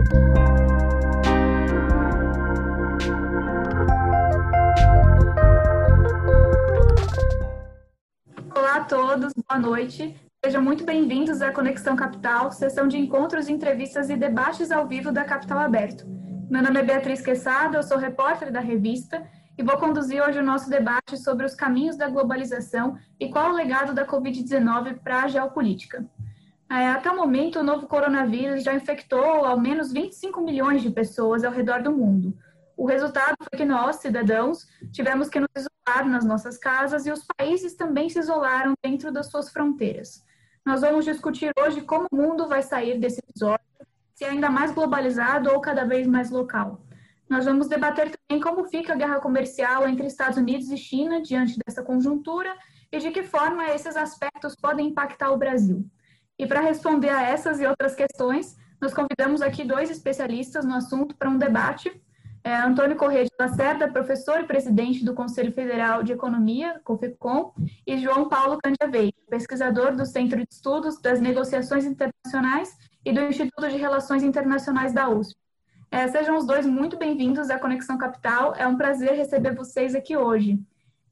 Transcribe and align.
Olá 0.00 0.06
a 8.76 8.84
todos, 8.84 9.34
boa 9.34 9.60
noite. 9.60 10.16
Sejam 10.42 10.62
muito 10.62 10.84
bem-vindos 10.84 11.42
à 11.42 11.52
Conexão 11.52 11.94
Capital, 11.94 12.50
sessão 12.50 12.88
de 12.88 12.96
encontros, 12.96 13.50
entrevistas 13.50 14.08
e 14.08 14.16
debates 14.16 14.70
ao 14.70 14.88
vivo 14.88 15.12
da 15.12 15.22
Capital 15.22 15.58
Aberto. 15.58 16.06
Meu 16.48 16.62
nome 16.62 16.80
é 16.80 16.82
Beatriz 16.82 17.20
Quesada, 17.20 17.76
eu 17.76 17.82
sou 17.82 17.98
repórter 17.98 18.50
da 18.50 18.60
revista 18.60 19.22
e 19.58 19.62
vou 19.62 19.76
conduzir 19.76 20.22
hoje 20.22 20.38
o 20.38 20.42
nosso 20.42 20.70
debate 20.70 21.18
sobre 21.18 21.44
os 21.44 21.54
caminhos 21.54 21.98
da 21.98 22.08
globalização 22.08 22.96
e 23.18 23.28
qual 23.28 23.50
o 23.50 23.54
legado 23.54 23.92
da 23.92 24.06
Covid-19 24.06 25.00
para 25.04 25.24
a 25.24 25.28
geopolítica. 25.28 26.08
Até 26.70 27.10
o 27.10 27.16
momento, 27.16 27.58
o 27.58 27.64
novo 27.64 27.88
coronavírus 27.88 28.62
já 28.62 28.72
infectou 28.72 29.44
ao 29.44 29.58
menos 29.58 29.90
25 29.90 30.40
milhões 30.40 30.82
de 30.82 30.90
pessoas 30.90 31.42
ao 31.42 31.50
redor 31.50 31.82
do 31.82 31.90
mundo. 31.90 32.38
O 32.76 32.86
resultado 32.86 33.34
foi 33.42 33.58
que 33.58 33.64
nós, 33.64 33.96
cidadãos, 33.96 34.68
tivemos 34.92 35.28
que 35.28 35.40
nos 35.40 35.48
isolar 35.56 36.08
nas 36.08 36.24
nossas 36.24 36.56
casas 36.56 37.06
e 37.06 37.10
os 37.10 37.26
países 37.36 37.74
também 37.74 38.08
se 38.08 38.20
isolaram 38.20 38.74
dentro 38.84 39.10
das 39.10 39.26
suas 39.26 39.50
fronteiras. 39.50 40.24
Nós 40.64 40.82
vamos 40.82 41.04
discutir 41.04 41.50
hoje 41.58 41.80
como 41.80 42.06
o 42.08 42.16
mundo 42.16 42.46
vai 42.46 42.62
sair 42.62 43.00
desse 43.00 43.18
episódio, 43.18 43.66
se 44.14 44.24
é 44.24 44.28
ainda 44.28 44.48
mais 44.48 44.70
globalizado 44.70 45.50
ou 45.50 45.60
cada 45.60 45.84
vez 45.84 46.06
mais 46.06 46.30
local. 46.30 46.80
Nós 47.28 47.46
vamos 47.46 47.66
debater 47.66 48.12
também 48.16 48.40
como 48.40 48.68
fica 48.68 48.92
a 48.92 48.96
guerra 48.96 49.18
comercial 49.18 49.88
entre 49.88 50.06
Estados 50.06 50.38
Unidos 50.38 50.70
e 50.70 50.76
China 50.76 51.20
diante 51.20 51.58
dessa 51.66 51.82
conjuntura 51.82 52.54
e 52.92 52.98
de 53.00 53.10
que 53.10 53.24
forma 53.24 53.70
esses 53.70 53.96
aspectos 53.96 54.54
podem 54.54 54.86
impactar 54.88 55.32
o 55.32 55.36
Brasil. 55.36 55.84
E 56.40 56.46
para 56.46 56.62
responder 56.62 57.10
a 57.10 57.20
essas 57.20 57.60
e 57.60 57.66
outras 57.66 57.94
questões, 57.94 58.56
nós 58.80 58.94
convidamos 58.94 59.42
aqui 59.42 59.62
dois 59.62 59.90
especialistas 59.90 60.64
no 60.64 60.74
assunto 60.74 61.14
para 61.14 61.28
um 61.28 61.36
debate. 61.36 61.92
É 62.42 62.56
Antônio 62.56 62.96
Corrêa 62.96 63.24
de 63.24 63.30
Lacerda, 63.38 63.92
professor 63.92 64.40
e 64.40 64.46
presidente 64.46 65.04
do 65.04 65.12
Conselho 65.12 65.52
Federal 65.52 66.02
de 66.02 66.14
Economia, 66.14 66.80
COFECOM, 66.82 67.52
e 67.86 67.98
João 67.98 68.26
Paulo 68.26 68.56
Candiavei, 68.56 69.12
pesquisador 69.28 69.94
do 69.94 70.06
Centro 70.06 70.38
de 70.38 70.46
Estudos 70.50 70.98
das 70.98 71.20
Negociações 71.20 71.84
Internacionais 71.84 72.74
e 73.04 73.12
do 73.12 73.20
Instituto 73.20 73.68
de 73.68 73.76
Relações 73.76 74.22
Internacionais 74.22 74.94
da 74.94 75.10
USP. 75.10 75.38
É, 75.90 76.08
sejam 76.08 76.38
os 76.38 76.46
dois 76.46 76.64
muito 76.64 76.96
bem-vindos 76.96 77.50
à 77.50 77.58
Conexão 77.58 77.98
Capital. 77.98 78.54
É 78.56 78.66
um 78.66 78.78
prazer 78.78 79.12
receber 79.12 79.54
vocês 79.54 79.94
aqui 79.94 80.16
hoje. 80.16 80.58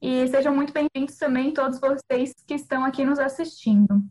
E 0.01 0.27
sejam 0.29 0.55
muito 0.55 0.73
bem-vindos 0.73 1.17
também 1.17 1.53
todos 1.53 1.79
vocês 1.79 2.33
que 2.47 2.55
estão 2.55 2.83
aqui 2.83 3.05
nos 3.05 3.19
assistindo. 3.19 4.03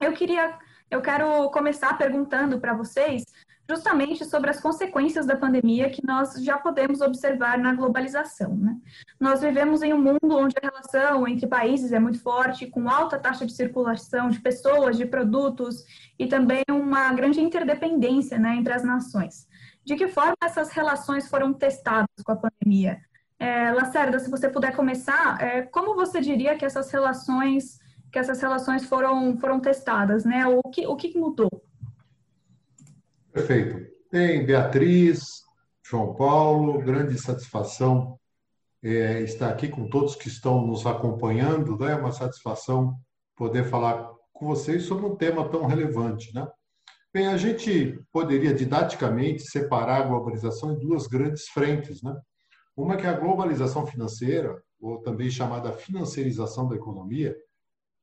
Eu 0.00 0.14
queria, 0.14 0.58
eu 0.90 1.02
quero 1.02 1.50
começar 1.50 1.96
perguntando 1.98 2.58
para 2.58 2.72
vocês 2.72 3.22
justamente 3.68 4.24
sobre 4.24 4.48
as 4.48 4.58
consequências 4.58 5.26
da 5.26 5.36
pandemia 5.36 5.90
que 5.90 6.04
nós 6.04 6.42
já 6.42 6.56
podemos 6.56 7.02
observar 7.02 7.58
na 7.58 7.74
globalização. 7.74 8.56
Né? 8.56 8.76
Nós 9.20 9.42
vivemos 9.42 9.82
em 9.82 9.92
um 9.92 10.00
mundo 10.00 10.36
onde 10.36 10.56
a 10.56 10.66
relação 10.66 11.28
entre 11.28 11.46
países 11.46 11.92
é 11.92 11.98
muito 11.98 12.20
forte, 12.20 12.66
com 12.66 12.88
alta 12.88 13.18
taxa 13.18 13.44
de 13.44 13.52
circulação 13.52 14.30
de 14.30 14.40
pessoas, 14.40 14.96
de 14.96 15.04
produtos 15.04 15.84
e 16.18 16.26
também 16.26 16.64
uma 16.70 17.12
grande 17.12 17.40
interdependência 17.40 18.38
né, 18.38 18.56
entre 18.56 18.72
as 18.72 18.82
nações. 18.82 19.46
De 19.84 19.96
que 19.96 20.08
forma 20.08 20.34
essas 20.42 20.70
relações 20.70 21.28
foram 21.28 21.52
testadas 21.52 22.24
com 22.24 22.32
a 22.32 22.36
pandemia? 22.36 22.98
É, 23.38 23.70
Lacerda, 23.70 24.18
se 24.18 24.30
você 24.30 24.48
puder 24.48 24.74
começar, 24.74 25.40
é, 25.40 25.62
como 25.62 25.94
você 25.94 26.22
diria 26.22 26.56
que 26.56 26.64
essas 26.64 26.90
relações 26.90 27.79
que 28.10 28.18
essas 28.18 28.40
relações 28.40 28.84
foram 28.84 29.38
foram 29.38 29.60
testadas, 29.60 30.24
né? 30.24 30.46
O 30.46 30.62
que 30.62 30.86
o 30.86 30.96
que 30.96 31.16
mudou? 31.18 31.50
Perfeito. 33.32 33.88
Tem 34.10 34.44
Beatriz, 34.44 35.20
João 35.84 36.14
Paulo, 36.14 36.80
grande 36.80 37.16
satisfação 37.18 38.18
é, 38.82 39.20
estar 39.20 39.48
aqui 39.48 39.68
com 39.68 39.88
todos 39.88 40.16
que 40.16 40.28
estão 40.28 40.66
nos 40.66 40.86
acompanhando. 40.86 41.78
Né? 41.78 41.92
É 41.92 41.96
uma 41.96 42.12
satisfação 42.12 42.94
poder 43.36 43.64
falar 43.64 44.10
com 44.32 44.46
vocês 44.46 44.84
sobre 44.84 45.06
um 45.06 45.16
tema 45.16 45.48
tão 45.48 45.66
relevante, 45.66 46.34
né? 46.34 46.48
Bem, 47.12 47.26
a 47.26 47.36
gente 47.36 48.00
poderia 48.12 48.54
didaticamente 48.54 49.42
separar 49.42 49.96
a 49.96 50.06
globalização 50.06 50.72
em 50.72 50.78
duas 50.78 51.08
grandes 51.08 51.48
frentes, 51.48 52.02
né? 52.02 52.16
Uma 52.76 52.96
que 52.96 53.04
é 53.04 53.10
a 53.10 53.18
globalização 53.18 53.84
financeira, 53.84 54.62
ou 54.80 55.02
também 55.02 55.28
chamada 55.28 55.72
financiarização 55.72 56.68
da 56.68 56.76
economia, 56.76 57.36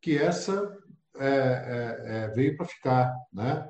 que 0.02 0.18
essa 0.18 0.76
é, 1.18 1.28
é, 1.28 2.26
é 2.26 2.28
veio 2.30 2.56
para 2.56 2.66
ficar, 2.66 3.14
né? 3.34 3.68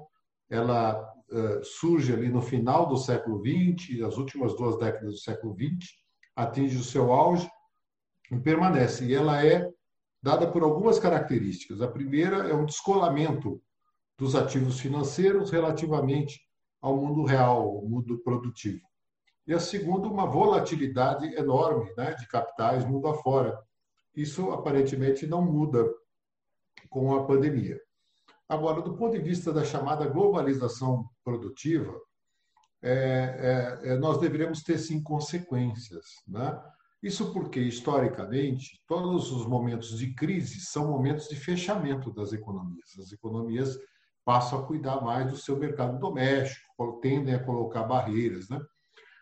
Ela 0.49 1.13
é, 1.29 1.61
surge 1.61 2.13
ali 2.13 2.29
no 2.29 2.41
final 2.41 2.87
do 2.87 2.97
século 2.97 3.41
XX, 3.41 4.01
as 4.03 4.17
últimas 4.17 4.55
duas 4.55 4.77
décadas 4.77 5.13
do 5.13 5.19
século 5.19 5.53
XX, 5.53 5.89
atinge 6.35 6.77
o 6.77 6.83
seu 6.83 7.11
auge 7.11 7.49
e 8.31 8.39
permanece. 8.39 9.05
E 9.05 9.13
ela 9.13 9.45
é 9.45 9.69
dada 10.23 10.49
por 10.49 10.63
algumas 10.63 10.99
características. 10.99 11.81
A 11.81 11.87
primeira 11.87 12.47
é 12.47 12.53
um 12.53 12.65
descolamento 12.65 13.61
dos 14.17 14.35
ativos 14.35 14.79
financeiros 14.79 15.51
relativamente 15.51 16.39
ao 16.81 16.95
mundo 16.95 17.23
real, 17.25 17.61
ao 17.61 17.85
mundo 17.85 18.17
produtivo. 18.19 18.81
E 19.45 19.53
a 19.53 19.59
segunda, 19.59 20.07
uma 20.07 20.25
volatilidade 20.25 21.33
enorme 21.35 21.93
né, 21.97 22.13
de 22.13 22.27
capitais 22.27 22.85
mundo 22.85 23.07
afora. 23.07 23.57
Isso 24.15 24.51
aparentemente 24.51 25.27
não 25.27 25.41
muda 25.41 25.85
com 26.89 27.15
a 27.15 27.25
pandemia. 27.25 27.79
Agora, 28.49 28.81
do 28.81 28.95
ponto 28.95 29.17
de 29.17 29.23
vista 29.23 29.51
da 29.51 29.63
chamada 29.63 30.07
globalização 30.07 31.09
produtiva, 31.23 31.93
é, 32.81 33.79
é, 33.83 33.89
é 33.91 33.97
nós 33.97 34.19
deveríamos 34.19 34.63
ter 34.63 34.77
sim 34.77 35.03
consequências. 35.03 36.05
Né? 36.27 36.57
Isso 37.03 37.31
porque, 37.33 37.59
historicamente, 37.59 38.81
todos 38.87 39.31
os 39.31 39.45
momentos 39.45 39.97
de 39.97 40.13
crise 40.13 40.61
são 40.61 40.87
momentos 40.87 41.27
de 41.27 41.35
fechamento 41.35 42.11
das 42.11 42.31
economias. 42.33 42.97
As 42.99 43.11
economias 43.11 43.77
passam 44.25 44.59
a 44.59 44.65
cuidar 44.65 45.01
mais 45.01 45.29
do 45.29 45.37
seu 45.37 45.57
mercado 45.57 45.99
doméstico, 45.99 46.99
tendem 47.01 47.33
a 47.33 47.43
colocar 47.43 47.83
barreiras. 47.83 48.49
Né? 48.49 48.59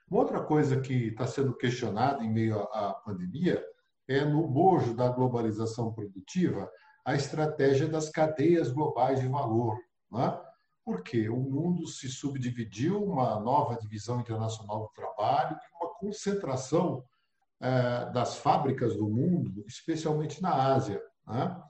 Uma 0.10 0.22
outra 0.22 0.42
coisa 0.42 0.80
que 0.80 1.08
está 1.08 1.28
sendo 1.28 1.56
questionada 1.56 2.24
em 2.24 2.32
meio 2.32 2.60
à 2.60 2.94
pandemia 3.06 3.64
é, 4.08 4.24
no 4.24 4.48
bojo 4.48 4.96
da 4.96 5.10
globalização 5.10 5.92
produtiva, 5.92 6.70
a 7.06 7.14
estratégia 7.14 7.88
das 7.88 8.10
cadeias 8.10 8.72
globais 8.72 9.22
de 9.22 9.28
valor. 9.28 9.78
Né? 10.12 10.42
Porque 10.84 11.30
o 11.30 11.38
mundo 11.38 11.88
se 11.88 12.10
subdividiu, 12.10 13.04
uma 13.04 13.40
nova 13.40 13.78
divisão 13.80 14.20
internacional 14.20 14.82
do 14.82 14.90
trabalho, 14.90 15.56
uma 15.80 15.94
concentração 15.94 17.04
é, 17.62 18.12
das 18.12 18.38
fábricas 18.38 18.96
do 18.98 19.08
mundo, 19.08 19.64
especialmente 19.68 20.42
na 20.42 20.74
Ásia. 20.74 21.02
Né? 21.28 21.64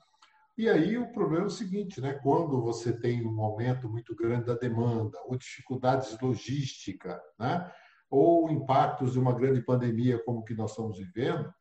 E 0.58 0.70
aí 0.70 0.98
o 0.98 1.12
problema 1.12 1.44
é 1.44 1.48
o 1.48 1.52
seguinte, 1.52 2.00
né? 2.00 2.14
quando 2.14 2.62
você 2.62 2.98
tem 2.98 3.28
um 3.28 3.42
aumento 3.42 3.90
muito 3.90 4.16
grande 4.16 4.46
da 4.46 4.56
demanda, 4.56 5.18
ou 5.26 5.38
dificuldades 5.38 6.18
logísticas, 6.22 7.20
né? 7.38 7.70
ou 8.10 8.50
impactos 8.50 9.14
de 9.14 9.20
uma 9.20 9.34
grande 9.34 9.62
pandemia 9.62 10.24
como 10.24 10.46
que 10.46 10.54
nós 10.54 10.72
estamos 10.72 10.98
vivendo, 10.98 11.54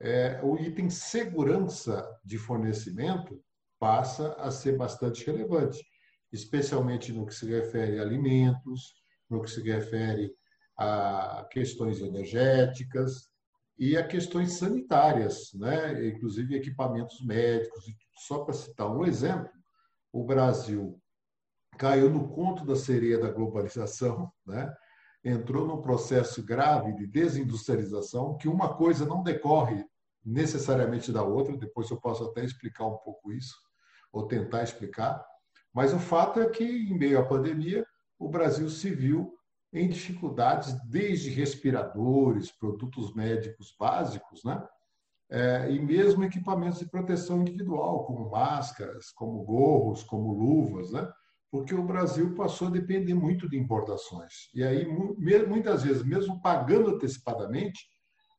é, 0.00 0.40
o 0.42 0.56
item 0.56 0.90
segurança 0.90 2.06
de 2.24 2.38
fornecimento 2.38 3.42
passa 3.78 4.34
a 4.34 4.50
ser 4.50 4.76
bastante 4.76 5.24
relevante, 5.26 5.84
especialmente 6.32 7.12
no 7.12 7.26
que 7.26 7.34
se 7.34 7.46
refere 7.46 7.98
a 7.98 8.02
alimentos, 8.02 8.94
no 9.28 9.42
que 9.42 9.50
se 9.50 9.62
refere 9.62 10.32
a 10.78 11.46
questões 11.50 12.00
energéticas, 12.00 13.30
e 13.78 13.96
a 13.96 14.06
questões 14.06 14.52
sanitárias, 14.52 15.52
né? 15.54 16.08
inclusive 16.08 16.56
equipamentos 16.56 17.20
médicos. 17.24 17.84
Só 18.26 18.44
para 18.44 18.54
citar 18.54 18.90
um 18.90 19.04
exemplo, 19.04 19.50
o 20.12 20.24
Brasil 20.24 20.98
caiu 21.78 22.08
no 22.08 22.28
conto 22.28 22.64
da 22.64 22.74
sereia 22.74 23.18
da 23.18 23.30
globalização, 23.30 24.32
né? 24.46 24.72
Entrou 25.28 25.66
num 25.66 25.82
processo 25.82 26.42
grave 26.42 26.92
de 26.94 27.06
desindustrialização, 27.06 28.36
que 28.36 28.48
uma 28.48 28.74
coisa 28.76 29.04
não 29.04 29.22
decorre 29.22 29.84
necessariamente 30.24 31.10
da 31.10 31.22
outra, 31.22 31.56
depois 31.56 31.90
eu 31.90 32.00
posso 32.00 32.24
até 32.24 32.44
explicar 32.44 32.86
um 32.86 32.96
pouco 32.98 33.32
isso, 33.32 33.56
ou 34.12 34.26
tentar 34.26 34.62
explicar, 34.62 35.24
mas 35.74 35.92
o 35.92 35.98
fato 35.98 36.40
é 36.40 36.48
que, 36.48 36.64
em 36.64 36.96
meio 36.96 37.18
à 37.18 37.24
pandemia, 37.24 37.84
o 38.18 38.28
Brasil 38.28 38.68
se 38.70 38.88
viu 38.90 39.34
em 39.72 39.88
dificuldades 39.88 40.72
desde 40.88 41.28
respiradores, 41.28 42.50
produtos 42.50 43.12
médicos 43.14 43.74
básicos, 43.78 44.42
né? 44.44 44.66
É, 45.28 45.70
e 45.70 45.80
mesmo 45.80 46.24
equipamentos 46.24 46.78
de 46.78 46.88
proteção 46.88 47.40
individual, 47.40 48.04
como 48.06 48.30
máscaras, 48.30 49.10
como 49.10 49.42
gorros, 49.42 50.04
como 50.04 50.32
luvas, 50.32 50.92
né? 50.92 51.12
Porque 51.56 51.74
o 51.74 51.82
Brasil 51.82 52.34
passou 52.34 52.68
a 52.68 52.70
depender 52.70 53.14
muito 53.14 53.48
de 53.48 53.56
importações. 53.56 54.50
E 54.54 54.62
aí, 54.62 54.86
muitas 54.86 55.84
vezes, 55.84 56.02
mesmo 56.04 56.38
pagando 56.42 56.90
antecipadamente, 56.90 57.88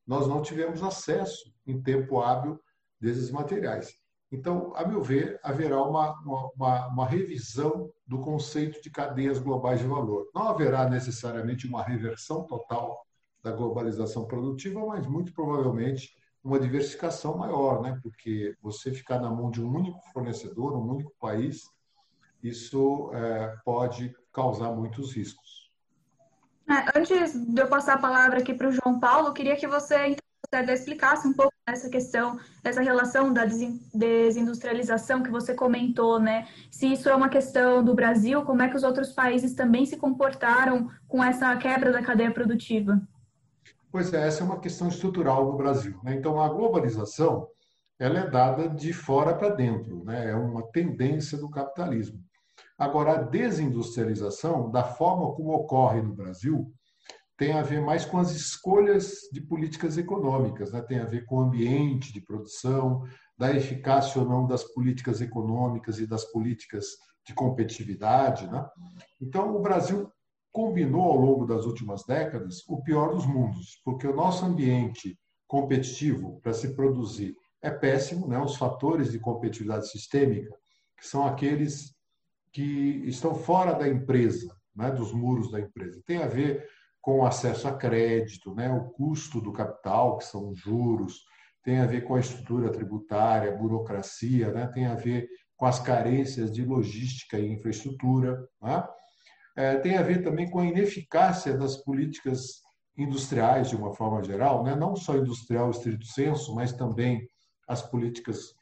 nós 0.06 0.28
não 0.28 0.40
tivemos 0.40 0.84
acesso 0.84 1.52
em 1.66 1.82
tempo 1.82 2.20
hábil 2.20 2.60
desses 3.00 3.32
materiais. 3.32 3.92
Então, 4.30 4.72
a 4.76 4.86
meu 4.86 5.02
ver, 5.02 5.40
haverá 5.42 5.82
uma, 5.82 6.12
uma, 6.54 6.86
uma, 6.86 7.06
revisão 7.06 7.90
do 8.06 8.20
conceito 8.20 8.80
de 8.80 8.88
cadeias 8.88 9.40
globais 9.40 9.80
de 9.80 9.86
valor. 9.86 10.30
Não 10.32 10.42
haverá 10.42 10.88
necessariamente 10.88 11.66
uma 11.66 11.82
reversão 11.82 12.44
total 12.46 13.04
da 13.42 13.50
globalização 13.50 14.26
produtiva, 14.26 14.86
mas 14.86 15.08
muito 15.08 15.32
provavelmente 15.32 16.12
uma 16.44 16.60
diversificação 16.60 17.36
maior, 17.36 17.82
né? 17.82 17.98
porque 18.00 18.54
você 18.62 18.92
ficar 18.92 19.18
na 19.18 19.30
mão 19.30 19.50
de 19.50 19.60
um 19.60 19.74
único 19.74 19.98
fornecedor, 20.12 20.76
um 20.76 20.88
único 20.88 21.12
país, 21.18 21.64
isso 22.42 23.10
é, 23.14 23.56
pode 23.64 24.14
causar 24.32 24.72
muitos 24.72 25.14
riscos. 25.14 25.68
É, 26.68 26.98
antes 26.98 27.34
de 27.34 27.60
eu 27.60 27.66
passar 27.66 27.94
a 27.94 27.98
palavra 27.98 28.38
aqui 28.38 28.52
para 28.52 28.68
o 28.68 28.72
João 28.72 29.00
Paulo, 29.00 29.32
queria 29.32 29.56
que 29.56 29.66
você 29.66 30.16
então, 30.52 30.74
explicasse 30.74 31.26
um 31.26 31.32
pouco 31.32 31.52
essa 31.66 31.88
questão, 31.90 32.38
essa 32.64 32.80
relação 32.80 33.32
da 33.32 33.44
desindustrialização 33.44 35.22
que 35.22 35.30
você 35.30 35.54
comentou, 35.54 36.18
né? 36.18 36.46
Se 36.70 36.90
isso 36.92 37.08
é 37.08 37.14
uma 37.14 37.28
questão 37.28 37.84
do 37.84 37.94
Brasil, 37.94 38.42
como 38.42 38.62
é 38.62 38.68
que 38.68 38.76
os 38.76 38.82
outros 38.82 39.12
países 39.12 39.54
também 39.54 39.84
se 39.84 39.96
comportaram 39.96 40.90
com 41.06 41.22
essa 41.22 41.54
quebra 41.56 41.92
da 41.92 42.02
cadeia 42.02 42.30
produtiva? 42.30 43.00
Pois 43.90 44.12
é, 44.12 44.26
essa 44.26 44.42
é 44.42 44.44
uma 44.44 44.60
questão 44.60 44.88
estrutural 44.88 45.46
no 45.46 45.56
Brasil. 45.56 45.98
Né? 46.02 46.14
Então, 46.14 46.40
a 46.40 46.48
globalização 46.48 47.48
ela 47.98 48.20
é 48.20 48.30
dada 48.30 48.68
de 48.68 48.92
fora 48.92 49.34
para 49.34 49.50
dentro, 49.50 50.04
né? 50.04 50.30
é 50.30 50.34
uma 50.34 50.62
tendência 50.70 51.36
do 51.36 51.50
capitalismo. 51.50 52.22
Agora, 52.78 53.14
a 53.14 53.22
desindustrialização, 53.22 54.70
da 54.70 54.84
forma 54.84 55.34
como 55.34 55.52
ocorre 55.52 56.00
no 56.00 56.14
Brasil, 56.14 56.72
tem 57.36 57.52
a 57.52 57.62
ver 57.62 57.80
mais 57.80 58.04
com 58.04 58.18
as 58.18 58.30
escolhas 58.30 59.28
de 59.32 59.40
políticas 59.40 59.98
econômicas, 59.98 60.72
né? 60.72 60.80
tem 60.82 61.00
a 61.00 61.04
ver 61.04 61.24
com 61.24 61.36
o 61.36 61.40
ambiente 61.40 62.12
de 62.12 62.20
produção, 62.20 63.04
da 63.36 63.54
eficácia 63.54 64.20
ou 64.20 64.28
não 64.28 64.46
das 64.46 64.64
políticas 64.64 65.20
econômicas 65.20 65.98
e 66.00 66.06
das 66.06 66.24
políticas 66.24 66.86
de 67.24 67.34
competitividade. 67.34 68.48
Né? 68.48 68.64
Então, 69.20 69.56
o 69.56 69.60
Brasil 69.60 70.10
combinou 70.52 71.02
ao 71.02 71.16
longo 71.16 71.46
das 71.46 71.64
últimas 71.64 72.04
décadas 72.04 72.64
o 72.68 72.82
pior 72.82 73.14
dos 73.14 73.26
mundos, 73.26 73.80
porque 73.84 74.06
o 74.06 74.14
nosso 74.14 74.44
ambiente 74.44 75.16
competitivo 75.46 76.40
para 76.42 76.52
se 76.52 76.74
produzir 76.74 77.34
é 77.62 77.70
péssimo, 77.70 78.26
né? 78.26 78.38
os 78.38 78.56
fatores 78.56 79.12
de 79.12 79.18
competitividade 79.18 79.88
sistêmica, 79.88 80.52
que 80.96 81.06
são 81.06 81.24
aqueles 81.24 81.97
que 82.58 83.04
estão 83.06 83.36
fora 83.36 83.72
da 83.72 83.86
empresa, 83.86 84.52
né? 84.74 84.90
dos 84.90 85.12
muros 85.12 85.48
da 85.48 85.60
empresa. 85.60 86.02
Tem 86.04 86.20
a 86.20 86.26
ver 86.26 86.68
com 87.00 87.20
o 87.20 87.24
acesso 87.24 87.68
a 87.68 87.76
crédito, 87.76 88.52
né? 88.52 88.68
o 88.68 88.90
custo 88.90 89.40
do 89.40 89.52
capital, 89.52 90.18
que 90.18 90.24
são 90.24 90.48
os 90.48 90.58
juros, 90.58 91.22
tem 91.62 91.78
a 91.78 91.86
ver 91.86 92.00
com 92.00 92.16
a 92.16 92.20
estrutura 92.20 92.72
tributária, 92.72 93.56
burocracia, 93.56 94.50
né? 94.50 94.66
tem 94.74 94.86
a 94.86 94.96
ver 94.96 95.28
com 95.56 95.66
as 95.66 95.78
carências 95.78 96.50
de 96.50 96.64
logística 96.64 97.38
e 97.38 97.52
infraestrutura. 97.52 98.44
Né? 98.60 98.84
é, 99.56 99.76
tem 99.76 99.96
a 99.96 100.02
ver 100.02 100.24
também 100.24 100.50
com 100.50 100.58
a 100.58 100.66
ineficácia 100.66 101.56
das 101.56 101.76
políticas 101.76 102.60
industriais, 102.96 103.68
de 103.70 103.76
uma 103.76 103.94
forma 103.94 104.20
geral, 104.24 104.64
né? 104.64 104.74
não 104.74 104.96
só 104.96 105.16
industrial 105.16 105.70
estrito 105.70 106.06
senso, 106.06 106.56
mas 106.56 106.72
também 106.72 107.24
as 107.68 107.82
políticas 107.82 108.52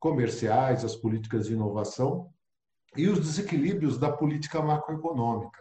comerciais, 0.00 0.84
as 0.84 0.96
políticas 0.96 1.46
de 1.46 1.52
inovação 1.52 2.33
e 2.96 3.08
os 3.08 3.18
desequilíbrios 3.20 3.98
da 3.98 4.10
política 4.10 4.62
macroeconômica, 4.62 5.60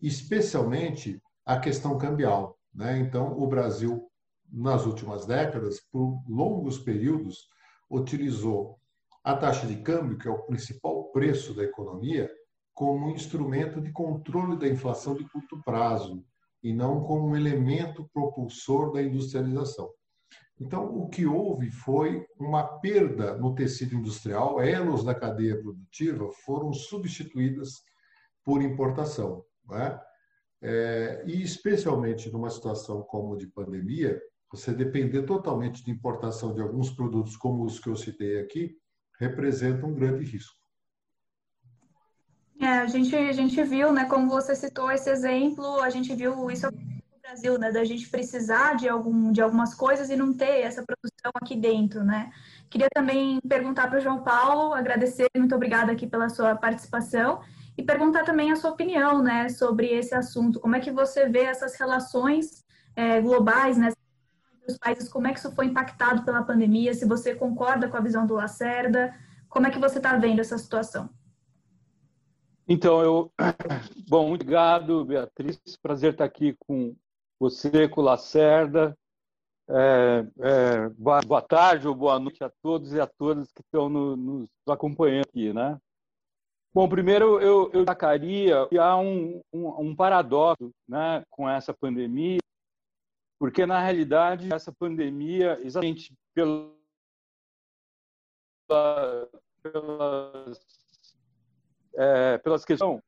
especialmente 0.00 1.20
a 1.44 1.58
questão 1.58 1.96
cambial. 1.98 2.58
Né? 2.74 2.98
Então, 2.98 3.38
o 3.38 3.46
Brasil, 3.46 4.10
nas 4.50 4.84
últimas 4.84 5.26
décadas, 5.26 5.80
por 5.90 6.22
longos 6.28 6.78
períodos, 6.78 7.48
utilizou 7.90 8.78
a 9.22 9.34
taxa 9.34 9.66
de 9.66 9.76
câmbio, 9.76 10.18
que 10.18 10.28
é 10.28 10.30
o 10.30 10.42
principal 10.42 11.04
preço 11.04 11.54
da 11.54 11.64
economia, 11.64 12.30
como 12.74 13.06
um 13.06 13.10
instrumento 13.10 13.80
de 13.80 13.92
controle 13.92 14.58
da 14.58 14.68
inflação 14.68 15.14
de 15.14 15.24
curto 15.30 15.62
prazo 15.62 16.24
e 16.62 16.72
não 16.72 17.04
como 17.04 17.28
um 17.28 17.36
elemento 17.36 18.08
propulsor 18.12 18.92
da 18.92 19.02
industrialização. 19.02 19.90
Então, 20.60 20.84
o 20.84 21.08
que 21.08 21.26
houve 21.26 21.70
foi 21.70 22.24
uma 22.38 22.62
perda 22.78 23.36
no 23.36 23.54
tecido 23.54 23.96
industrial, 23.96 24.62
elos 24.62 25.04
da 25.04 25.14
cadeia 25.14 25.60
produtiva 25.60 26.30
foram 26.44 26.72
substituídas 26.72 27.82
por 28.44 28.62
importação. 28.62 29.44
Né? 29.68 30.00
É, 30.62 31.24
e, 31.26 31.42
especialmente 31.42 32.30
numa 32.30 32.50
situação 32.50 33.02
como 33.02 33.36
de 33.36 33.48
pandemia, 33.48 34.20
você 34.50 34.72
depender 34.72 35.22
totalmente 35.22 35.84
de 35.84 35.90
importação 35.90 36.54
de 36.54 36.62
alguns 36.62 36.90
produtos, 36.90 37.36
como 37.36 37.64
os 37.64 37.80
que 37.80 37.88
eu 37.88 37.96
citei 37.96 38.38
aqui, 38.38 38.76
representa 39.18 39.84
um 39.84 39.94
grande 39.94 40.24
risco. 40.24 40.56
É, 42.60 42.66
a 42.66 42.86
gente, 42.86 43.14
a 43.14 43.32
gente 43.32 43.62
viu, 43.64 43.92
né, 43.92 44.04
como 44.04 44.30
você 44.30 44.54
citou 44.54 44.90
esse 44.90 45.10
exemplo, 45.10 45.80
a 45.80 45.90
gente 45.90 46.14
viu 46.14 46.50
isso 46.50 46.68
Brasil, 47.24 47.58
né, 47.58 47.72
da 47.72 47.82
gente 47.84 48.06
precisar 48.10 48.74
de, 48.76 48.86
algum, 48.86 49.32
de 49.32 49.40
algumas 49.40 49.74
coisas 49.74 50.10
e 50.10 50.16
não 50.16 50.34
ter 50.34 50.60
essa 50.60 50.84
produção 50.84 51.32
aqui 51.36 51.56
dentro, 51.56 52.04
né. 52.04 52.30
Queria 52.68 52.88
também 52.94 53.40
perguntar 53.48 53.88
para 53.88 53.98
o 53.98 54.00
João 54.00 54.22
Paulo, 54.22 54.74
agradecer, 54.74 55.26
muito 55.34 55.54
obrigada 55.54 55.90
aqui 55.90 56.06
pela 56.06 56.28
sua 56.28 56.54
participação, 56.54 57.40
e 57.78 57.82
perguntar 57.82 58.24
também 58.24 58.52
a 58.52 58.56
sua 58.56 58.72
opinião, 58.72 59.22
né, 59.22 59.48
sobre 59.48 59.86
esse 59.86 60.14
assunto, 60.14 60.60
como 60.60 60.76
é 60.76 60.80
que 60.80 60.90
você 60.90 61.26
vê 61.26 61.44
essas 61.44 61.80
relações 61.80 62.62
é, 62.94 63.22
globais, 63.22 63.78
né, 63.78 63.90
os 64.68 64.76
países, 64.76 65.08
como 65.08 65.26
é 65.26 65.32
que 65.32 65.38
isso 65.38 65.50
foi 65.52 65.64
impactado 65.64 66.24
pela 66.24 66.42
pandemia, 66.42 66.92
se 66.92 67.06
você 67.06 67.34
concorda 67.34 67.88
com 67.88 67.96
a 67.96 68.00
visão 68.00 68.26
do 68.26 68.34
Lacerda, 68.34 69.14
como 69.48 69.66
é 69.66 69.70
que 69.70 69.78
você 69.78 69.96
está 69.96 70.14
vendo 70.18 70.40
essa 70.40 70.58
situação? 70.58 71.08
Então, 72.68 73.00
eu. 73.02 73.32
Bom, 74.08 74.28
muito 74.28 74.42
obrigado, 74.42 75.04
Beatriz. 75.04 75.58
Prazer 75.82 76.12
estar 76.12 76.24
aqui 76.24 76.56
com 76.58 76.94
o 77.40 78.00
Lacerda. 78.00 78.96
É, 79.66 80.26
é, 80.40 80.88
boa, 80.90 81.40
tarde 81.40 81.88
ou 81.88 81.94
boa 81.94 82.18
noite 82.18 82.44
a 82.44 82.50
todos 82.62 82.92
e 82.92 83.00
a 83.00 83.06
todas 83.06 83.50
que 83.50 83.62
estão 83.62 83.88
no, 83.88 84.14
nos 84.14 84.50
acompanhando 84.68 85.24
aqui, 85.26 85.54
né? 85.54 85.80
Bom, 86.74 86.86
primeiro 86.88 87.40
eu, 87.40 87.70
eu 87.72 87.84
destacaria 87.84 88.66
que 88.68 88.76
há 88.76 88.96
um, 88.96 89.40
um, 89.52 89.68
um 89.80 89.96
paradoxo 89.96 90.70
né, 90.86 91.24
com 91.30 91.48
essa 91.48 91.72
pandemia, 91.72 92.40
porque 93.38 93.64
na 93.64 93.80
realidade 93.80 94.52
essa 94.52 94.72
pandemia, 94.72 95.58
exatamente 95.62 96.12
pela, 96.34 96.74
pelas 99.62 100.60
é, 101.96 102.38
pelas 102.38 102.64
questões, 102.64 103.00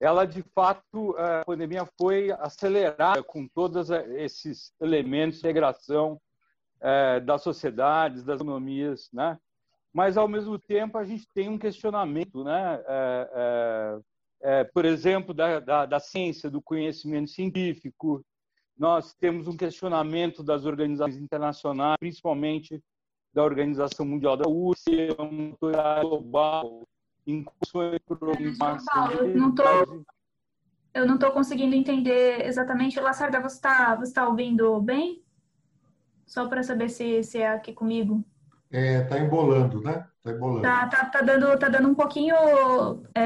ela 0.00 0.24
de 0.24 0.42
fato, 0.54 1.16
a 1.18 1.44
pandemia 1.44 1.84
foi 1.98 2.30
acelerada 2.30 3.22
com 3.22 3.48
todos 3.48 3.90
esses 3.90 4.72
elementos 4.80 5.34
de 5.34 5.40
integração 5.40 6.20
é, 6.80 7.18
das 7.20 7.42
sociedades, 7.42 8.22
das 8.22 8.40
economias, 8.40 9.08
né? 9.12 9.38
Mas 9.92 10.16
ao 10.16 10.28
mesmo 10.28 10.58
tempo 10.58 10.96
a 10.98 11.04
gente 11.04 11.26
tem 11.34 11.48
um 11.48 11.58
questionamento, 11.58 12.44
né? 12.44 12.80
É, 12.86 13.30
é, 13.34 14.00
é, 14.40 14.64
por 14.64 14.84
exemplo, 14.84 15.34
da, 15.34 15.58
da, 15.58 15.86
da 15.86 15.98
ciência, 15.98 16.48
do 16.48 16.62
conhecimento 16.62 17.30
científico. 17.30 18.24
Nós 18.76 19.12
temos 19.14 19.48
um 19.48 19.56
questionamento 19.56 20.44
das 20.44 20.64
organizações 20.64 21.16
internacionais, 21.16 21.96
principalmente 21.98 22.80
da 23.32 23.42
Organização 23.42 24.06
Mundial 24.06 24.36
da 24.36 24.44
Saúde, 24.44 25.16
autoridade 25.18 26.02
global 26.02 26.86
incursões 27.28 27.98
por 28.06 28.18
eu 28.22 29.36
não 29.36 29.54
tô, 29.54 29.62
eu 30.94 31.06
não 31.06 31.14
estou 31.14 31.30
conseguindo 31.30 31.74
entender 31.74 32.46
exatamente. 32.46 32.98
Lacerda, 32.98 33.40
você 33.40 33.56
está 33.56 33.94
você 33.94 34.12
tá 34.12 34.26
ouvindo 34.26 34.80
bem? 34.80 35.22
Só 36.26 36.48
para 36.48 36.62
saber 36.62 36.88
se, 36.88 37.22
se 37.22 37.38
é 37.38 37.48
aqui 37.48 37.72
comigo. 37.72 38.24
É, 38.70 39.02
tá 39.04 39.18
embolando, 39.18 39.80
né? 39.80 40.06
Tá 40.22 40.30
embolando. 40.30 40.62
Tá, 40.62 40.86
tá, 40.88 41.06
tá 41.06 41.20
dando, 41.22 41.58
tá 41.58 41.68
dando 41.68 41.88
um 41.88 41.94
pouquinho. 41.94 42.34
É, 43.14 43.24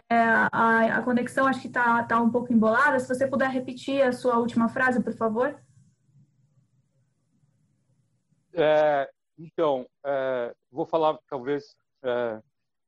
a, 0.53 0.99
a 0.99 1.03
conexão 1.03 1.47
acho 1.47 1.61
que 1.61 1.69
tá, 1.69 2.03
tá 2.05 2.21
um 2.21 2.31
pouco 2.31 2.53
embolada. 2.53 2.99
Se 3.01 3.09
você 3.09 3.27
puder 3.27 3.51
repetir 3.51 4.03
a 4.03 4.13
sua 4.13 4.39
última 4.39 4.69
frase, 4.69 5.03
por 5.03 5.15
favor. 5.15 5.59
É, 8.55 9.11
então, 9.37 9.87
é, 10.05 10.55
vou 10.71 10.87
falar 10.87 11.19
talvez 11.29 11.75
é, 12.05 12.41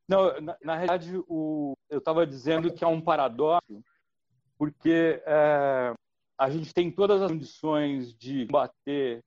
não, 0.09 0.41
na, 0.41 0.57
na 0.63 0.75
realidade, 0.75 1.17
o, 1.29 1.77
eu 1.89 1.99
estava 1.99 2.27
dizendo 2.27 2.73
que 2.73 2.85
é 2.85 2.87
um 2.87 3.01
paradoxo, 3.01 3.83
porque 4.59 5.23
é, 5.27 5.95
a 6.39 6.51
gente 6.51 6.73
tem 6.73 6.91
todas 6.91 7.23
as 7.23 7.31
condições 7.31 8.15
de 8.15 8.47
combater 8.47 9.25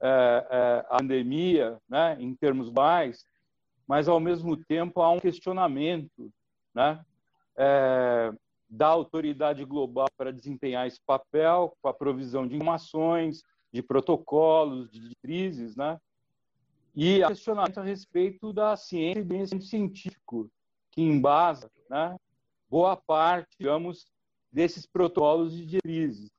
é, 0.00 0.46
é, 0.50 0.86
a 0.88 0.98
pandemia, 0.98 1.78
né, 1.88 2.16
em 2.18 2.34
termos 2.34 2.70
mais, 2.70 3.24
mas 3.86 4.08
ao 4.08 4.20
mesmo 4.20 4.56
tempo 4.56 5.00
há 5.02 5.10
um 5.10 5.20
questionamento, 5.20 6.32
né, 6.74 7.04
é, 7.56 8.32
da 8.68 8.86
autoridade 8.86 9.64
global 9.64 10.06
para 10.16 10.32
desempenhar 10.32 10.86
esse 10.86 11.00
papel, 11.04 11.76
com 11.82 11.88
a 11.88 11.94
provisão 11.94 12.46
de 12.46 12.54
informações, 12.54 13.42
de 13.72 13.82
protocolos, 13.82 14.90
de 14.90 15.14
crises, 15.16 15.76
né? 15.76 15.98
E 16.94 17.24
questionamento 17.26 17.78
a 17.78 17.84
respeito 17.84 18.52
da 18.52 18.76
ciência 18.76 19.20
e 19.20 19.24
do 19.24 19.34
ensino 19.34 19.62
científico, 19.62 20.50
que 20.90 21.02
embasa 21.02 21.70
né, 21.88 22.16
boa 22.68 22.96
parte, 22.96 23.48
digamos, 23.58 24.06
desses 24.52 24.86
protocolos 24.86 25.52
de 25.52 25.64
diretrizes. 25.64 26.30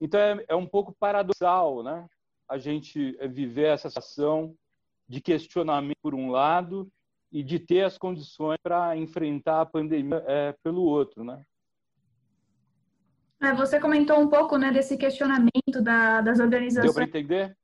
Então, 0.00 0.20
é, 0.20 0.44
é 0.48 0.54
um 0.54 0.66
pouco 0.66 0.94
paradoxal 0.98 1.82
né, 1.82 2.06
a 2.48 2.58
gente 2.58 3.12
viver 3.28 3.68
essa 3.68 3.88
situação 3.88 4.54
de 5.08 5.20
questionamento, 5.20 5.98
por 6.02 6.14
um 6.14 6.30
lado, 6.30 6.90
e 7.30 7.42
de 7.42 7.58
ter 7.58 7.82
as 7.82 7.96
condições 7.96 8.58
para 8.62 8.96
enfrentar 8.96 9.62
a 9.62 9.66
pandemia 9.66 10.22
é, 10.26 10.54
pelo 10.62 10.82
outro. 10.82 11.24
Né? 11.24 11.42
É, 13.40 13.54
você 13.54 13.80
comentou 13.80 14.20
um 14.20 14.28
pouco 14.28 14.56
né, 14.56 14.70
desse 14.70 14.96
questionamento 14.96 15.82
da, 15.82 16.20
das 16.20 16.38
organizações. 16.38 16.84
Deu 16.84 16.94
para 16.94 17.04
entender? 17.04 17.56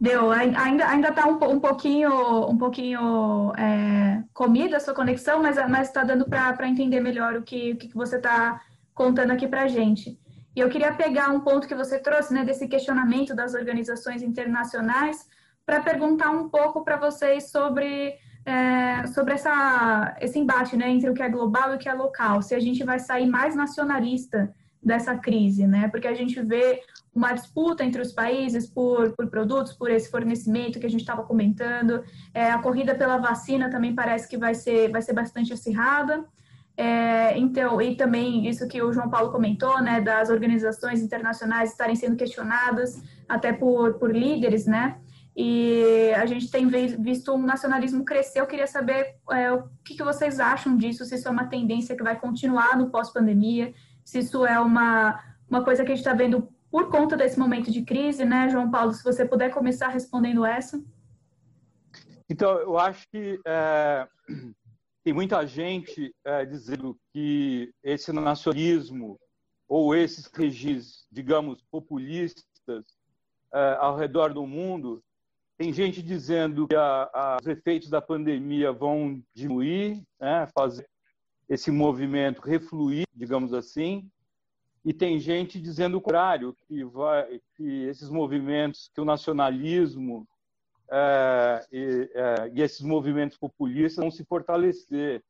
Deu, 0.00 0.32
ainda 0.32 0.88
ainda 0.88 1.08
está 1.08 1.26
um, 1.26 1.34
um 1.52 1.60
pouquinho 1.60 2.10
um 2.48 2.58
pouquinho 2.58 3.52
é, 3.56 4.22
comida 4.32 4.76
a 4.76 4.80
sua 4.80 4.92
conexão, 4.92 5.40
mas 5.40 5.56
mas 5.68 5.88
está 5.88 6.02
dando 6.02 6.24
para 6.24 6.68
entender 6.68 7.00
melhor 7.00 7.36
o 7.36 7.42
que 7.42 7.72
o 7.72 7.76
que 7.76 7.94
você 7.94 8.16
está 8.16 8.60
contando 8.92 9.30
aqui 9.30 9.46
para 9.46 9.68
gente. 9.68 10.18
E 10.54 10.60
eu 10.60 10.68
queria 10.68 10.92
pegar 10.92 11.30
um 11.30 11.40
ponto 11.40 11.66
que 11.66 11.74
você 11.74 11.98
trouxe, 11.98 12.32
né, 12.32 12.44
desse 12.44 12.68
questionamento 12.68 13.34
das 13.34 13.54
organizações 13.54 14.22
internacionais, 14.22 15.26
para 15.66 15.80
perguntar 15.80 16.30
um 16.30 16.48
pouco 16.48 16.84
para 16.84 16.96
vocês 16.96 17.50
sobre 17.50 18.14
é, 18.44 19.06
sobre 19.08 19.34
essa 19.34 20.16
esse 20.20 20.38
embate, 20.38 20.76
né, 20.76 20.90
entre 20.90 21.08
o 21.08 21.14
que 21.14 21.22
é 21.22 21.28
global 21.28 21.72
e 21.72 21.76
o 21.76 21.78
que 21.78 21.88
é 21.88 21.94
local. 21.94 22.42
Se 22.42 22.54
a 22.54 22.60
gente 22.60 22.82
vai 22.84 22.98
sair 22.98 23.26
mais 23.26 23.54
nacionalista 23.54 24.52
dessa 24.84 25.16
crise, 25.16 25.66
né? 25.66 25.88
Porque 25.88 26.06
a 26.06 26.14
gente 26.14 26.40
vê 26.42 26.82
uma 27.14 27.32
disputa 27.32 27.84
entre 27.84 28.02
os 28.02 28.12
países 28.12 28.66
por, 28.66 29.12
por 29.12 29.28
produtos, 29.28 29.72
por 29.72 29.90
esse 29.90 30.10
fornecimento 30.10 30.80
que 30.80 30.86
a 30.86 30.90
gente 30.90 31.02
estava 31.02 31.22
comentando. 31.22 32.02
É, 32.32 32.50
a 32.50 32.58
corrida 32.58 32.94
pela 32.94 33.18
vacina 33.18 33.70
também 33.70 33.94
parece 33.94 34.28
que 34.28 34.36
vai 34.36 34.54
ser, 34.54 34.90
vai 34.90 35.00
ser 35.00 35.12
bastante 35.12 35.52
acirrada. 35.52 36.24
É, 36.76 37.38
então, 37.38 37.80
e 37.80 37.94
também 37.94 38.48
isso 38.48 38.66
que 38.66 38.82
o 38.82 38.92
João 38.92 39.08
Paulo 39.08 39.30
comentou, 39.30 39.80
né, 39.80 40.00
das 40.00 40.28
organizações 40.28 41.00
internacionais 41.00 41.70
estarem 41.70 41.94
sendo 41.94 42.16
questionadas 42.16 43.00
até 43.28 43.52
por, 43.52 43.94
por 43.94 44.14
líderes, 44.14 44.66
né? 44.66 44.96
E 45.36 46.12
a 46.16 46.26
gente 46.26 46.50
tem 46.50 46.66
visto 46.66 47.32
um 47.32 47.42
nacionalismo 47.42 48.04
crescer. 48.04 48.40
Eu 48.40 48.46
queria 48.46 48.68
saber 48.68 49.16
é, 49.30 49.52
o 49.52 49.64
que, 49.84 49.96
que 49.96 50.04
vocês 50.04 50.38
acham 50.38 50.76
disso, 50.76 51.04
se 51.04 51.16
isso 51.16 51.26
é 51.26 51.30
uma 51.30 51.46
tendência 51.46 51.96
que 51.96 52.02
vai 52.02 52.18
continuar 52.18 52.76
no 52.76 52.90
pós-pandemia, 52.90 53.72
se 54.04 54.20
isso 54.20 54.46
é 54.46 54.58
uma, 54.60 55.18
uma 55.50 55.64
coisa 55.64 55.84
que 55.84 55.90
a 55.90 55.94
gente 55.94 56.04
está 56.04 56.14
vendo 56.14 56.48
por 56.74 56.88
conta 56.88 57.16
desse 57.16 57.38
momento 57.38 57.70
de 57.70 57.84
crise, 57.84 58.24
né, 58.24 58.48
João 58.48 58.68
Paulo? 58.68 58.92
Se 58.92 59.04
você 59.04 59.24
puder 59.24 59.48
começar 59.54 59.90
respondendo 59.90 60.44
essa. 60.44 60.84
Então, 62.28 62.58
eu 62.58 62.76
acho 62.76 63.08
que 63.12 63.38
é, 63.46 64.08
tem 65.04 65.12
muita 65.12 65.46
gente 65.46 66.12
é, 66.24 66.44
dizendo 66.44 66.98
que 67.12 67.72
esse 67.80 68.12
nacionalismo 68.12 69.16
ou 69.68 69.94
esses 69.94 70.28
regimes, 70.34 71.06
digamos, 71.12 71.62
populistas 71.70 72.84
é, 73.54 73.76
ao 73.78 73.96
redor 73.96 74.34
do 74.34 74.44
mundo, 74.44 75.00
tem 75.56 75.72
gente 75.72 76.02
dizendo 76.02 76.66
que 76.66 76.74
a, 76.74 77.08
a, 77.14 77.36
os 77.40 77.46
efeitos 77.46 77.88
da 77.88 78.02
pandemia 78.02 78.72
vão 78.72 79.22
diminuir, 79.32 80.02
né, 80.18 80.48
fazer 80.52 80.88
esse 81.48 81.70
movimento 81.70 82.42
refluir, 82.42 83.06
digamos 83.14 83.54
assim, 83.54 84.10
e 84.84 84.92
tem 84.92 85.18
gente 85.18 85.58
dizendo 85.60 85.96
o 85.96 86.00
contrário, 86.00 86.54
que, 86.68 86.84
vai, 86.84 87.40
que 87.56 87.84
esses 87.84 88.10
movimentos, 88.10 88.90
que 88.94 89.00
o 89.00 89.04
nacionalismo 89.04 90.28
é, 90.90 91.66
e, 91.72 92.10
é, 92.12 92.52
e, 92.54 92.60
esses 92.60 92.82
movimentos 92.82 93.38
populistas 93.38 94.02
vão 94.02 94.10
se 94.10 94.24
fortalecer. 94.24 95.24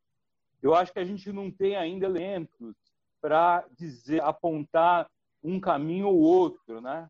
Eu 0.60 0.74
acho 0.74 0.92
que 0.92 0.98
a 0.98 1.04
gente 1.04 1.32
não 1.32 1.50
tem 1.52 1.76
ainda 1.76 2.06
elementos 2.06 2.74
para 3.20 3.64
dizer, 3.78 4.20
apontar 4.22 5.08
um 5.42 5.60
caminho 5.60 6.08
ou 6.08 6.18
outro, 6.18 6.80
né? 6.80 7.08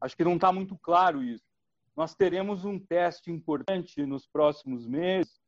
Acho 0.00 0.16
que 0.16 0.24
não 0.24 0.36
está 0.36 0.52
muito 0.52 0.78
claro 0.78 1.22
isso. 1.22 1.44
Nós 1.96 2.14
teremos 2.14 2.64
um 2.64 2.78
teste 2.78 3.32
importante 3.32 4.06
nos 4.06 4.26
próximos 4.28 4.86
meses, 4.86 5.40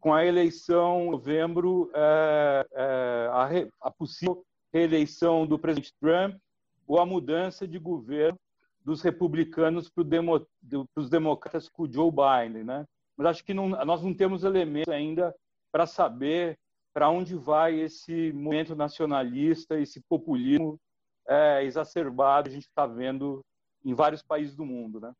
com 0.00 0.12
a 0.12 0.26
eleição 0.26 1.02
em 1.02 1.10
novembro, 1.12 1.90
é, 1.94 2.66
é, 2.72 3.28
a, 3.30 3.88
a 3.88 3.90
possível 3.92 4.44
reeleição 4.74 5.46
do 5.46 5.56
presidente 5.56 5.94
Trump 6.00 6.36
ou 6.84 6.98
a 6.98 7.06
mudança 7.06 7.66
de 7.66 7.78
governo 7.78 8.38
dos 8.84 9.00
republicanos 9.00 9.88
para 9.88 10.02
demo, 10.04 10.46
os 10.96 11.08
democratas 11.08 11.68
com 11.68 11.84
o 11.84 11.92
Joe 11.92 12.10
Biden, 12.10 12.64
né? 12.64 12.84
Mas 13.16 13.28
acho 13.28 13.44
que 13.44 13.54
não, 13.54 13.68
nós 13.68 14.02
não 14.02 14.12
temos 14.12 14.42
elementos 14.42 14.92
ainda 14.92 15.32
para 15.72 15.86
saber 15.86 16.58
para 16.92 17.08
onde 17.08 17.36
vai 17.36 17.78
esse 17.80 18.32
movimento 18.32 18.74
nacionalista, 18.74 19.78
esse 19.78 20.00
populismo 20.08 20.78
é, 21.26 21.64
exacerbado 21.64 22.48
que 22.48 22.50
a 22.50 22.54
gente 22.54 22.68
está 22.68 22.86
vendo 22.86 23.40
em 23.84 23.94
vários 23.94 24.22
países 24.22 24.54
do 24.54 24.64
mundo, 24.64 25.00
né? 25.00 25.12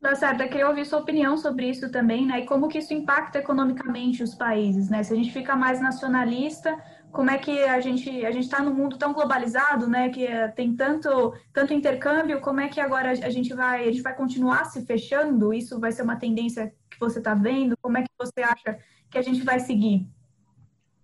Eu 0.00 0.48
queria 0.48 0.68
ouvir 0.68 0.86
sua 0.86 1.00
opinião 1.00 1.36
sobre 1.36 1.68
isso 1.68 1.90
também, 1.90 2.24
né? 2.24 2.40
E 2.40 2.46
como 2.46 2.68
que 2.68 2.78
isso 2.78 2.94
impacta 2.94 3.38
economicamente 3.38 4.22
os 4.22 4.34
países, 4.34 4.88
né? 4.88 5.02
Se 5.02 5.12
a 5.12 5.16
gente 5.16 5.32
fica 5.32 5.56
mais 5.56 5.80
nacionalista, 5.80 6.80
como 7.12 7.30
é 7.30 7.38
que 7.38 7.62
a 7.64 7.80
gente 7.80 8.24
a 8.24 8.30
gente 8.30 8.44
está 8.44 8.62
num 8.62 8.74
mundo 8.74 8.98
tão 8.98 9.12
globalizado, 9.12 9.88
né? 9.88 10.08
Que 10.10 10.26
eh, 10.26 10.48
tem 10.48 10.74
tanto 10.74 11.32
tanto 11.52 11.72
intercâmbio, 11.72 12.40
como 12.40 12.60
é 12.60 12.68
que 12.68 12.80
agora 12.80 13.10
a 13.10 13.30
gente 13.30 13.54
vai 13.54 13.88
a 13.88 13.92
gente 13.92 14.02
vai 14.02 14.14
continuar 14.14 14.64
se 14.66 14.84
fechando? 14.84 15.52
Isso 15.52 15.78
vai 15.80 15.92
ser 15.92 16.02
uma 16.02 16.16
tendência 16.16 16.72
que 16.90 16.98
você 17.00 17.18
está 17.18 17.34
vendo? 17.34 17.76
Como 17.80 17.98
é 17.98 18.02
que 18.02 18.10
você 18.18 18.42
acha 18.42 18.78
que 19.10 19.18
a 19.18 19.22
gente 19.22 19.42
vai 19.42 19.60
seguir? 19.60 20.08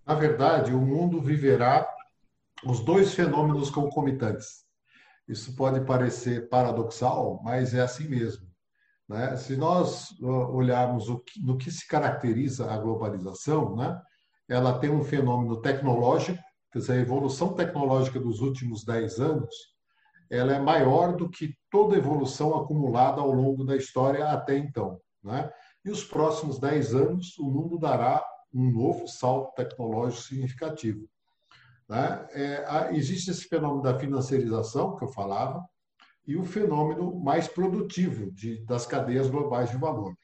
Na 0.06 0.14
verdade, 0.14 0.74
o 0.74 0.80
mundo 0.80 1.20
viverá 1.20 1.88
os 2.64 2.80
dois 2.80 3.14
fenômenos 3.14 3.70
concomitantes. 3.70 4.64
Isso 5.26 5.56
pode 5.56 5.80
parecer 5.86 6.48
paradoxal, 6.48 7.40
mas 7.42 7.74
é 7.74 7.80
assim 7.80 8.06
mesmo 8.06 8.54
né? 9.08 9.36
Se 9.36 9.56
nós 9.56 10.08
olharmos 10.20 11.08
o 11.08 11.18
que, 11.18 11.40
no 11.42 11.56
que 11.56 11.70
se 11.70 11.86
caracteriza 11.86 12.70
a 12.70 12.78
globalização, 12.78 13.76
né? 13.76 14.00
Ela 14.48 14.78
tem 14.78 14.90
um 14.90 15.02
fenômeno 15.02 15.60
tecnológico, 15.60 16.38
quer 16.72 16.78
dizer, 16.78 16.92
a 16.92 17.00
evolução 17.00 17.54
tecnológica 17.54 18.20
dos 18.20 18.40
últimos 18.40 18.84
10 18.84 19.20
anos, 19.20 19.54
ela 20.30 20.54
é 20.54 20.58
maior 20.58 21.16
do 21.16 21.28
que 21.28 21.54
toda 21.70 21.94
a 21.94 21.98
evolução 21.98 22.56
acumulada 22.56 23.20
ao 23.20 23.30
longo 23.30 23.64
da 23.64 23.76
história 23.76 24.28
até 24.30 24.56
então. 24.56 24.98
Né? 25.22 25.50
E 25.84 25.90
os 25.90 26.04
próximos 26.04 26.58
10 26.58 26.94
anos, 26.94 27.38
o 27.38 27.44
mundo 27.44 27.78
dará 27.78 28.24
um 28.52 28.70
novo 28.70 29.06
salto 29.06 29.54
tecnológico 29.54 30.22
significativo. 30.22 31.08
Né? 31.88 32.26
É, 32.32 32.90
existe 32.92 33.30
esse 33.30 33.44
fenômeno 33.44 33.82
da 33.82 33.98
financiarização, 33.98 34.96
que 34.96 35.04
eu 35.04 35.08
falava, 35.08 35.64
e 36.26 36.36
o 36.36 36.44
fenômeno 36.44 37.14
mais 37.20 37.46
produtivo 37.46 38.30
de, 38.32 38.64
das 38.64 38.86
cadeias 38.86 39.28
globais 39.28 39.70
de 39.70 39.76
valor. 39.76 40.14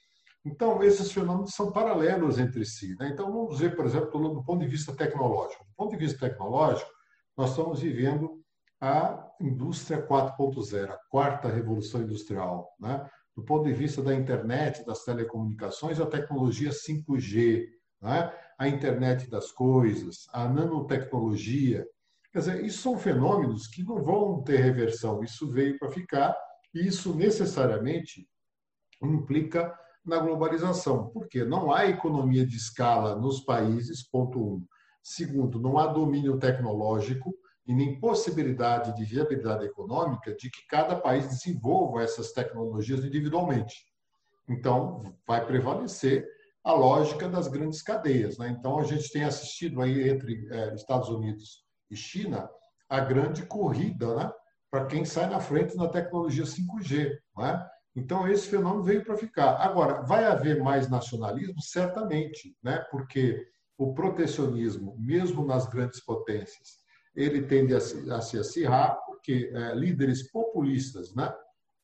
Então, 0.44 0.82
esses 0.82 1.12
fenômenos 1.12 1.54
são 1.54 1.70
paralelos 1.70 2.38
entre 2.38 2.64
si. 2.64 2.96
Né? 2.98 3.10
Então, 3.12 3.30
vamos 3.30 3.58
ver, 3.58 3.76
por 3.76 3.84
exemplo, 3.84 4.10
do 4.34 4.42
ponto 4.42 4.60
de 4.60 4.66
vista 4.66 4.94
tecnológico. 4.94 5.64
Do 5.64 5.74
ponto 5.76 5.90
de 5.90 5.96
vista 5.96 6.28
tecnológico, 6.28 6.90
nós 7.36 7.50
estamos 7.50 7.80
vivendo 7.80 8.40
a 8.80 9.30
indústria 9.40 10.06
4.0, 10.06 10.90
a 10.90 10.98
quarta 11.10 11.48
revolução 11.48 12.02
industrial. 12.02 12.74
Né? 12.80 13.06
Do 13.36 13.42
ponto 13.42 13.64
de 13.64 13.74
vista 13.74 14.02
da 14.02 14.14
internet, 14.14 14.84
das 14.86 15.04
telecomunicações, 15.04 16.00
a 16.00 16.06
tecnologia 16.06 16.70
5G, 16.70 17.66
né? 18.00 18.32
a 18.58 18.66
internet 18.66 19.28
das 19.28 19.52
coisas, 19.52 20.26
a 20.32 20.48
nanotecnologia, 20.48 21.86
Quer 22.32 22.38
dizer, 22.38 22.64
isso 22.64 22.82
são 22.82 22.96
fenômenos 22.96 23.66
que 23.66 23.82
não 23.82 24.02
vão 24.02 24.42
ter 24.42 24.58
reversão, 24.58 25.22
isso 25.24 25.50
veio 25.50 25.76
para 25.78 25.90
ficar, 25.90 26.36
e 26.72 26.86
isso 26.86 27.14
necessariamente 27.14 28.28
implica 29.02 29.76
na 30.04 30.18
globalização, 30.18 31.08
porque 31.08 31.44
não 31.44 31.72
há 31.72 31.86
economia 31.86 32.46
de 32.46 32.56
escala 32.56 33.16
nos 33.16 33.40
países, 33.40 34.02
ponto 34.02 34.38
um. 34.38 34.66
Segundo, 35.02 35.60
não 35.60 35.78
há 35.78 35.86
domínio 35.86 36.38
tecnológico 36.38 37.34
e 37.66 37.74
nem 37.74 38.00
possibilidade 38.00 38.94
de 38.96 39.04
viabilidade 39.04 39.64
econômica 39.64 40.34
de 40.34 40.50
que 40.50 40.66
cada 40.68 40.96
país 40.96 41.28
desenvolva 41.28 42.02
essas 42.02 42.32
tecnologias 42.32 43.04
individualmente. 43.04 43.86
Então, 44.48 45.14
vai 45.26 45.44
prevalecer 45.46 46.26
a 46.64 46.72
lógica 46.72 47.28
das 47.28 47.48
grandes 47.48 47.82
cadeias. 47.82 48.38
Né? 48.38 48.48
Então, 48.58 48.78
a 48.78 48.82
gente 48.82 49.10
tem 49.10 49.24
assistido 49.24 49.80
aí 49.80 50.08
entre 50.08 50.46
é, 50.50 50.74
Estados 50.74 51.08
Unidos 51.08 51.64
e 51.90 51.96
China 51.96 52.50
a 52.88 53.00
grande 53.00 53.46
corrida 53.46 54.14
né, 54.16 54.32
para 54.70 54.86
quem 54.86 55.04
sai 55.04 55.30
na 55.30 55.40
frente 55.40 55.76
na 55.76 55.88
tecnologia 55.88 56.44
5G. 56.44 57.16
Né? 57.38 57.66
Então, 57.94 58.28
esse 58.28 58.48
fenômeno 58.48 58.82
veio 58.82 59.04
para 59.04 59.16
ficar. 59.16 59.56
Agora, 59.56 60.02
vai 60.02 60.24
haver 60.24 60.62
mais 60.62 60.88
nacionalismo? 60.88 61.60
Certamente, 61.60 62.56
né? 62.62 62.78
porque 62.90 63.48
o 63.76 63.94
protecionismo, 63.94 64.96
mesmo 64.98 65.44
nas 65.44 65.66
grandes 65.66 66.04
potências, 66.04 66.78
ele 67.14 67.42
tende 67.42 67.74
a 67.74 67.80
se, 67.80 68.10
a 68.10 68.20
se 68.20 68.38
acirrar, 68.38 68.98
porque 69.06 69.50
é, 69.52 69.74
líderes 69.74 70.30
populistas, 70.30 71.14
né? 71.14 71.34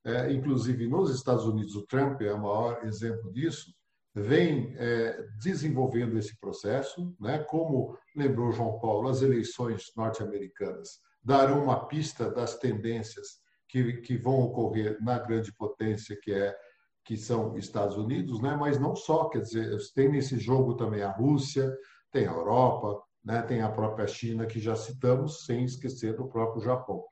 é, 0.04 0.32
inclusive 0.32 0.86
nos 0.86 1.12
Estados 1.12 1.44
Unidos, 1.44 1.74
o 1.74 1.86
Trump 1.86 2.20
é 2.22 2.32
o 2.32 2.40
maior 2.40 2.84
exemplo 2.84 3.32
disso, 3.32 3.74
vem 4.14 4.74
é, 4.78 5.26
desenvolvendo 5.40 6.16
esse 6.16 6.38
processo, 6.38 7.14
né? 7.20 7.40
como 7.40 7.98
lembrou 8.14 8.52
João 8.52 8.78
Paulo, 8.78 9.08
as 9.08 9.22
eleições 9.22 9.90
norte-americanas 9.96 11.00
darão 11.22 11.64
uma 11.64 11.86
pista 11.86 12.30
das 12.30 12.56
tendências 12.56 13.40
que, 13.68 13.94
que 13.98 14.16
vão 14.16 14.40
ocorrer 14.40 14.96
na 15.00 15.18
grande 15.18 15.52
potência 15.52 16.18
que 16.20 16.32
é 16.32 16.56
que 17.04 17.16
são 17.16 17.56
Estados 17.56 17.96
Unidos, 17.96 18.42
né? 18.42 18.56
Mas 18.56 18.80
não 18.80 18.96
só, 18.96 19.28
quer 19.28 19.40
dizer, 19.40 19.78
tem 19.94 20.10
nesse 20.10 20.38
jogo 20.38 20.74
também 20.74 21.02
a 21.02 21.10
Rússia, 21.10 21.72
tem 22.10 22.26
a 22.26 22.32
Europa, 22.32 23.00
né? 23.24 23.42
Tem 23.42 23.62
a 23.62 23.70
própria 23.70 24.08
China 24.08 24.44
que 24.44 24.58
já 24.58 24.74
citamos, 24.74 25.44
sem 25.44 25.64
esquecer 25.64 26.16
do 26.16 26.28
próprio 26.28 26.62
Japão. 26.62 27.04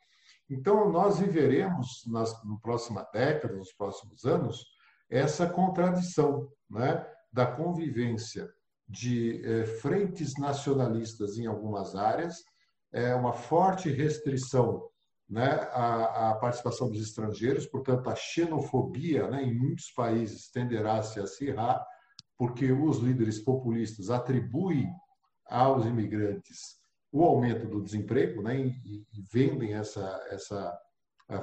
Então 0.51 0.91
nós 0.91 1.21
viveremos 1.21 2.03
nas 2.09 2.33
na 2.45 2.57
próxima 2.61 3.09
década, 3.13 3.55
nos 3.55 3.73
próximos 3.73 4.25
anos, 4.25 4.65
essa 5.09 5.49
contradição, 5.49 6.49
né? 6.69 7.07
Da 7.33 7.47
convivência 7.47 8.49
de 8.89 9.43
eh, 9.45 9.65
frentes 9.65 10.35
nacionalistas 10.39 11.39
em 11.39 11.47
algumas 11.47 11.95
áreas, 11.95 12.43
é 12.93 13.15
uma 13.15 13.33
forte 13.33 13.91
restrição 13.91 14.89
né, 15.35 15.69
a, 15.73 16.31
a, 16.31 16.35
participação 16.37 16.89
dos 16.89 17.03
estrangeiros, 17.03 17.67
portanto, 17.67 18.09
a 18.09 18.15
xenofobia 18.15 19.29
né, 19.29 19.43
em 19.43 19.53
muitos 19.53 19.91
países 19.91 20.49
tenderá 20.49 20.99
a 20.99 21.03
se 21.03 21.19
acirrar, 21.19 21.85
porque 22.39 22.71
os 22.71 22.99
líderes 22.99 23.41
populistas 23.41 24.11
atribuem 24.11 24.89
aos 25.47 25.87
imigrantes 25.87 26.77
o 27.11 27.25
aumento 27.25 27.67
do 27.67 27.83
desemprego 27.83 28.43
né, 28.43 28.61
e, 28.61 29.05
e 29.13 29.23
vendem 29.33 29.75
essa, 29.75 30.25
essa 30.31 30.79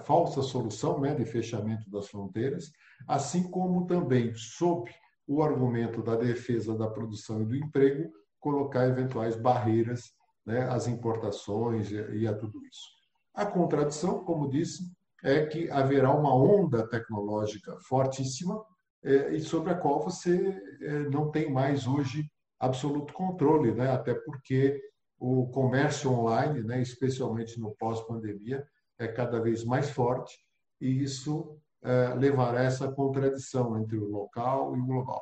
falsa 0.05 0.41
solução 0.41 1.01
né, 1.01 1.13
de 1.13 1.25
fechamento 1.25 1.89
das 1.89 2.07
fronteiras, 2.07 2.71
assim 3.05 3.43
como 3.43 3.85
também, 3.87 4.33
sob 4.35 4.89
o 5.27 5.43
argumento 5.43 6.01
da 6.01 6.15
defesa 6.15 6.77
da 6.77 6.89
produção 6.89 7.41
e 7.41 7.45
do 7.45 7.57
emprego, 7.57 8.09
colocar 8.39 8.87
eventuais 8.87 9.35
barreiras 9.35 10.13
né, 10.45 10.61
às 10.69 10.87
importações 10.87 11.91
e 11.91 12.25
a 12.25 12.33
tudo 12.33 12.65
isso. 12.65 13.00
A 13.33 13.45
contradição, 13.45 14.23
como 14.23 14.49
disse, 14.49 14.91
é 15.23 15.45
que 15.45 15.69
haverá 15.69 16.11
uma 16.11 16.35
onda 16.35 16.87
tecnológica 16.87 17.77
fortíssima 17.81 18.63
é, 19.03 19.33
e 19.35 19.39
sobre 19.39 19.71
a 19.71 19.77
qual 19.77 20.01
você 20.01 20.61
é, 20.81 21.09
não 21.09 21.31
tem 21.31 21.51
mais 21.51 21.87
hoje 21.87 22.29
absoluto 22.59 23.13
controle, 23.13 23.73
né? 23.73 23.91
até 23.91 24.13
porque 24.13 24.79
o 25.19 25.47
comércio 25.49 26.11
online, 26.11 26.63
né, 26.63 26.81
especialmente 26.81 27.59
no 27.59 27.75
pós-pandemia, 27.75 28.65
é 28.97 29.07
cada 29.07 29.39
vez 29.39 29.63
mais 29.63 29.89
forte 29.89 30.35
e 30.79 31.03
isso 31.03 31.57
é, 31.83 32.13
levará 32.15 32.61
a 32.61 32.63
essa 32.63 32.91
contradição 32.91 33.79
entre 33.79 33.97
o 33.97 34.09
local 34.09 34.75
e 34.75 34.79
o 34.79 34.85
global. 34.85 35.21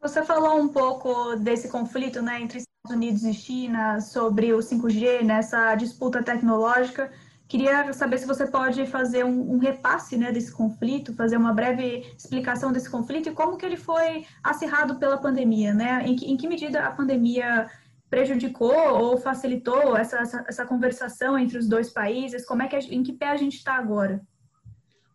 Você 0.00 0.24
falou 0.24 0.56
um 0.58 0.68
pouco 0.68 1.36
desse 1.36 1.70
conflito 1.70 2.20
né, 2.20 2.40
entre 2.40 2.62
Unidos 2.90 3.22
e 3.22 3.32
China 3.32 4.00
sobre 4.00 4.52
o 4.52 4.58
5G, 4.58 5.22
nessa 5.22 5.74
disputa 5.76 6.20
tecnológica. 6.20 7.12
Queria 7.46 7.92
saber 7.92 8.18
se 8.18 8.26
você 8.26 8.44
pode 8.44 8.86
fazer 8.86 9.24
um, 9.24 9.52
um, 9.52 9.58
repasse 9.58 10.16
né, 10.16 10.32
desse 10.32 10.50
conflito, 10.50 11.14
fazer 11.14 11.36
uma 11.36 11.52
breve 11.52 12.12
explicação 12.18 12.72
desse 12.72 12.90
conflito 12.90 13.28
e 13.28 13.32
como 13.32 13.56
que 13.56 13.64
ele 13.64 13.76
foi 13.76 14.26
acirrado 14.42 14.96
pela 14.96 15.16
pandemia, 15.16 15.72
né? 15.72 16.02
Em 16.04 16.16
que, 16.16 16.28
em 16.28 16.36
que 16.36 16.48
medida 16.48 16.84
a 16.84 16.90
pandemia 16.90 17.70
prejudicou 18.10 18.74
ou 18.98 19.16
facilitou 19.16 19.96
essa, 19.96 20.18
essa, 20.18 20.44
essa 20.48 20.66
conversação 20.66 21.38
entre 21.38 21.58
os 21.58 21.68
dois 21.68 21.88
países? 21.88 22.44
Como 22.44 22.62
é 22.62 22.66
que 22.66 22.76
em 22.76 23.02
que 23.04 23.12
pé 23.12 23.28
a 23.28 23.36
gente 23.36 23.58
está 23.58 23.74
agora? 23.74 24.20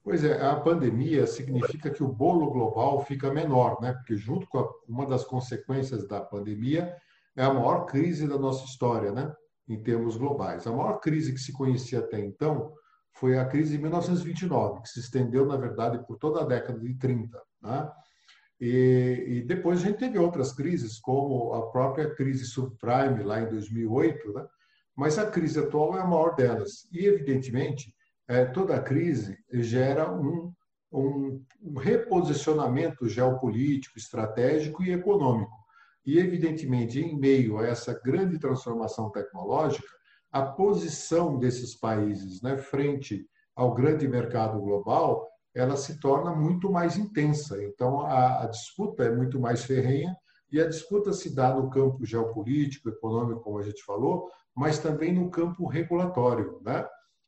Pois 0.04 0.24
é, 0.24 0.42
a 0.42 0.56
pandemia 0.56 1.28
significa 1.28 1.90
que 1.90 2.02
o 2.02 2.08
bolo 2.08 2.50
global 2.50 3.04
fica 3.04 3.30
menor, 3.30 3.82
né? 3.82 3.92
Porque 3.92 4.16
junto 4.16 4.48
com 4.48 4.60
a, 4.60 4.70
uma 4.88 5.06
das 5.06 5.26
consequências 5.26 6.08
da 6.08 6.22
pandemia 6.22 6.96
é 7.38 7.44
a 7.44 7.54
maior 7.54 7.86
crise 7.86 8.28
da 8.28 8.38
nossa 8.38 8.66
história, 8.66 9.12
né? 9.12 9.32
Em 9.70 9.82
termos 9.82 10.18
globais. 10.18 10.66
A 10.66 10.72
maior 10.72 11.00
crise 11.00 11.32
que 11.32 11.40
se 11.40 11.54
conhecia 11.54 12.00
até 12.00 12.20
então 12.20 12.74
foi 13.14 13.38
a 13.38 13.46
crise 13.46 13.76
de 13.76 13.82
1929, 13.82 14.82
que 14.82 14.90
se 14.90 15.00
estendeu, 15.00 15.46
na 15.46 15.56
verdade, 15.56 16.04
por 16.06 16.18
toda 16.18 16.42
a 16.42 16.46
década 16.46 16.80
de 16.80 16.94
30, 16.96 17.40
né? 17.62 17.90
E, 18.60 19.24
e 19.28 19.42
depois 19.44 19.80
a 19.80 19.86
gente 19.86 20.00
teve 20.00 20.18
outras 20.18 20.52
crises, 20.52 21.00
como 21.00 21.54
a 21.54 21.70
própria 21.70 22.14
crise 22.16 22.46
subprime 22.46 23.22
lá 23.24 23.40
em 23.40 23.50
2008, 23.50 24.34
né? 24.34 24.46
Mas 24.96 25.20
a 25.20 25.30
crise 25.30 25.60
atual 25.60 25.96
é 25.96 26.02
a 26.02 26.08
maior 26.08 26.36
delas. 26.36 26.88
E, 26.92 27.06
evidentemente, 27.06 27.94
é, 28.28 28.46
toda 28.46 28.82
crise 28.82 29.38
gera 29.52 30.12
um, 30.12 30.52
um, 30.92 31.44
um 31.62 31.78
reposicionamento 31.78 33.08
geopolítico, 33.08 33.98
estratégico 33.98 34.84
e 34.84 34.92
econômico. 34.92 35.57
E, 36.08 36.18
evidentemente, 36.18 37.02
em 37.02 37.20
meio 37.20 37.60
a 37.60 37.68
essa 37.68 37.94
grande 38.02 38.40
transformação 38.40 39.12
tecnológica, 39.12 39.86
a 40.32 40.42
posição 40.42 41.38
desses 41.38 41.76
países 41.76 42.42
né, 42.42 42.58
frente 42.58 43.28
ao 43.54 43.74
grande 43.74 44.08
mercado 44.08 44.58
global 44.62 45.28
ela 45.54 45.76
se 45.76 46.00
torna 46.00 46.36
muito 46.36 46.72
mais 46.72 46.98
intensa. 46.98 47.62
Então, 47.64 48.02
a, 48.02 48.44
a, 48.44 48.46
disputa 48.46 49.04
é 49.04 49.16
muito 49.16 49.40
mais 49.40 49.64
ferrenha 49.64 50.16
e 50.52 50.62
a 50.62 50.68
disputa 50.68 51.12
se 51.12 51.34
dá 51.34 51.54
no 51.54 51.70
campo 51.70 52.06
geopolítico, 52.06 52.90
econômico, 52.90 53.42
como 53.42 53.58
a 53.58 53.64
gente 53.64 53.84
falou, 53.84 54.30
mas 54.56 54.78
também 54.78 55.12
no 55.12 55.32
campo 55.32 55.66
regulatório. 55.66 56.62
Né? 56.64 56.88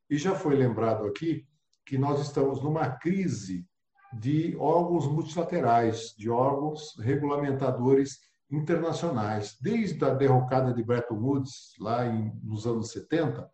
E 0.10 0.18
já 0.18 0.36
foi 0.36 0.56
lembrado 0.56 1.06
aqui 1.06 1.44
que 1.86 1.98
nós 1.98 2.22
estamos 2.22 2.62
numa 2.62 2.88
crise 2.92 3.68
de 4.14 4.56
órgãos 4.58 5.08
multilaterais, 5.08 6.14
de 6.16 6.30
órgãos 6.30 6.96
regulamentadores 7.00 8.29
internacionais. 8.52 9.58
Desde 9.62 10.04
a 10.04 10.14
derrocada 10.14 10.74
de 10.74 10.84
Bretton 10.84 11.16
Woods, 11.16 11.74
lá 11.80 12.06
em, 12.06 12.32
nos 12.44 12.66
anos 12.66 12.92
70, 12.92 13.50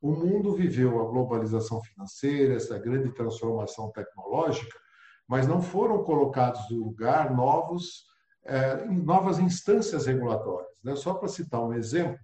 o 0.00 0.12
mundo 0.12 0.54
viveu 0.54 1.00
a 1.00 1.10
globalização 1.10 1.80
financeira, 1.82 2.54
essa 2.54 2.78
grande 2.78 3.12
transformação 3.12 3.90
tecnológica, 3.90 4.78
mas 5.26 5.46
não 5.48 5.60
foram 5.60 6.04
colocados 6.04 6.70
no 6.70 6.84
lugar 6.84 7.34
novos, 7.34 8.04
eh, 8.44 8.84
novas 8.86 9.38
instâncias 9.38 10.06
regulatórias. 10.06 10.70
Né? 10.84 10.94
Só 10.94 11.14
para 11.14 11.28
citar 11.28 11.60
um 11.60 11.72
exemplo, 11.72 12.18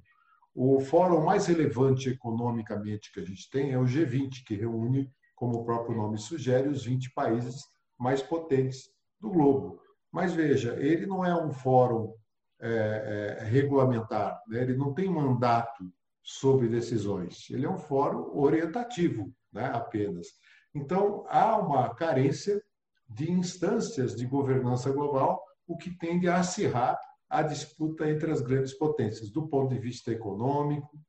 o 0.55 0.81
fórum 0.81 1.25
mais 1.25 1.47
relevante 1.47 2.11
economicamente 2.11 3.11
que 3.13 3.21
a 3.21 3.25
gente 3.25 3.51
tem 3.51 3.73
é 3.73 3.79
o 3.79 3.85
G20, 3.85 4.45
que 4.47 4.55
reúne, 4.55 5.11
como 5.35 5.59
o 5.59 5.65
próprio 5.65 5.97
nome 5.97 6.19
sugere, 6.19 6.69
os 6.69 6.85
20 6.85 7.13
países 7.15 7.65
mais 7.99 8.23
potentes 8.23 8.91
do 9.21 9.31
globo. 9.31 9.82
Mas 10.13 10.35
veja, 10.35 10.77
ele 10.79 11.07
não 11.07 11.25
é 11.25 11.35
um 11.35 11.51
fórum 11.51 12.15
é, 12.61 13.39
é, 13.41 13.45
regulamentar, 13.45 14.41
né? 14.47 14.63
ele 14.63 14.77
não 14.77 14.93
tem 14.93 15.09
mandato 15.09 15.91
sobre 16.23 16.69
decisões, 16.69 17.51
ele 17.51 17.67
é 17.67 17.69
um 17.69 17.79
fórum 17.79 18.39
orientativo 18.39 19.33
né? 19.53 19.67
apenas. 19.75 20.29
Então, 20.75 21.25
há 21.29 21.57
uma 21.57 21.95
carência 21.95 22.63
de 23.09 23.31
instâncias 23.31 24.15
de 24.15 24.25
governança 24.27 24.91
global, 24.93 25.43
o 25.67 25.77
que 25.77 25.91
tende 25.99 26.29
a 26.29 26.39
acirrar 26.39 26.99
a 27.29 27.43
disputa 27.43 28.09
entre 28.09 28.31
as 28.31 28.41
grandes 28.41 28.75
potências, 28.75 29.31
do 29.31 29.49
ponto 29.49 29.75
de 29.75 29.81
vista 29.81 30.13
econômico, 30.13 31.01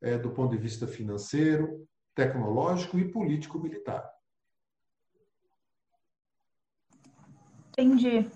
é, 0.00 0.16
do 0.16 0.30
ponto 0.30 0.50
de 0.50 0.58
vista 0.58 0.86
financeiro, 0.86 1.86
tecnológico 2.14 2.98
e 2.98 3.10
político-militar. 3.10 4.08
Entendi. 7.70 8.30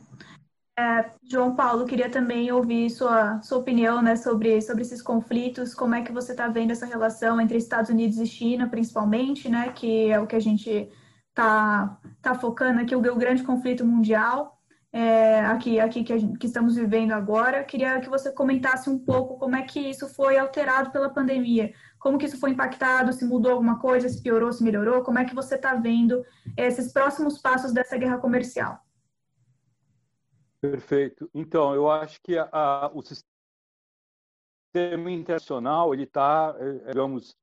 É, 0.76 1.08
João 1.22 1.54
Paulo, 1.54 1.86
queria 1.86 2.10
também 2.10 2.50
ouvir 2.50 2.90
sua, 2.90 3.40
sua 3.42 3.58
opinião 3.58 4.02
né, 4.02 4.16
sobre, 4.16 4.60
sobre 4.60 4.82
esses 4.82 5.00
conflitos, 5.00 5.72
como 5.72 5.94
é 5.94 6.02
que 6.02 6.10
você 6.10 6.32
está 6.32 6.48
vendo 6.48 6.72
essa 6.72 6.84
relação 6.84 7.40
entre 7.40 7.56
Estados 7.56 7.90
Unidos 7.90 8.18
e 8.18 8.26
China, 8.26 8.68
principalmente, 8.68 9.48
né, 9.48 9.68
que 9.72 10.10
é 10.10 10.18
o 10.18 10.26
que 10.26 10.34
a 10.34 10.40
gente 10.40 10.90
está 11.28 11.96
tá 12.20 12.34
focando 12.34 12.80
aqui, 12.80 12.94
o 12.96 13.16
grande 13.16 13.44
conflito 13.44 13.86
mundial, 13.86 14.58
é, 14.92 15.40
aqui, 15.40 15.78
aqui 15.78 16.02
que, 16.04 16.18
gente, 16.18 16.38
que, 16.38 16.46
estamos 16.46 16.76
vivendo 16.76 17.12
agora. 17.12 17.64
Queria 17.64 18.00
que 18.00 18.08
você 18.08 18.32
comentasse 18.32 18.90
um 18.90 18.98
pouco 18.98 19.38
como 19.38 19.56
é 19.56 19.62
que 19.62 19.80
isso 19.80 20.08
foi 20.08 20.38
alterado 20.38 20.90
pela 20.90 21.10
pandemia, 21.10 21.72
como 21.98 22.18
que 22.18 22.26
isso 22.26 22.38
foi 22.38 22.50
impactado, 22.50 23.12
se 23.12 23.24
mudou 23.24 23.52
alguma 23.52 23.78
coisa, 23.78 24.08
se 24.08 24.22
piorou, 24.22 24.52
se 24.52 24.62
melhorou, 24.62 25.02
como 25.02 25.18
é 25.18 25.24
que 25.24 25.34
você 25.34 25.54
está 25.54 25.74
vendo 25.74 26.24
esses 26.56 26.92
próximos 26.92 27.38
passos 27.38 27.72
dessa 27.72 27.96
guerra 27.96 28.18
comercial? 28.18 28.83
Perfeito. 30.70 31.28
Então, 31.34 31.74
eu 31.74 31.90
acho 31.90 32.18
que 32.22 32.38
a, 32.38 32.48
a, 32.50 32.90
o 32.94 33.02
sistema 33.02 33.22
internacional 35.10 35.92
ele 35.92 36.04
está, 36.04 36.56
é, 36.58 36.88
digamos, 36.88 37.36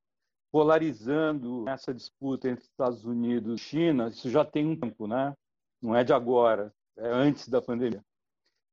polarizando 0.51 1.69
essa 1.69 1.93
disputa 1.93 2.49
entre 2.49 2.65
Estados 2.65 3.05
Unidos 3.05 3.62
e 3.62 3.63
China. 3.63 4.07
Isso 4.07 4.27
já 4.27 4.43
tem 4.43 4.65
um 4.65 4.75
tempo, 4.75 5.05
né? 5.05 5.36
Não 5.79 5.95
é 5.95 6.03
de 6.03 6.12
agora 6.12 6.73
é, 6.97 7.07
antes 7.10 7.47
da 7.47 7.62
pandemia. 7.62 8.03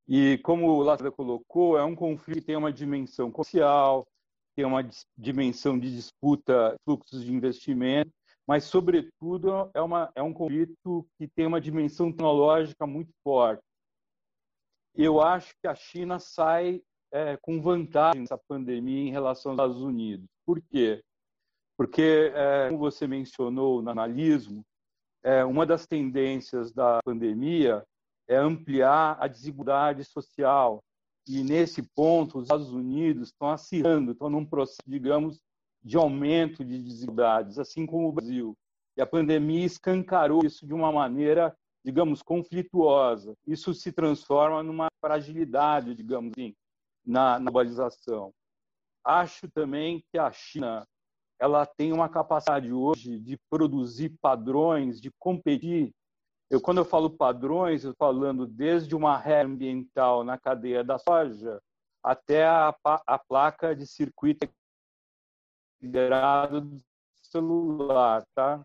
E 0.07 0.39
como 0.39 0.65
o 0.65 0.81
Lázaro 0.81 1.11
colocou, 1.11 1.77
é 1.77 1.83
um 1.83 1.95
conflito 1.95 2.39
que 2.39 2.47
tem 2.47 2.55
uma 2.55 2.73
dimensão 2.73 3.31
comercial, 3.31 4.07
tem 4.55 4.65
uma 4.65 4.81
dimensão 5.15 5.77
de 5.77 5.95
disputa, 5.95 6.75
fluxos 6.83 7.23
de 7.23 7.31
investimento, 7.31 8.11
mas, 8.47 8.63
sobretudo, 8.63 9.69
é, 9.75 9.81
uma, 9.81 10.11
é 10.15 10.23
um 10.23 10.33
conflito 10.33 11.07
que 11.19 11.27
tem 11.27 11.45
uma 11.45 11.61
dimensão 11.61 12.11
tecnológica 12.11 12.87
muito 12.87 13.11
forte. 13.23 13.68
Eu 14.95 15.21
acho 15.21 15.53
que 15.61 15.67
a 15.67 15.75
China 15.75 16.19
sai 16.19 16.81
é, 17.11 17.37
com 17.37 17.61
vantagem 17.61 18.21
nessa 18.21 18.37
pandemia 18.37 19.07
em 19.07 19.11
relação 19.11 19.51
aos 19.51 19.59
Estados 19.59 19.81
Unidos. 19.81 20.27
Por 20.45 20.61
quê? 20.61 21.03
Porque, 21.77 22.31
é, 22.35 22.67
como 22.67 22.79
você 22.79 23.07
mencionou 23.07 23.81
no 23.81 23.89
analismo, 23.89 24.65
é, 25.23 25.43
uma 25.45 25.65
das 25.65 25.85
tendências 25.85 26.71
da 26.71 26.99
pandemia 27.03 27.83
é 28.27 28.35
ampliar 28.35 29.17
a 29.19 29.27
desigualdade 29.27 30.03
social. 30.03 30.83
E, 31.27 31.43
nesse 31.43 31.81
ponto, 31.95 32.37
os 32.37 32.43
Estados 32.43 32.71
Unidos 32.71 33.29
estão 33.29 33.49
acirrando, 33.49 34.11
estão 34.11 34.29
num 34.29 34.45
processo, 34.45 34.81
digamos, 34.85 35.39
de 35.83 35.95
aumento 35.97 36.63
de 36.65 36.81
desigualdades, 36.81 37.57
assim 37.57 37.85
como 37.85 38.09
o 38.09 38.11
Brasil. 38.11 38.57
E 38.97 39.01
a 39.01 39.05
pandemia 39.05 39.65
escancarou 39.65 40.45
isso 40.45 40.65
de 40.65 40.73
uma 40.73 40.91
maneira, 40.91 41.55
digamos, 41.83 42.21
conflituosa. 42.21 43.35
Isso 43.47 43.73
se 43.73 43.91
transforma 43.91 44.61
numa 44.63 44.87
fragilidade, 45.01 45.95
digamos 45.95 46.31
assim, 46.31 46.55
na, 47.05 47.39
na 47.39 47.51
globalização. 47.51 48.33
Acho 49.03 49.49
também 49.49 50.03
que 50.11 50.17
a 50.17 50.31
China 50.31 50.85
ela 51.39 51.65
tem 51.65 51.93
uma 51.93 52.09
capacidade 52.09 52.71
hoje 52.71 53.17
de 53.17 53.37
produzir 53.49 54.09
padrões, 54.21 54.99
de 54.99 55.09
competir. 55.17 55.93
Eu, 56.49 56.59
quando 56.59 56.79
eu 56.79 56.85
falo 56.85 57.09
padrões, 57.09 57.83
eu 57.83 57.91
estou 57.91 58.07
falando 58.07 58.45
desde 58.45 58.93
uma 58.93 59.17
regra 59.17 59.47
ambiental 59.47 60.23
na 60.23 60.37
cadeia 60.37 60.83
da 60.83 60.97
soja 60.97 61.61
até 62.03 62.45
a, 62.45 62.75
a 62.83 63.19
placa 63.19 63.75
de 63.75 63.87
circuito 63.87 64.49
integrado 65.81 66.61
do 66.61 66.83
celular, 67.21 68.25
tá? 68.35 68.61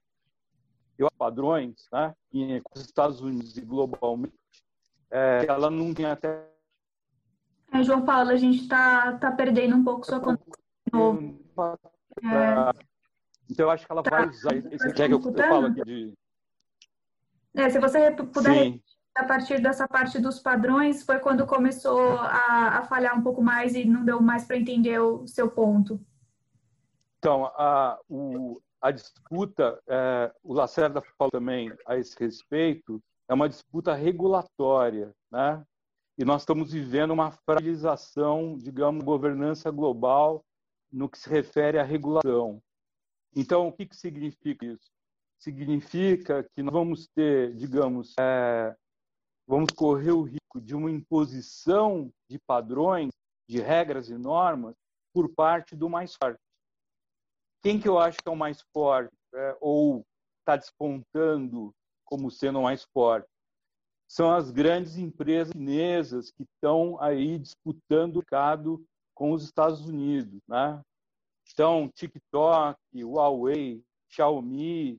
Eu 0.99 1.11
padrões, 1.19 1.89
né? 1.93 2.15
Em 2.33 2.63
Estados 2.77 3.21
Unidos 3.21 3.57
e 3.57 3.61
globalmente, 3.61 4.35
é, 5.11 5.47
ela 5.49 5.71
não 5.71 5.93
tem 5.93 6.07
até. 6.07 6.49
É, 7.73 7.83
João 7.83 8.05
Paulo, 8.05 8.31
a 8.31 8.37
gente 8.37 8.63
está 8.63 9.17
tá 9.19 9.33
perdendo 9.33 9.77
um 9.77 9.85
pouco 9.85 10.07
sua 10.07 10.21
conexão. 10.21 11.39
É... 12.23 12.85
Então 13.51 13.67
eu 13.67 13.71
acho 13.71 13.87
que 13.87 13.93
ela 13.93 14.03
tá. 14.03 14.11
vai 14.11 14.29
usar 14.29 14.55
esse 14.55 14.93
que 14.93 15.03
eu, 15.03 15.09
eu 15.11 15.21
falo 15.21 15.67
aqui 15.67 15.85
de. 15.85 16.15
É, 17.55 17.71
se 17.71 17.79
você 17.79 18.11
puder 18.11 18.65
Sim. 18.65 18.83
a 19.15 19.25
partir 19.25 19.61
dessa 19.61 19.87
parte 19.87 20.19
dos 20.19 20.41
padrões, 20.41 21.05
foi 21.05 21.19
quando 21.19 21.47
começou 21.47 22.19
a, 22.19 22.79
a 22.79 22.85
falhar 22.85 23.17
um 23.17 23.23
pouco 23.23 23.43
mais 23.43 23.75
e 23.75 23.85
não 23.85 24.05
deu 24.05 24.21
mais 24.21 24.45
para 24.45 24.57
entender 24.57 24.99
o 24.99 25.27
seu 25.27 25.51
ponto. 25.51 26.01
Então, 27.19 27.47
a, 27.47 27.99
o, 28.09 28.61
a 28.85 28.91
disputa, 28.91 29.83
é, 29.89 30.31
o 30.43 30.53
Lacerda 30.53 31.01
falou 31.01 31.31
também 31.31 31.75
a 31.87 31.97
esse 31.97 32.15
respeito, 32.21 33.03
é 33.27 33.33
uma 33.33 33.49
disputa 33.49 33.95
regulatória, 33.95 35.11
né? 35.33 35.65
E 36.19 36.25
nós 36.25 36.43
estamos 36.43 36.71
vivendo 36.71 37.13
uma 37.13 37.31
fragilização, 37.31 38.59
digamos, 38.59 39.03
governança 39.03 39.71
global 39.71 40.45
no 40.93 41.09
que 41.09 41.19
se 41.19 41.31
refere 41.31 41.79
à 41.79 41.83
regulação. 41.83 42.63
Então, 43.35 43.69
o 43.69 43.73
que, 43.73 43.87
que 43.87 43.97
significa 43.97 44.67
isso? 44.67 44.93
Significa 45.39 46.45
que 46.55 46.63
nós 46.63 46.75
vamos 46.75 47.09
ter, 47.09 47.55
digamos, 47.55 48.13
é, 48.21 48.77
vamos 49.47 49.73
correr 49.75 50.13
o 50.13 50.25
risco 50.25 50.61
de 50.61 50.75
uma 50.75 50.91
imposição 50.91 52.13
de 52.29 52.39
padrões, 52.39 53.13
de 53.49 53.63
regras 53.63 54.11
e 54.11 54.15
normas 54.19 54.77
por 55.11 55.35
parte 55.35 55.75
do 55.75 55.89
mais 55.89 56.15
forte. 56.15 56.39
Quem 57.65 57.81
que 57.81 57.89
eu 57.89 57.99
acho 57.99 58.19
que 58.19 58.29
é 58.29 58.31
o 58.31 58.37
mais 58.37 58.61
forte 58.75 59.11
é, 59.35 59.57
ou 59.59 60.05
está 60.41 60.55
despontando 60.55 61.75
como 62.05 62.31
sendo 62.31 62.59
o 62.59 62.65
mais 62.65 62.85
forte? 62.93 63.27
São 64.07 64.31
as 64.31 64.51
grandes 64.51 64.99
empresas 64.99 65.55
chinesas 65.55 66.31
que 66.31 66.43
estão 66.43 67.01
aí 67.01 67.39
disputando 67.39 68.17
o 68.17 68.19
mercado 68.19 68.85
com 69.15 69.33
os 69.33 69.45
Estados 69.45 69.81
Unidos, 69.89 70.43
né? 70.47 70.79
Então, 71.51 71.89
TikTok, 71.95 72.79
Huawei, 73.03 73.83
Xiaomi, 74.11 74.99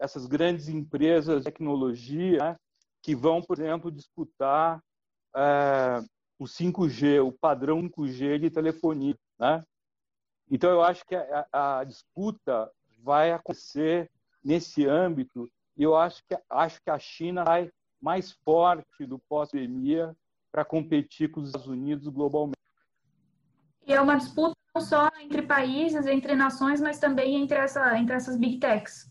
essas 0.00 0.24
grandes 0.24 0.70
empresas 0.70 1.40
de 1.40 1.44
tecnologia 1.44 2.38
né, 2.38 2.56
que 3.02 3.14
vão, 3.14 3.42
por 3.42 3.58
exemplo, 3.58 3.90
disputar 3.92 4.80
é, 5.36 5.98
o 6.38 6.44
5G, 6.44 7.22
o 7.22 7.30
padrão 7.30 7.82
5G 7.82 8.38
de 8.38 8.50
telefonia, 8.50 9.14
né? 9.38 9.62
Então, 10.50 10.70
eu 10.70 10.82
acho 10.82 11.04
que 11.04 11.14
a, 11.14 11.78
a 11.80 11.84
disputa 11.84 12.70
vai 13.02 13.32
acontecer 13.32 14.10
nesse 14.44 14.86
âmbito 14.86 15.50
e 15.76 15.82
eu 15.82 15.96
acho 15.96 16.22
que, 16.24 16.36
acho 16.48 16.80
que 16.82 16.90
a 16.90 16.98
China 16.98 17.44
vai 17.44 17.70
mais 18.00 18.32
forte 18.44 19.04
do 19.06 19.18
pós-pandemia 19.18 20.16
para 20.50 20.64
competir 20.64 21.30
com 21.30 21.40
os 21.40 21.48
Estados 21.48 21.66
Unidos 21.66 22.08
globalmente. 22.08 22.56
E 23.86 23.92
é 23.92 24.00
uma 24.00 24.16
disputa 24.16 24.54
não 24.74 24.82
só 24.82 25.08
entre 25.20 25.42
países, 25.42 26.06
entre 26.06 26.34
nações, 26.34 26.80
mas 26.80 26.98
também 26.98 27.36
entre, 27.36 27.58
essa, 27.58 27.96
entre 27.98 28.14
essas 28.14 28.36
big 28.36 28.58
techs. 28.58 29.10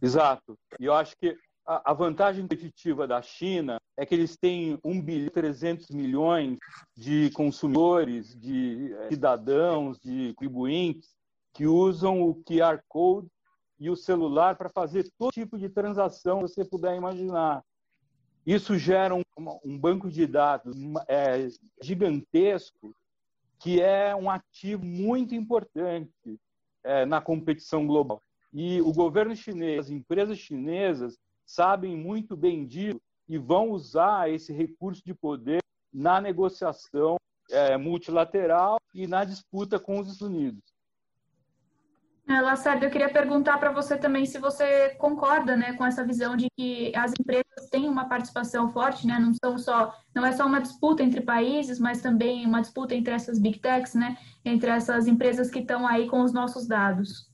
Exato. 0.00 0.58
E 0.78 0.84
eu 0.84 0.94
acho 0.94 1.16
que 1.16 1.36
a 1.66 1.92
vantagem 1.92 2.42
competitiva 2.42 3.06
da 3.06 3.20
China 3.20 3.80
é 3.96 4.06
que 4.06 4.14
eles 4.14 4.36
têm 4.36 4.78
1 4.84 5.02
bilhão 5.02 5.30
300 5.30 5.88
milhões 5.90 6.58
de 6.96 7.30
consumidores, 7.30 8.38
de 8.38 8.92
eh, 8.92 9.08
cidadãos, 9.08 9.98
de 9.98 10.32
contribuintes 10.34 11.16
que 11.52 11.66
usam 11.66 12.22
o 12.22 12.34
QR 12.44 12.80
Code 12.86 13.28
e 13.80 13.90
o 13.90 13.96
celular 13.96 14.56
para 14.56 14.68
fazer 14.68 15.10
todo 15.18 15.32
tipo 15.32 15.58
de 15.58 15.68
transação 15.68 16.40
que 16.40 16.48
você 16.48 16.64
puder 16.64 16.96
imaginar. 16.96 17.64
Isso 18.46 18.78
gera 18.78 19.14
um, 19.14 19.22
um 19.64 19.78
banco 19.78 20.08
de 20.08 20.26
dados 20.26 20.76
é, 21.08 21.48
gigantesco, 21.82 22.94
que 23.58 23.80
é 23.80 24.14
um 24.14 24.30
ativo 24.30 24.84
muito 24.84 25.34
importante 25.34 26.38
é, 26.84 27.04
na 27.04 27.20
competição 27.20 27.86
global. 27.86 28.22
E 28.52 28.80
o 28.82 28.92
governo 28.92 29.34
chinês, 29.34 29.86
as 29.86 29.90
empresas 29.90 30.38
chinesas, 30.38 31.18
sabem 31.46 31.96
muito 31.96 32.36
bem 32.36 32.66
disso 32.66 33.00
e 33.28 33.38
vão 33.38 33.70
usar 33.70 34.30
esse 34.30 34.52
recurso 34.52 35.02
de 35.04 35.14
poder 35.14 35.60
na 35.92 36.20
negociação 36.20 37.16
é, 37.50 37.76
multilateral 37.76 38.78
e 38.94 39.06
na 39.06 39.24
disputa 39.24 39.78
com 39.78 40.00
os 40.00 40.08
Estados 40.08 40.34
Unidos. 40.34 40.62
É, 42.28 42.40
Lacerda, 42.40 42.84
eu 42.84 42.90
queria 42.90 43.08
perguntar 43.08 43.56
para 43.58 43.70
você 43.70 43.96
também 43.96 44.26
se 44.26 44.36
você 44.36 44.90
concorda 44.96 45.56
né, 45.56 45.74
com 45.74 45.86
essa 45.86 46.04
visão 46.04 46.36
de 46.36 46.48
que 46.56 46.92
as 46.96 47.12
empresas 47.18 47.70
têm 47.70 47.88
uma 47.88 48.08
participação 48.08 48.68
forte, 48.72 49.06
né, 49.06 49.16
não, 49.16 49.32
são 49.32 49.56
só, 49.56 49.94
não 50.12 50.26
é 50.26 50.32
só 50.32 50.44
uma 50.44 50.60
disputa 50.60 51.04
entre 51.04 51.20
países, 51.20 51.78
mas 51.78 52.02
também 52.02 52.44
uma 52.44 52.60
disputa 52.60 52.96
entre 52.96 53.14
essas 53.14 53.38
big 53.38 53.60
techs, 53.60 53.94
né, 53.94 54.18
entre 54.44 54.68
essas 54.70 55.06
empresas 55.06 55.50
que 55.50 55.60
estão 55.60 55.86
aí 55.86 56.08
com 56.08 56.20
os 56.22 56.32
nossos 56.32 56.66
dados. 56.66 57.30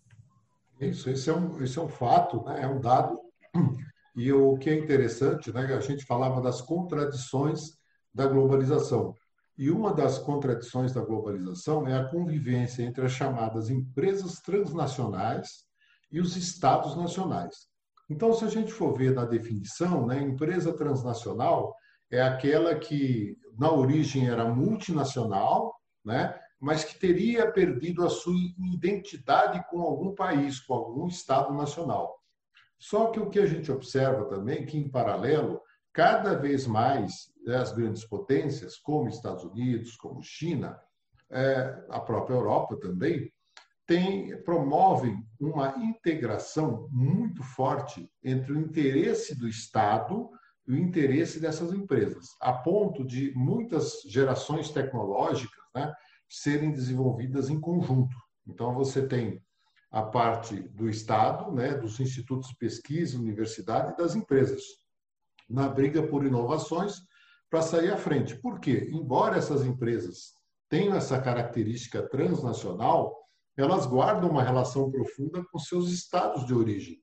Isso, 0.78 1.08
isso 1.08 1.30
é 1.30 1.34
um, 1.34 1.62
isso 1.62 1.80
é 1.80 1.82
um 1.82 1.88
fato, 1.88 2.42
né, 2.44 2.60
é 2.62 2.66
um 2.66 2.78
dado 2.78 3.18
e 4.14 4.32
o 4.32 4.56
que 4.58 4.70
é 4.70 4.78
interessante, 4.78 5.52
né, 5.52 5.74
a 5.74 5.80
gente 5.80 6.04
falava 6.04 6.40
das 6.40 6.60
contradições 6.60 7.78
da 8.12 8.26
globalização. 8.26 9.14
E 9.56 9.70
uma 9.70 9.92
das 9.92 10.18
contradições 10.18 10.92
da 10.92 11.02
globalização 11.02 11.86
é 11.86 11.94
a 11.94 12.08
convivência 12.08 12.82
entre 12.82 13.04
as 13.04 13.12
chamadas 13.12 13.70
empresas 13.70 14.40
transnacionais 14.40 15.64
e 16.10 16.20
os 16.20 16.36
estados 16.36 16.96
nacionais. 16.96 17.68
Então, 18.10 18.32
se 18.34 18.44
a 18.44 18.48
gente 18.48 18.72
for 18.72 18.92
ver 18.96 19.14
na 19.14 19.24
definição, 19.24 20.06
né, 20.06 20.20
empresa 20.20 20.74
transnacional 20.74 21.74
é 22.10 22.20
aquela 22.20 22.74
que 22.74 23.38
na 23.58 23.72
origem 23.72 24.28
era 24.28 24.44
multinacional, 24.44 25.74
né, 26.04 26.38
mas 26.60 26.84
que 26.84 26.98
teria 26.98 27.50
perdido 27.50 28.04
a 28.04 28.10
sua 28.10 28.34
identidade 28.58 29.64
com 29.70 29.80
algum 29.80 30.14
país, 30.14 30.60
com 30.60 30.74
algum 30.74 31.08
estado 31.08 31.54
nacional. 31.54 32.21
Só 32.82 33.12
que 33.12 33.20
o 33.20 33.30
que 33.30 33.38
a 33.38 33.46
gente 33.46 33.70
observa 33.70 34.24
também 34.24 34.58
é 34.58 34.66
que, 34.66 34.76
em 34.76 34.88
paralelo, 34.88 35.62
cada 35.92 36.34
vez 36.34 36.66
mais 36.66 37.32
né, 37.46 37.54
as 37.54 37.72
grandes 37.72 38.04
potências, 38.04 38.76
como 38.76 39.08
Estados 39.08 39.44
Unidos, 39.44 39.94
como 39.94 40.20
China, 40.20 40.76
é, 41.30 41.80
a 41.88 42.00
própria 42.00 42.34
Europa 42.34 42.76
também, 42.80 43.32
tem, 43.86 44.36
promovem 44.42 45.24
uma 45.38 45.76
integração 45.78 46.88
muito 46.90 47.44
forte 47.44 48.10
entre 48.20 48.52
o 48.52 48.58
interesse 48.58 49.38
do 49.38 49.46
Estado 49.46 50.28
e 50.66 50.72
o 50.72 50.76
interesse 50.76 51.38
dessas 51.38 51.72
empresas, 51.72 52.30
a 52.40 52.52
ponto 52.52 53.04
de 53.04 53.32
muitas 53.36 54.02
gerações 54.06 54.70
tecnológicas 54.70 55.62
né, 55.72 55.94
serem 56.28 56.72
desenvolvidas 56.72 57.48
em 57.48 57.60
conjunto. 57.60 58.16
Então, 58.44 58.74
você 58.74 59.06
tem 59.06 59.40
a 59.92 60.02
parte 60.02 60.56
do 60.70 60.88
Estado, 60.88 61.52
né, 61.52 61.74
dos 61.74 62.00
institutos 62.00 62.48
de 62.48 62.56
pesquisa, 62.56 63.18
universidade 63.18 63.92
e 63.92 63.96
das 63.96 64.16
empresas, 64.16 64.62
na 65.48 65.68
briga 65.68 66.02
por 66.02 66.24
inovações 66.24 67.02
para 67.50 67.60
sair 67.60 67.92
à 67.92 67.98
frente. 67.98 68.34
Por 68.36 68.58
quê? 68.58 68.88
Embora 68.90 69.36
essas 69.36 69.66
empresas 69.66 70.32
tenham 70.70 70.94
essa 70.94 71.20
característica 71.20 72.02
transnacional, 72.08 73.14
elas 73.54 73.84
guardam 73.84 74.30
uma 74.30 74.42
relação 74.42 74.90
profunda 74.90 75.44
com 75.52 75.58
seus 75.58 75.90
estados 75.90 76.46
de 76.46 76.54
origem. 76.54 76.98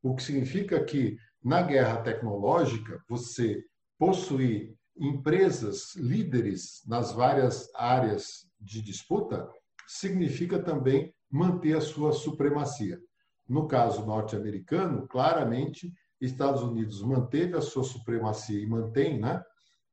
O 0.00 0.14
que 0.14 0.22
significa 0.22 0.84
que, 0.84 1.16
na 1.42 1.60
guerra 1.60 2.02
tecnológica, 2.02 3.02
você 3.08 3.60
possuir 3.98 4.76
empresas 4.96 5.96
líderes 5.96 6.82
nas 6.86 7.10
várias 7.10 7.68
áreas 7.74 8.48
de 8.60 8.80
disputa 8.80 9.48
significa 9.88 10.62
também 10.62 11.12
manter 11.30 11.76
a 11.76 11.80
sua 11.80 12.12
supremacia. 12.12 13.00
No 13.48 13.66
caso 13.66 14.04
norte-americano, 14.04 15.06
claramente, 15.06 15.92
Estados 16.20 16.62
Unidos 16.62 17.02
manteve 17.02 17.56
a 17.56 17.60
sua 17.60 17.84
supremacia 17.84 18.60
e 18.60 18.66
mantém, 18.66 19.18
né, 19.18 19.42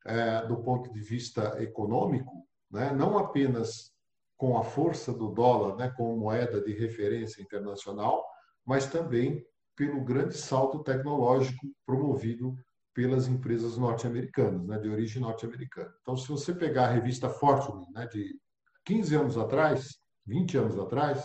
é, 0.06 0.45
do 0.45 0.58
ponto 0.58 0.91
de 0.91 1.00
vista 1.00 1.62
econômico, 1.62 2.45
né, 2.69 2.91
não 2.93 3.17
apenas 3.17 3.93
com 4.38 4.58
a 4.58 4.63
força 4.63 5.13
do 5.13 5.30
dólar 5.30 5.78
né, 5.78 5.93
como 5.95 6.17
moeda 6.17 6.62
de 6.62 6.74
referência 6.74 7.41
internacional, 7.41 8.26
mas 8.65 8.88
também 8.88 9.45
pelo 9.76 10.04
grande 10.04 10.36
salto 10.38 10.84
tecnológico 10.84 11.67
promovido 11.86 12.56
pelas 12.93 13.28
empresas 13.28 13.78
norte-americanas, 13.78 14.65
né, 14.65 14.80
de 14.80 14.89
origem 14.89 15.21
norte-americana. 15.21 15.93
Então, 16.02 16.15
se 16.15 16.28
você 16.28 16.54
pegar 16.54 16.86
a 16.86 16.91
revista 16.91 17.30
Fortune, 17.30 17.86
né, 17.93 18.08
de 18.08 18.39
15 18.86 19.15
anos 19.15 19.38
atrás, 19.38 19.98
20 20.26 20.58
anos 20.58 20.80
atrás, 20.80 21.24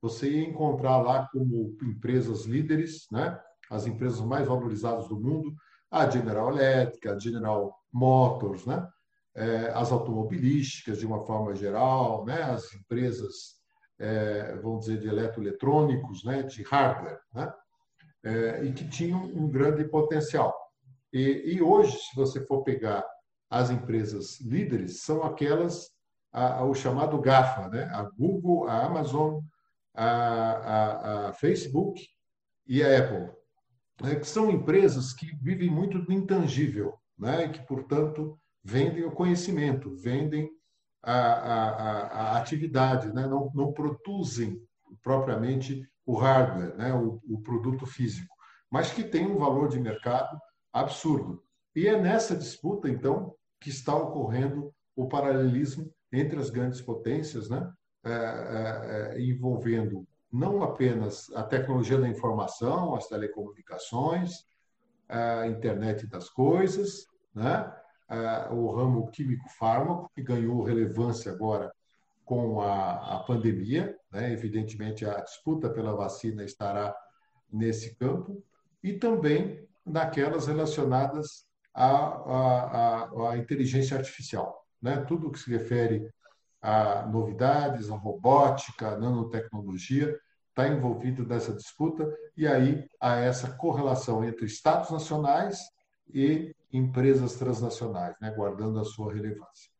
você 0.00 0.30
ia 0.30 0.48
encontrar 0.48 0.98
lá 0.98 1.28
como 1.32 1.76
empresas 1.82 2.44
líderes, 2.44 3.06
né, 3.10 3.38
as 3.70 3.86
empresas 3.86 4.20
mais 4.20 4.46
valorizadas 4.46 5.08
do 5.08 5.18
mundo, 5.18 5.54
a 5.90 6.08
General 6.08 6.50
Electric, 6.50 7.08
a 7.08 7.18
General 7.18 7.74
Motors, 7.92 8.66
né, 8.66 8.86
é, 9.34 9.70
as 9.74 9.92
automobilísticas 9.92 10.98
de 10.98 11.06
uma 11.06 11.24
forma 11.24 11.54
geral, 11.54 12.24
né, 12.24 12.42
as 12.42 12.72
empresas, 12.74 13.56
é, 13.98 14.56
vamos 14.56 14.86
dizer, 14.86 15.00
de 15.00 15.08
eletroeletrônicos, 15.08 16.24
né, 16.24 16.42
de 16.42 16.62
hardware, 16.62 17.20
né, 17.34 17.52
é, 18.24 18.64
e 18.64 18.72
que 18.72 18.88
tinham 18.88 19.24
um 19.24 19.48
grande 19.48 19.84
potencial. 19.84 20.54
E, 21.12 21.54
e, 21.54 21.62
hoje, 21.62 21.96
se 21.96 22.16
você 22.16 22.44
for 22.44 22.62
pegar 22.62 23.04
as 23.48 23.70
empresas 23.70 24.40
líderes, 24.40 25.02
são 25.02 25.22
aquelas, 25.22 25.90
a, 26.32 26.58
a, 26.58 26.64
o 26.64 26.74
chamado 26.74 27.20
GAFA, 27.20 27.68
né? 27.68 27.84
a 27.92 28.02
Google, 28.02 28.68
a 28.68 28.84
Amazon, 28.84 29.40
a, 29.94 31.28
a 31.28 31.32
Facebook 31.32 32.06
e 32.66 32.82
a 32.82 32.98
Apple, 32.98 33.30
né? 34.02 34.16
que 34.16 34.26
são 34.26 34.50
empresas 34.50 35.12
que 35.12 35.26
vivem 35.42 35.70
muito 35.70 35.98
do 36.00 36.12
intangível, 36.12 36.94
né? 37.18 37.46
e 37.46 37.48
que, 37.50 37.66
portanto, 37.66 38.38
vendem 38.62 39.04
o 39.04 39.12
conhecimento, 39.12 39.96
vendem 39.96 40.50
a, 41.02 42.32
a 42.32 42.38
atividade, 42.38 43.12
né? 43.12 43.26
não, 43.26 43.50
não 43.54 43.72
produzem 43.72 44.60
propriamente 45.02 45.88
o 46.04 46.16
hardware, 46.16 46.76
né? 46.76 46.92
o, 46.92 47.20
o 47.28 47.40
produto 47.40 47.86
físico, 47.86 48.34
mas 48.70 48.92
que 48.92 49.04
tem 49.04 49.26
um 49.26 49.38
valor 49.38 49.68
de 49.68 49.78
mercado 49.78 50.38
absurdo. 50.72 51.42
E 51.74 51.86
é 51.86 52.00
nessa 52.00 52.36
disputa, 52.36 52.88
então, 52.88 53.34
que 53.60 53.70
está 53.70 53.94
ocorrendo 53.94 54.72
o 54.94 55.06
paralelismo 55.08 55.90
entre 56.12 56.38
as 56.38 56.50
grandes 56.50 56.80
potências, 56.80 57.48
né? 57.48 57.70
É, 58.04 58.10
é, 58.10 59.16
é, 59.16 59.20
envolvendo 59.20 60.06
não 60.32 60.62
apenas 60.62 61.28
a 61.34 61.42
tecnologia 61.42 61.98
da 61.98 62.08
informação, 62.08 62.94
as 62.94 63.08
telecomunicações, 63.08 64.44
a 65.08 65.46
internet 65.48 66.06
das 66.06 66.28
coisas, 66.28 67.06
né? 67.34 67.72
o 68.50 68.70
ramo 68.70 69.10
químico-fármaco, 69.10 70.10
que 70.14 70.22
ganhou 70.22 70.62
relevância 70.62 71.32
agora 71.32 71.72
com 72.24 72.60
a, 72.60 73.16
a 73.16 73.20
pandemia. 73.20 73.96
Né? 74.12 74.32
Evidentemente, 74.32 75.04
a 75.04 75.20
disputa 75.20 75.70
pela 75.70 75.94
vacina 75.94 76.44
estará 76.44 76.94
nesse 77.50 77.96
campo. 77.96 78.42
E 78.82 78.92
também 78.92 79.66
naquelas 79.84 80.46
relacionadas 80.46 81.46
à, 81.72 81.86
à, 81.86 83.30
à, 83.30 83.38
inteligência 83.38 83.96
artificial. 83.96 84.65
Né? 84.80 85.04
Tudo 85.08 85.30
que 85.30 85.38
se 85.38 85.50
refere 85.50 86.10
a 86.60 87.06
novidades, 87.06 87.90
a 87.90 87.96
robótica, 87.96 88.88
a 88.88 88.98
nanotecnologia, 88.98 90.18
está 90.48 90.68
envolvido 90.68 91.26
nessa 91.26 91.52
disputa, 91.52 92.10
e 92.34 92.46
aí 92.46 92.88
há 92.98 93.16
essa 93.16 93.50
correlação 93.56 94.24
entre 94.24 94.46
Estados 94.46 94.90
nacionais 94.90 95.58
e 96.12 96.54
empresas 96.72 97.34
transnacionais, 97.34 98.16
né? 98.20 98.32
guardando 98.34 98.80
a 98.80 98.84
sua 98.84 99.12
relevância. 99.12 99.70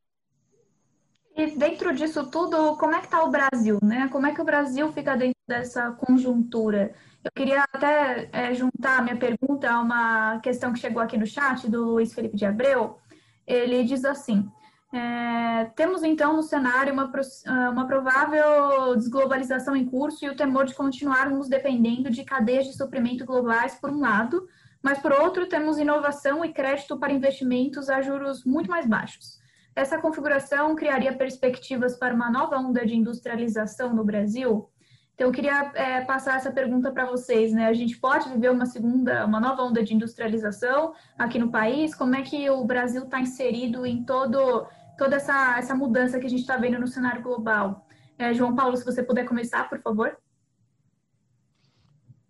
E 1.35 1.51
dentro 1.57 1.95
disso 1.95 2.31
tudo, 2.31 2.77
como 2.77 2.95
é 2.95 2.99
que 2.99 3.07
está 3.07 3.23
o 3.23 3.31
Brasil? 3.31 3.79
Né? 3.83 4.09
Como 4.11 4.27
é 4.27 4.35
que 4.35 4.41
o 4.41 4.45
Brasil 4.45 4.91
fica 4.93 5.17
dentro 5.17 5.39
dessa 5.47 5.93
conjuntura? 5.93 6.95
Eu 7.23 7.31
queria 7.35 7.63
até 7.73 8.29
é, 8.33 8.55
juntar 8.55 8.99
a 8.99 9.03
minha 9.03 9.17
pergunta 9.17 9.71
a 9.71 9.81
uma 9.81 10.41
questão 10.41 10.73
que 10.73 10.79
chegou 10.79 11.03
aqui 11.03 11.19
no 11.19 11.27
chat 11.27 11.69
do 11.69 11.85
Luiz 11.85 12.15
Felipe 12.15 12.37
de 12.37 12.47
Abreu. 12.47 12.99
Ele 13.47 13.85
diz 13.85 14.05
assim: 14.05 14.51
é, 14.93 15.65
temos 15.75 16.03
então 16.03 16.37
no 16.37 16.43
cenário 16.43 16.93
uma, 16.93 17.11
ah, 17.47 17.71
uma 17.71 17.87
provável 17.87 18.95
desglobalização 18.97 19.75
em 19.75 19.85
curso 19.85 20.25
e 20.25 20.29
o 20.29 20.37
temor 20.37 20.65
de 20.65 20.75
continuarmos 20.75 21.49
dependendo 21.49 22.11
de 22.11 22.25
cadeias 22.25 22.67
de 22.67 22.77
suprimento 22.77 23.25
globais, 23.25 23.75
por 23.75 23.91
um 23.91 24.01
lado, 24.01 24.47
mas 24.83 24.99
por 24.99 25.13
outro, 25.13 25.49
temos 25.49 25.79
inovação 25.79 26.45
e 26.45 26.53
crédito 26.53 26.97
para 26.99 27.13
investimentos 27.13 27.91
a 27.91 28.01
juros 28.01 28.45
muito 28.45 28.71
mais 28.71 28.87
baixos. 28.87 29.41
Essa 29.75 29.99
configuração 29.99 30.75
criaria 30.77 31.13
perspectivas 31.13 31.99
para 31.99 32.15
uma 32.15 32.31
nova 32.31 32.57
onda 32.57 32.87
de 32.87 32.95
industrialização 32.95 33.93
no 33.93 34.05
Brasil? 34.05 34.71
Então, 35.17 35.29
eu 35.29 35.33
queria 35.33 35.73
é, 35.75 36.03
passar 36.03 36.37
essa 36.37 36.53
pergunta 36.53 36.93
para 36.93 37.07
vocês, 37.07 37.51
né? 37.51 37.67
A 37.67 37.73
gente 37.73 37.99
pode 37.99 38.29
viver 38.29 38.51
uma 38.51 38.67
segunda, 38.67 39.25
uma 39.25 39.41
nova 39.41 39.63
onda 39.63 39.83
de 39.83 39.95
industrialização 39.95 40.93
aqui 41.19 41.39
no 41.39 41.51
país? 41.51 41.95
Como 41.95 42.15
é 42.15 42.23
que 42.23 42.49
o 42.51 42.63
Brasil 42.65 43.05
está 43.05 43.19
inserido 43.19 43.87
em 43.87 44.05
todo, 44.05 44.67
toda 44.97 45.17
essa, 45.17 45.59
essa 45.59 45.75
mudança 45.75 46.19
que 46.19 46.27
a 46.27 46.31
gente 46.31 46.41
está 46.41 46.57
vendo 46.57 46.79
no 46.79 46.87
cenário 46.87 47.23
global? 47.23 47.87
É, 48.19 48.33
João 48.33 48.55
Paulo, 48.55 48.77
se 48.77 48.85
você 48.85 49.03
puder 49.03 49.27
começar, 49.27 49.69
por 49.69 49.81
favor. 49.81 50.17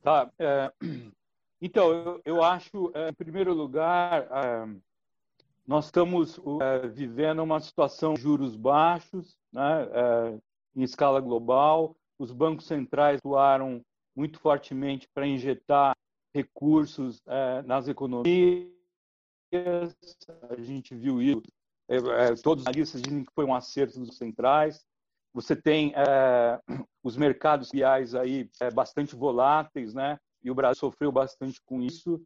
Tá. 0.02 0.30
É, 0.38 0.72
então, 1.60 1.92
eu, 1.92 2.20
eu 2.24 2.42
acho, 2.42 2.90
é, 2.94 3.08
em 3.10 3.14
primeiro 3.14 3.54
lugar, 3.54 4.22
é, 4.22 4.68
nós 5.66 5.86
estamos 5.86 6.40
é, 6.60 6.86
vivendo 6.88 7.42
uma 7.42 7.60
situação 7.60 8.14
de 8.14 8.22
juros 8.22 8.56
baixos, 8.56 9.36
né, 9.52 9.88
em 10.74 10.82
escala 10.82 11.20
global 11.20 11.96
os 12.18 12.32
bancos 12.32 12.66
centrais 12.66 13.18
atuaram 13.18 13.84
muito 14.14 14.38
fortemente 14.40 15.08
para 15.12 15.26
injetar 15.26 15.96
recursos 16.34 17.20
é, 17.26 17.62
nas 17.62 17.88
economias. 17.88 18.70
A 20.50 20.60
gente 20.60 20.94
viu 20.94 21.20
isso. 21.20 21.42
É, 21.88 21.96
é, 21.96 22.34
todos 22.42 22.62
os 22.62 22.66
analistas 22.66 23.00
dizem 23.02 23.24
que 23.24 23.32
foi 23.34 23.44
um 23.44 23.54
acerto 23.54 23.98
dos 24.00 24.16
centrais. 24.16 24.84
Você 25.32 25.54
tem 25.54 25.92
é, 25.94 26.60
os 27.02 27.16
mercados 27.16 27.70
reais 27.72 28.14
aí 28.14 28.50
é, 28.60 28.70
bastante 28.70 29.14
voláteis, 29.14 29.94
né? 29.94 30.18
E 30.42 30.50
o 30.50 30.54
Brasil 30.54 30.78
sofreu 30.78 31.12
bastante 31.12 31.60
com 31.64 31.82
isso. 31.82 32.20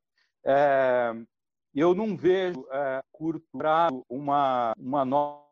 É, 0.44 1.12
eu 1.75 1.94
não 1.94 2.16
vejo 2.16 2.66
curto 3.12 3.46
prazo 3.53 4.05
uma 4.09 4.73
uma 4.77 5.05
nova 5.05 5.46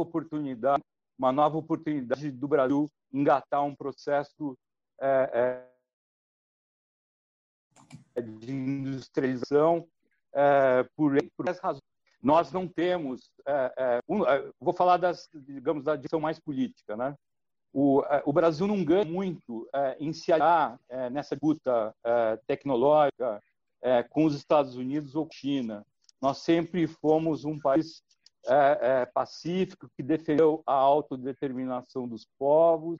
oportunidade 0.00 0.84
uma 1.18 1.32
nova 1.32 1.56
oportunidade 1.56 2.30
do 2.30 2.48
Brasil 2.48 2.90
engatar 3.12 3.64
um 3.64 3.74
processo 3.74 4.56
é, 5.00 5.66
é, 8.14 8.22
de 8.22 8.52
industrialização 8.52 9.88
é, 10.32 10.82
por, 10.96 11.16
por 11.36 11.48
essas 11.48 11.62
razões. 11.62 11.93
Nós 12.24 12.50
não 12.50 12.66
temos, 12.66 13.30
é, 13.46 13.74
é, 13.76 14.00
um, 14.08 14.26
é, 14.26 14.50
vou 14.58 14.72
falar 14.72 14.96
das, 14.96 15.28
digamos, 15.34 15.84
da 15.84 15.94
direção 15.94 16.18
mais 16.18 16.40
política, 16.40 16.96
né? 16.96 17.14
O, 17.70 18.02
o 18.24 18.32
Brasil 18.32 18.66
não 18.66 18.84
ganha 18.84 19.04
muito 19.04 19.68
em 19.98 20.12
se 20.12 20.32
aliar 20.32 20.78
nessa 21.10 21.36
luta 21.42 21.92
tecnológica 22.46 23.42
com 24.10 24.26
os 24.26 24.36
Estados 24.36 24.76
Unidos 24.76 25.16
ou 25.16 25.28
China. 25.32 25.84
Nós 26.22 26.38
sempre 26.38 26.86
fomos 26.86 27.44
um 27.44 27.58
país 27.58 28.00
é, 28.46 28.78
é, 28.80 29.06
pacífico, 29.06 29.90
que 29.96 30.02
defendeu 30.04 30.62
a 30.66 30.74
autodeterminação 30.74 32.06
dos 32.06 32.26
povos, 32.38 32.98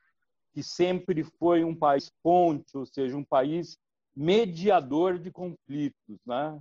que 0.52 0.62
sempre 0.62 1.22
foi 1.22 1.62
um 1.62 1.74
país 1.74 2.10
ponte, 2.22 2.76
ou 2.76 2.84
seja, 2.84 3.16
um 3.16 3.24
país 3.24 3.78
mediador 4.16 5.18
de 5.18 5.30
conflitos, 5.30 6.18
né? 6.26 6.58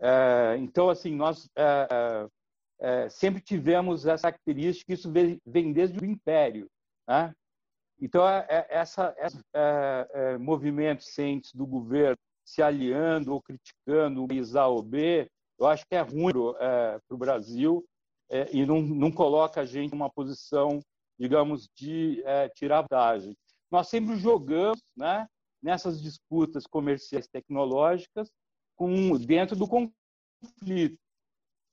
É, 0.00 0.56
então, 0.58 0.88
assim, 0.88 1.14
nós 1.14 1.48
é, 1.56 2.28
é, 2.80 3.08
sempre 3.08 3.40
tivemos 3.40 4.06
essa 4.06 4.30
característica, 4.30 4.92
isso 4.92 5.10
vem, 5.10 5.40
vem 5.46 5.72
desde 5.72 5.98
o 5.98 6.04
Império, 6.04 6.68
né? 7.08 7.32
Então, 8.00 8.24
essa 8.68 9.14
movimentos 10.40 11.14
cientes 11.14 11.52
do 11.54 11.64
governo 11.64 12.16
se 12.44 12.60
aliando 12.60 13.32
ou 13.32 13.40
criticando 13.40 14.24
o 14.24 14.28
país 14.28 14.56
A 14.56 14.66
ou 14.66 14.82
B, 14.82 15.28
eu 15.58 15.66
acho 15.66 15.86
que 15.86 15.94
é 15.94 16.00
ruim 16.00 16.32
para 16.32 17.00
o 17.14 17.16
Brasil 17.16 17.84
e 18.52 18.66
não, 18.66 18.82
não 18.82 19.12
coloca 19.12 19.60
a 19.60 19.64
gente 19.64 19.92
numa 19.92 20.10
posição 20.10 20.82
digamos, 21.18 21.68
de 21.76 22.22
tirar 22.54 22.82
vantagem. 22.82 23.36
Nós 23.70 23.88
sempre 23.88 24.16
jogamos 24.16 24.82
né, 24.96 25.26
nessas 25.62 26.00
disputas 26.00 26.66
comerciais 26.66 27.26
tecnológicas 27.26 28.30
com, 28.76 29.16
dentro 29.18 29.56
do 29.56 29.68
conflito 29.68 30.98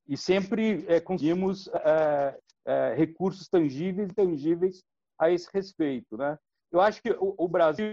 e 0.08 0.18
sempre 0.18 0.86
é, 0.88 1.00
conseguimos 1.00 1.68
é, 1.70 2.40
é, 2.66 2.94
recursos 2.96 3.48
tangíveis 3.48 4.10
e 4.10 4.12
intangíveis 4.12 4.84
a 5.18 5.30
esse 5.30 5.50
respeito. 5.54 6.18
Né? 6.18 6.38
Eu 6.72 6.82
acho 6.82 7.02
que 7.02 7.12
o, 7.12 7.36
o 7.38 7.48
Brasil, 7.48 7.86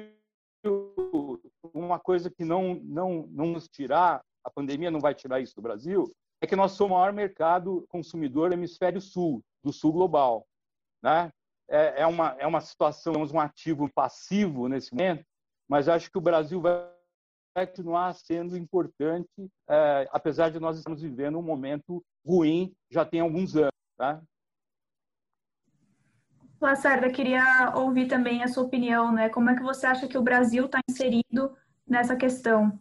uma 1.73 1.99
coisa 1.99 2.31
que 2.31 2.45
não, 2.45 2.75
não, 2.83 3.27
não 3.29 3.47
nos 3.47 3.69
tirar, 3.69 4.23
a 4.45 4.51
pandemia 4.51 4.91
não 4.91 5.01
vai 5.01 5.15
tirar 5.15 5.41
isso 5.41 5.55
do 5.55 5.63
Brasil, 5.63 6.11
é 6.41 6.47
que 6.47 6.57
nós 6.57 6.73
somos 6.73 6.97
o 6.97 6.99
maior 6.99 7.13
mercado 7.13 7.85
consumidor 7.89 8.51
do 8.51 8.55
hemisfério 8.55 9.01
sul, 9.01 9.43
do 9.63 9.73
sul 9.73 9.93
global. 9.93 10.47
Né? 11.03 11.31
É, 11.69 12.03
é, 12.03 12.07
uma, 12.07 12.37
é 12.39 12.47
uma 12.47 12.61
situação, 12.61 13.13
temos 13.13 13.33
um 13.33 13.41
ativo 13.41 13.91
passivo 13.93 14.69
nesse 14.69 14.93
momento, 14.95 15.25
mas 15.69 15.89
acho 15.89 16.11
que 16.11 16.19
o 16.19 16.23
Brasil 16.23 16.61
vai 16.61 16.98
continuar 17.55 18.15
sendo 18.15 18.57
importante, 18.57 19.29
é, 19.69 20.09
apesar 20.13 20.51
de 20.51 20.61
nós 20.61 20.79
estarmos 20.79 21.03
vivendo 21.03 21.39
um 21.39 21.43
momento 21.43 22.05
ruim 22.25 22.75
já 22.91 23.05
tem 23.05 23.21
alguns 23.21 23.57
anos. 23.57 23.73
Tá? 23.97 24.23
Lacerda, 26.61 27.11
queria 27.11 27.73
ouvir 27.77 28.07
também 28.09 28.43
a 28.43 28.49
sua 28.49 28.65
opinião, 28.65 29.13
né? 29.13 29.29
Como 29.29 29.49
é 29.49 29.57
que 29.57 29.63
você 29.63 29.87
acha 29.87 30.09
que 30.09 30.19
o 30.19 30.23
Brasil 30.23 30.67
está 30.67 30.81
inserido 30.89 31.57
nessa 31.87 32.17
questão? 32.17 32.79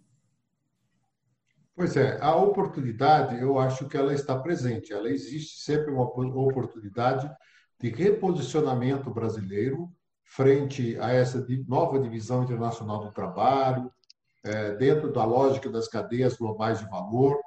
Pois 1.76 1.96
é, 1.96 2.20
a 2.20 2.36
oportunidade, 2.36 3.40
eu 3.40 3.60
acho 3.60 3.88
que 3.88 3.96
ela 3.96 4.12
está 4.12 4.38
presente. 4.40 4.92
Ela 4.92 5.10
existe 5.10 5.60
sempre 5.62 5.92
uma 5.92 6.04
oportunidade 6.04 7.32
de 7.80 7.90
reposicionamento 7.90 9.12
brasileiro 9.12 9.88
frente 10.24 10.98
a 11.00 11.12
essa 11.12 11.46
nova 11.68 12.00
divisão 12.00 12.44
internacional 12.44 13.06
do 13.06 13.12
trabalho, 13.12 13.92
dentro 14.78 15.12
da 15.12 15.26
lógica 15.26 15.70
das 15.70 15.88
cadeias 15.88 16.38
globais 16.38 16.80
de 16.80 16.90
valor. 16.90 17.40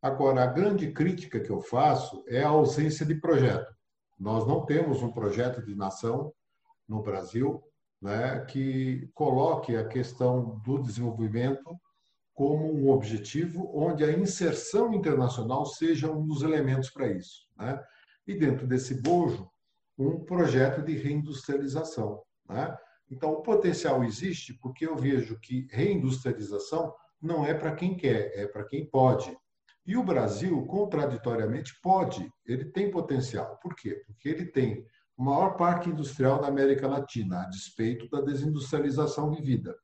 Agora, 0.00 0.44
a 0.44 0.46
grande 0.46 0.92
crítica 0.92 1.40
que 1.40 1.50
eu 1.50 1.60
faço 1.60 2.24
é 2.28 2.42
a 2.42 2.48
ausência 2.48 3.04
de 3.04 3.14
projeto. 3.16 3.74
Nós 4.18 4.46
não 4.46 4.64
temos 4.64 5.02
um 5.02 5.12
projeto 5.12 5.62
de 5.62 5.74
nação 5.74 6.32
no 6.88 7.02
Brasil 7.02 7.62
né, 8.00 8.40
que 8.48 9.10
coloque 9.14 9.76
a 9.76 9.86
questão 9.86 10.60
do 10.64 10.78
desenvolvimento 10.78 11.76
como 12.34 12.70
um 12.72 12.90
objetivo 12.90 13.70
onde 13.74 14.04
a 14.04 14.12
inserção 14.12 14.92
internacional 14.92 15.64
seja 15.64 16.10
um 16.10 16.26
dos 16.26 16.42
elementos 16.42 16.90
para 16.90 17.08
isso. 17.08 17.46
Né? 17.56 17.82
E 18.26 18.34
dentro 18.34 18.66
desse 18.66 19.00
bojo, 19.00 19.48
um 19.98 20.20
projeto 20.24 20.82
de 20.82 20.96
reindustrialização. 20.96 22.22
Né? 22.48 22.76
Então, 23.10 23.32
o 23.32 23.42
potencial 23.42 24.02
existe 24.04 24.54
porque 24.54 24.86
eu 24.86 24.96
vejo 24.96 25.38
que 25.40 25.66
reindustrialização 25.70 26.94
não 27.20 27.44
é 27.44 27.54
para 27.54 27.74
quem 27.74 27.96
quer, 27.96 28.32
é 28.34 28.46
para 28.46 28.64
quem 28.64 28.84
pode. 28.86 29.36
E 29.86 29.96
o 29.96 30.02
Brasil, 30.02 30.66
contraditoriamente, 30.66 31.78
pode, 31.80 32.28
ele 32.44 32.66
tem 32.66 32.90
potencial. 32.90 33.58
Por 33.62 33.74
quê? 33.74 34.02
Porque 34.06 34.28
ele 34.28 34.46
tem 34.46 34.84
o 35.16 35.24
maior 35.24 35.56
parque 35.56 35.88
industrial 35.88 36.40
da 36.40 36.48
América 36.48 36.88
Latina, 36.88 37.42
a 37.42 37.48
despeito 37.48 38.08
da 38.10 38.20
desindustrialização 38.20 39.30
vivida. 39.30 39.74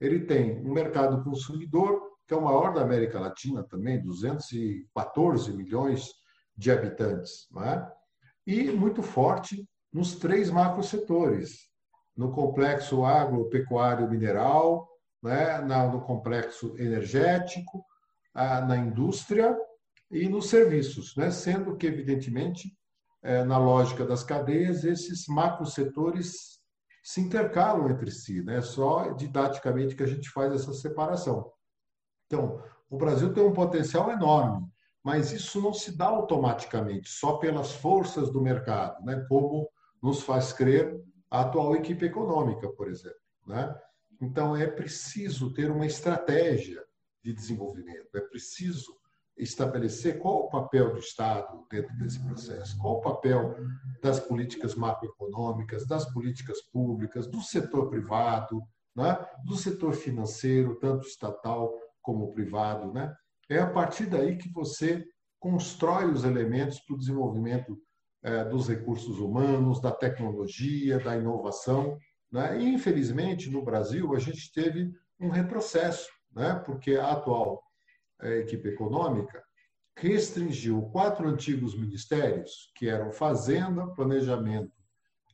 Ele 0.00 0.20
tem 0.20 0.60
um 0.60 0.72
mercado 0.72 1.22
consumidor, 1.22 2.02
que 2.26 2.34
é 2.34 2.36
o 2.36 2.42
maior 2.42 2.74
da 2.74 2.82
América 2.82 3.20
Latina 3.20 3.62
também, 3.62 4.02
214 4.02 5.52
milhões 5.52 6.10
de 6.56 6.70
habitantes, 6.70 7.46
não 7.50 7.62
é? 7.64 7.92
e 8.46 8.70
muito 8.70 9.02
forte 9.02 9.66
nos 9.92 10.16
três 10.16 10.50
macrosetores, 10.50 11.70
no 12.16 12.32
complexo 12.32 13.04
agropecuário 13.04 14.08
mineral, 14.08 14.88
né? 15.22 15.60
no 15.60 16.00
complexo 16.02 16.74
energético, 16.78 17.84
na 18.34 18.76
indústria 18.76 19.56
e 20.10 20.28
nos 20.28 20.48
serviços, 20.48 21.16
né? 21.16 21.30
sendo 21.30 21.76
que, 21.76 21.86
evidentemente, 21.86 22.72
é, 23.22 23.42
na 23.42 23.56
lógica 23.56 24.04
das 24.04 24.22
cadeias, 24.22 24.84
esses 24.84 25.26
macrosetores 25.26 26.60
se 27.02 27.20
intercalam 27.20 27.90
entre 27.90 28.10
si, 28.10 28.42
né? 28.42 28.60
Só 28.62 29.12
didaticamente 29.12 29.94
que 29.94 30.02
a 30.02 30.06
gente 30.06 30.30
faz 30.30 30.52
essa 30.52 30.72
separação. 30.72 31.50
Então, 32.26 32.62
o 32.88 32.96
Brasil 32.96 33.32
tem 33.32 33.44
um 33.44 33.52
potencial 33.52 34.10
enorme, 34.10 34.66
mas 35.02 35.32
isso 35.32 35.60
não 35.60 35.72
se 35.72 35.96
dá 35.96 36.06
automaticamente, 36.06 37.10
só 37.10 37.36
pelas 37.36 37.72
forças 37.72 38.30
do 38.30 38.40
mercado, 38.40 39.04
né? 39.04 39.24
Como 39.28 39.68
nos 40.02 40.22
faz 40.22 40.52
crer 40.52 40.98
a 41.34 41.40
atual 41.40 41.74
equipe 41.74 42.06
econômica, 42.06 42.68
por 42.68 42.88
exemplo, 42.88 43.18
né? 43.44 43.74
Então, 44.22 44.56
é 44.56 44.68
preciso 44.68 45.52
ter 45.52 45.68
uma 45.68 45.84
estratégia 45.84 46.80
de 47.24 47.32
desenvolvimento, 47.32 48.16
é 48.16 48.20
preciso 48.20 48.94
estabelecer 49.36 50.20
qual 50.20 50.44
o 50.44 50.48
papel 50.48 50.92
do 50.92 51.00
Estado 51.00 51.66
dentro 51.68 51.92
desse 51.96 52.24
processo, 52.24 52.78
qual 52.78 52.98
o 52.98 53.00
papel 53.00 53.56
das 54.00 54.20
políticas 54.20 54.76
macroeconômicas, 54.76 55.84
das 55.88 56.04
políticas 56.12 56.62
públicas, 56.70 57.26
do 57.26 57.40
setor 57.40 57.90
privado, 57.90 58.62
né? 58.94 59.18
do 59.44 59.56
setor 59.56 59.92
financeiro, 59.94 60.78
tanto 60.78 61.04
estatal 61.04 61.74
como 62.00 62.32
privado. 62.32 62.92
Né? 62.92 63.12
É 63.50 63.58
a 63.58 63.68
partir 63.68 64.06
daí 64.06 64.38
que 64.38 64.48
você 64.52 65.04
constrói 65.40 66.04
os 66.04 66.22
elementos 66.22 66.78
para 66.78 66.94
o 66.94 66.98
desenvolvimento 66.98 67.76
dos 68.50 68.68
recursos 68.68 69.18
humanos, 69.18 69.80
da 69.80 69.92
tecnologia, 69.92 70.98
da 70.98 71.16
inovação. 71.16 71.98
Né? 72.32 72.58
E, 72.58 72.68
infelizmente, 72.72 73.50
no 73.50 73.62
Brasil, 73.62 74.14
a 74.14 74.18
gente 74.18 74.50
teve 74.52 74.90
um 75.20 75.28
retrocesso, 75.28 76.08
né? 76.34 76.54
porque 76.64 76.94
a 76.94 77.12
atual 77.12 77.62
a 78.20 78.28
equipe 78.36 78.68
econômica, 78.68 79.42
restringiu 79.96 80.82
quatro 80.90 81.28
antigos 81.28 81.78
ministérios, 81.78 82.70
que 82.74 82.88
eram 82.88 83.12
Fazenda, 83.12 83.86
Planejamento, 83.88 84.72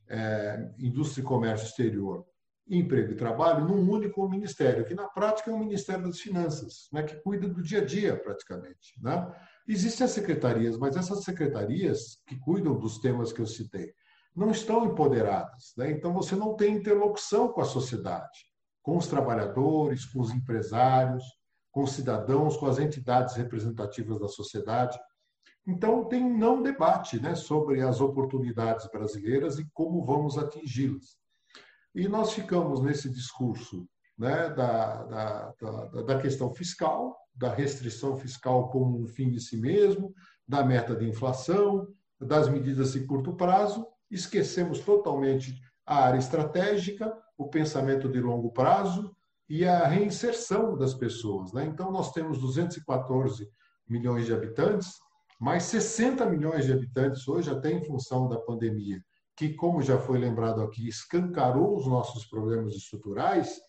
é, 0.07 0.69
Indústria 0.77 1.23
e 1.23 1.25
Comércio 1.25 1.65
Exterior, 1.65 2.25
Emprego 2.67 3.11
e 3.11 3.15
Trabalho, 3.15 3.65
num 3.65 3.89
único 3.89 4.27
ministério, 4.29 4.85
que 4.85 4.93
na 4.93 5.07
prática 5.07 5.51
é 5.51 5.53
o 5.53 5.59
Ministério 5.59 6.05
das 6.05 6.19
Finanças, 6.19 6.87
né, 6.91 7.03
que 7.03 7.15
cuida 7.21 7.47
do 7.47 7.61
dia 7.61 7.81
a 7.81 7.85
dia, 7.85 8.15
praticamente. 8.15 8.93
Né? 9.01 9.29
Existem 9.67 10.05
as 10.05 10.11
secretarias, 10.11 10.77
mas 10.77 10.95
essas 10.95 11.23
secretarias 11.23 12.21
que 12.27 12.39
cuidam 12.39 12.77
dos 12.77 12.99
temas 12.99 13.33
que 13.33 13.41
eu 13.41 13.47
citei 13.47 13.93
não 14.35 14.51
estão 14.51 14.85
empoderadas. 14.85 15.73
Né? 15.77 15.91
Então, 15.91 16.13
você 16.13 16.35
não 16.35 16.55
tem 16.55 16.75
interlocução 16.75 17.49
com 17.49 17.61
a 17.61 17.65
sociedade, 17.65 18.45
com 18.81 18.95
os 18.97 19.07
trabalhadores, 19.07 20.05
com 20.05 20.21
os 20.21 20.31
empresários 20.31 21.23
com 21.71 21.83
os 21.83 21.93
cidadãos, 21.93 22.57
com 22.57 22.67
as 22.67 22.77
entidades 22.77 23.35
representativas 23.35 24.19
da 24.19 24.27
sociedade. 24.27 24.99
Então, 25.65 26.05
tem 26.05 26.23
um 26.23 26.37
não 26.37 26.61
debate 26.61 27.19
né, 27.19 27.35
sobre 27.35 27.81
as 27.81 28.01
oportunidades 28.01 28.87
brasileiras 28.91 29.57
e 29.57 29.65
como 29.73 30.03
vamos 30.03 30.37
atingi-las. 30.37 31.17
E 31.93 32.07
nós 32.07 32.33
ficamos 32.33 32.81
nesse 32.81 33.09
discurso 33.09 33.87
né, 34.17 34.49
da, 34.49 35.03
da, 35.03 35.53
da, 35.59 36.01
da 36.03 36.21
questão 36.21 36.53
fiscal, 36.53 37.17
da 37.33 37.53
restrição 37.53 38.15
fiscal 38.15 38.69
como 38.69 39.01
um 39.01 39.07
fim 39.07 39.29
de 39.29 39.41
si 39.41 39.57
mesmo, 39.57 40.13
da 40.47 40.63
meta 40.63 40.95
de 40.95 41.07
inflação, 41.07 41.87
das 42.19 42.47
medidas 42.47 42.93
de 42.93 43.05
curto 43.05 43.35
prazo, 43.35 43.87
esquecemos 44.09 44.79
totalmente 44.79 45.59
a 45.85 46.03
área 46.05 46.19
estratégica, 46.19 47.11
o 47.37 47.49
pensamento 47.49 48.09
de 48.09 48.19
longo 48.19 48.51
prazo, 48.51 49.15
e 49.49 49.65
a 49.65 49.85
reinserção 49.85 50.77
das 50.77 50.93
pessoas. 50.93 51.51
Né? 51.51 51.65
Então, 51.65 51.91
nós 51.91 52.13
temos 52.13 52.39
214 52.39 53.49
milhões 53.87 54.25
de 54.25 54.33
habitantes, 54.33 54.93
mais 55.39 55.63
60 55.63 56.25
milhões 56.27 56.65
de 56.65 56.71
habitantes 56.71 57.27
hoje, 57.27 57.49
até 57.49 57.71
em 57.71 57.83
função 57.83 58.29
da 58.29 58.39
pandemia, 58.39 59.03
que, 59.35 59.53
como 59.53 59.81
já 59.81 59.97
foi 59.97 60.19
lembrado 60.19 60.61
aqui, 60.61 60.87
escancarou 60.87 61.75
os 61.75 61.87
nossos 61.87 62.25
problemas 62.25 62.75
estruturais, 62.75 63.59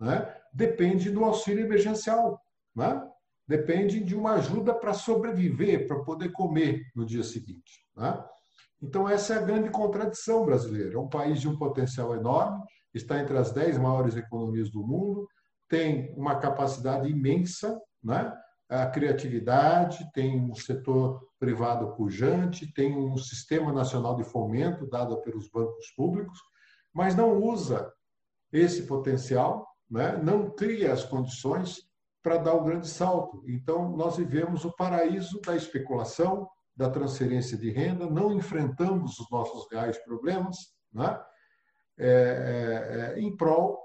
né? 0.00 0.34
depende 0.52 1.10
do 1.10 1.24
auxílio 1.24 1.64
emergencial. 1.64 2.40
Né? 2.74 3.02
Depende 3.46 4.00
de 4.00 4.14
uma 4.14 4.34
ajuda 4.34 4.74
para 4.74 4.92
sobreviver, 4.92 5.86
para 5.86 6.02
poder 6.04 6.30
comer 6.32 6.82
no 6.94 7.04
dia 7.04 7.22
seguinte. 7.22 7.84
Né? 7.96 8.24
Então, 8.80 9.08
essa 9.08 9.34
é 9.34 9.38
a 9.38 9.42
grande 9.42 9.70
contradição 9.70 10.44
brasileira. 10.44 10.94
É 10.94 10.98
um 10.98 11.08
país 11.08 11.40
de 11.40 11.48
um 11.48 11.56
potencial 11.56 12.14
enorme, 12.14 12.62
está 12.94 13.18
entre 13.20 13.36
as 13.36 13.50
dez 13.50 13.76
maiores 13.76 14.16
economias 14.16 14.70
do 14.70 14.86
mundo, 14.86 15.28
tem 15.68 16.14
uma 16.16 16.36
capacidade 16.36 17.10
imensa, 17.10 17.78
né? 18.02 18.32
a 18.68 18.86
criatividade, 18.86 20.08
tem 20.12 20.40
um 20.40 20.54
setor 20.54 21.27
privado 21.38 21.94
pujante, 21.94 22.72
tem 22.72 22.96
um 22.96 23.16
sistema 23.16 23.72
nacional 23.72 24.16
de 24.16 24.24
fomento 24.24 24.86
dado 24.86 25.20
pelos 25.22 25.48
bancos 25.48 25.90
públicos, 25.96 26.38
mas 26.92 27.14
não 27.14 27.40
usa 27.40 27.92
esse 28.52 28.82
potencial, 28.86 29.66
né? 29.90 30.16
não 30.16 30.50
cria 30.50 30.92
as 30.92 31.04
condições 31.04 31.88
para 32.22 32.38
dar 32.38 32.54
o 32.54 32.64
grande 32.64 32.88
salto. 32.88 33.42
Então, 33.46 33.96
nós 33.96 34.16
vivemos 34.16 34.64
o 34.64 34.72
paraíso 34.72 35.40
da 35.40 35.54
especulação, 35.54 36.48
da 36.76 36.90
transferência 36.90 37.56
de 37.56 37.70
renda, 37.70 38.08
não 38.08 38.32
enfrentamos 38.32 39.18
os 39.18 39.30
nossos 39.30 39.70
reais 39.70 39.98
problemas, 39.98 40.56
né? 40.92 41.20
É, 42.00 42.06
é, 42.06 43.18
é, 43.18 43.20
em 43.20 43.36
prol 43.36 43.76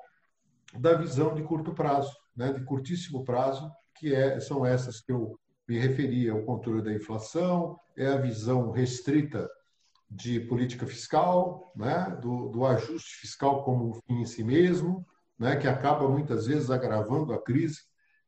da 0.77 0.93
visão 0.93 1.33
de 1.33 1.41
curto 1.41 1.73
prazo, 1.73 2.15
né? 2.35 2.53
de 2.53 2.63
curtíssimo 2.63 3.23
prazo, 3.23 3.71
que 3.95 4.13
é, 4.13 4.39
são 4.39 4.63
essas 4.63 5.01
que 5.01 5.11
eu 5.11 5.39
me 5.67 5.79
referi, 5.79 6.27
é 6.27 6.33
o 6.33 6.45
controle 6.45 6.81
da 6.81 6.93
inflação, 6.93 7.79
é 7.95 8.07
a 8.07 8.17
visão 8.17 8.71
restrita 8.71 9.49
de 10.09 10.39
política 10.41 10.85
fiscal, 10.85 11.71
né? 11.75 12.17
do, 12.21 12.49
do 12.49 12.65
ajuste 12.65 13.15
fiscal 13.17 13.63
como 13.63 13.89
um 13.89 13.93
fim 13.93 14.21
em 14.21 14.25
si 14.25 14.43
mesmo, 14.43 15.05
né? 15.39 15.55
que 15.55 15.67
acaba 15.67 16.07
muitas 16.07 16.45
vezes 16.45 16.69
agravando 16.69 17.33
a 17.33 17.41
crise, 17.41 17.81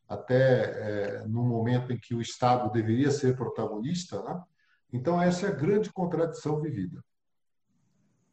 até 0.08 0.64
é, 0.64 1.28
no 1.28 1.44
momento 1.44 1.92
em 1.92 1.98
que 1.98 2.16
o 2.16 2.22
Estado 2.22 2.72
deveria 2.72 3.12
ser 3.12 3.36
protagonista. 3.36 4.22
Né? 4.24 4.42
Então, 4.94 5.22
essa 5.22 5.48
é 5.48 5.50
a 5.50 5.56
grande 5.56 5.92
contradição 5.92 6.62
vivida. 6.62 7.04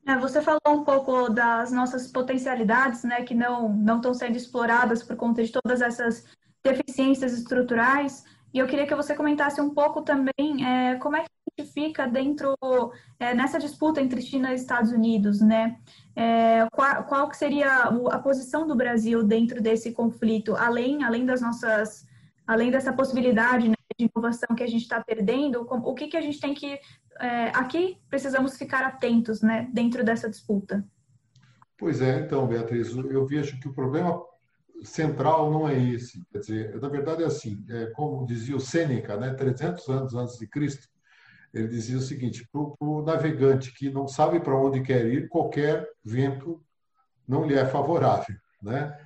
É, 0.07 0.17
você 0.17 0.43
falou 0.43 0.61
um 0.69 0.85
pouco 0.85 1.29
das 1.29 1.71
nossas 1.71 2.09
potencialidades, 2.09 3.05
né, 3.05 3.23
que 3.23 3.35
não 3.35 3.69
não 3.69 3.97
estão 3.97 4.13
sendo 4.13 4.37
exploradas 4.37 5.03
por 5.03 5.17
conta 5.17 5.45
de 5.45 5.53
todas 5.53 5.81
essas 5.81 6.25
deficiências 6.63 7.33
estruturais. 7.33 8.25
E 8.53 8.59
eu 8.59 8.67
queria 8.67 8.87
que 8.87 8.95
você 8.95 9.15
comentasse 9.15 9.61
um 9.61 9.71
pouco 9.71 10.03
também 10.03 10.65
é, 10.65 10.97
como 10.97 11.17
é 11.17 11.21
que 11.21 11.27
a 11.27 11.63
gente 11.63 11.73
fica 11.73 12.07
dentro 12.07 12.55
é, 13.19 13.35
nessa 13.35 13.59
disputa 13.59 14.01
entre 14.01 14.21
China 14.21 14.53
e 14.53 14.57
Estados 14.57 14.93
Unidos, 14.93 15.41
né? 15.41 15.79
É, 16.15 16.67
qual, 16.71 17.05
qual 17.05 17.29
que 17.29 17.37
seria 17.37 17.85
a 17.85 18.19
posição 18.19 18.67
do 18.67 18.77
Brasil 18.77 19.23
dentro 19.25 19.63
desse 19.63 19.93
conflito, 19.93 20.55
além 20.55 21.03
além 21.03 21.25
das 21.25 21.41
nossas 21.41 22.07
além 22.47 22.71
dessa 22.71 22.93
possibilidade 22.93 23.69
né, 23.69 23.75
de 23.99 24.11
inovação 24.15 24.55
que 24.55 24.63
a 24.63 24.67
gente 24.67 24.83
está 24.83 25.03
perdendo, 25.03 25.67
o 25.71 25.95
que 25.95 26.09
que 26.09 26.17
a 26.17 26.21
gente 26.21 26.41
tem 26.41 26.53
que 26.53 26.79
é, 27.21 27.49
aqui 27.55 27.99
precisamos 28.11 28.59
ficar 28.59 28.85
atentos, 28.85 29.41
né, 29.41 29.69
dentro 29.73 30.05
dessa 30.05 30.29
disputa? 30.29 30.85
Pois 31.79 32.01
é, 32.01 32.21
então, 32.21 32.47
Beatriz, 32.47 32.95
eu 32.95 33.27
vejo 33.27 33.59
que 33.59 33.69
o 33.69 33.73
problema 33.73 34.23
central 34.85 35.51
não 35.51 35.69
é 35.69 35.79
esse. 35.79 36.25
Quer 36.31 36.39
dizer, 36.39 36.81
na 36.81 36.89
verdade 36.89 37.23
é 37.23 37.27
assim, 37.27 37.65
é, 37.69 37.87
como 37.87 38.27
dizia 38.27 38.57
o 38.57 38.61
Sêneca, 38.61 39.17
né, 39.17 39.33
300 39.35 39.89
anos 39.89 40.15
antes 40.15 40.39
de 40.39 40.47
Cristo, 40.47 40.89
ele 41.53 41.69
dizia 41.69 41.99
o 41.99 42.01
seguinte: 42.01 42.49
para 42.51 42.87
o 42.87 43.03
navegante 43.03 43.73
que 43.75 43.91
não 43.91 44.09
sabe 44.09 44.41
para 44.41 44.57
onde 44.57 44.83
quer 44.83 45.07
ir, 45.07 45.29
qualquer 45.29 45.89
vento 46.05 46.63
não 47.29 47.47
lhe 47.47 47.55
é 47.55 47.67
favorável. 47.67 48.37
Né? 48.63 48.97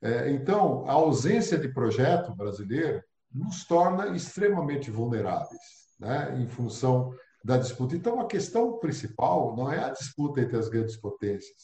É, 0.00 0.30
então, 0.30 0.84
a 0.88 0.92
ausência 0.92 1.56
de 1.56 1.68
projeto 1.68 2.34
brasileiro 2.34 3.02
nos 3.32 3.64
torna 3.64 4.08
extremamente 4.14 4.90
vulneráveis, 4.90 5.62
né? 5.98 6.36
em 6.38 6.48
função 6.48 7.14
da 7.44 7.56
disputa. 7.56 7.96
Então, 7.96 8.20
a 8.20 8.26
questão 8.26 8.78
principal 8.78 9.56
não 9.56 9.70
é 9.72 9.82
a 9.82 9.90
disputa 9.90 10.40
entre 10.40 10.56
as 10.56 10.68
grandes 10.68 10.96
potências, 10.96 11.56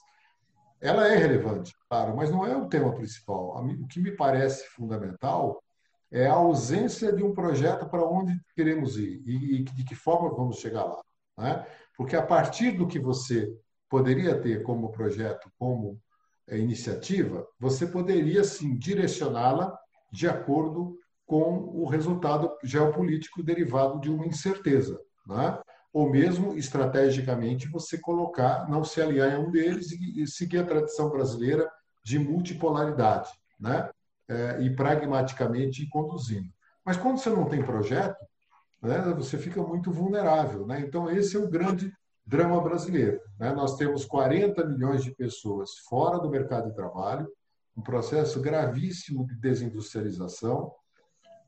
ela 0.80 1.08
é 1.08 1.16
relevante, 1.16 1.74
claro, 1.88 2.16
mas 2.16 2.30
não 2.30 2.46
é 2.46 2.56
o 2.56 2.68
tema 2.68 2.92
principal. 2.94 3.64
O 3.64 3.86
que 3.86 4.00
me 4.00 4.12
parece 4.12 4.66
fundamental 4.68 5.62
é 6.10 6.26
a 6.26 6.34
ausência 6.34 7.12
de 7.12 7.22
um 7.22 7.34
projeto 7.34 7.88
para 7.88 8.04
onde 8.04 8.38
queremos 8.54 8.96
ir 8.96 9.22
e 9.26 9.62
de 9.62 9.84
que 9.84 9.94
forma 9.94 10.34
vamos 10.34 10.58
chegar 10.58 10.84
lá. 10.84 11.02
Né? 11.36 11.66
Porque 11.96 12.16
a 12.16 12.22
partir 12.22 12.72
do 12.72 12.86
que 12.86 12.98
você 12.98 13.52
poderia 13.88 14.40
ter 14.40 14.62
como 14.62 14.92
projeto, 14.92 15.50
como 15.58 16.00
é, 16.46 16.58
iniciativa, 16.58 17.46
você 17.58 17.86
poderia 17.86 18.44
sim 18.44 18.76
direcioná-la 18.76 19.76
de 20.10 20.28
acordo 20.28 20.96
com 21.26 21.58
o 21.74 21.86
resultado 21.86 22.56
geopolítico 22.64 23.42
derivado 23.42 24.00
de 24.00 24.10
uma 24.10 24.26
incerteza. 24.26 24.98
Né? 25.26 25.60
Ou 25.98 26.08
mesmo 26.08 26.56
estrategicamente 26.56 27.66
você 27.66 27.98
colocar, 27.98 28.68
não 28.68 28.84
se 28.84 29.02
aliar 29.02 29.32
em 29.32 29.44
um 29.44 29.50
deles 29.50 29.90
e, 29.90 30.24
seguir 30.28 30.58
a 30.58 30.64
tradição 30.64 31.10
brasileira 31.10 31.68
de 32.04 32.20
multipolaridade, 32.20 33.28
né? 33.58 33.90
É, 34.28 34.62
e 34.62 34.76
pragmaticamente 34.76 35.82
ir 35.82 35.88
conduzindo. 35.88 36.48
Mas 36.84 36.96
quando 36.96 37.18
você 37.18 37.30
não 37.30 37.46
tem 37.46 37.64
projeto, 37.64 38.24
né, 38.80 39.00
você 39.16 39.36
fica 39.38 39.60
muito 39.60 39.90
vulnerável. 39.90 40.64
Né? 40.66 40.80
Então, 40.82 41.10
esse 41.10 41.34
é 41.34 41.40
o 41.40 41.48
grande 41.48 41.92
drama 42.24 42.60
brasileiro. 42.60 43.20
Né? 43.36 43.52
Nós 43.52 43.74
temos 43.76 44.04
40 44.04 44.64
milhões 44.66 45.02
de 45.02 45.10
pessoas 45.10 45.78
fora 45.88 46.20
do 46.20 46.30
mercado 46.30 46.68
de 46.68 46.76
trabalho, 46.76 47.26
um 47.76 47.82
processo 47.82 48.40
gravíssimo 48.40 49.26
de 49.26 49.34
desindustrialização, 49.34 50.72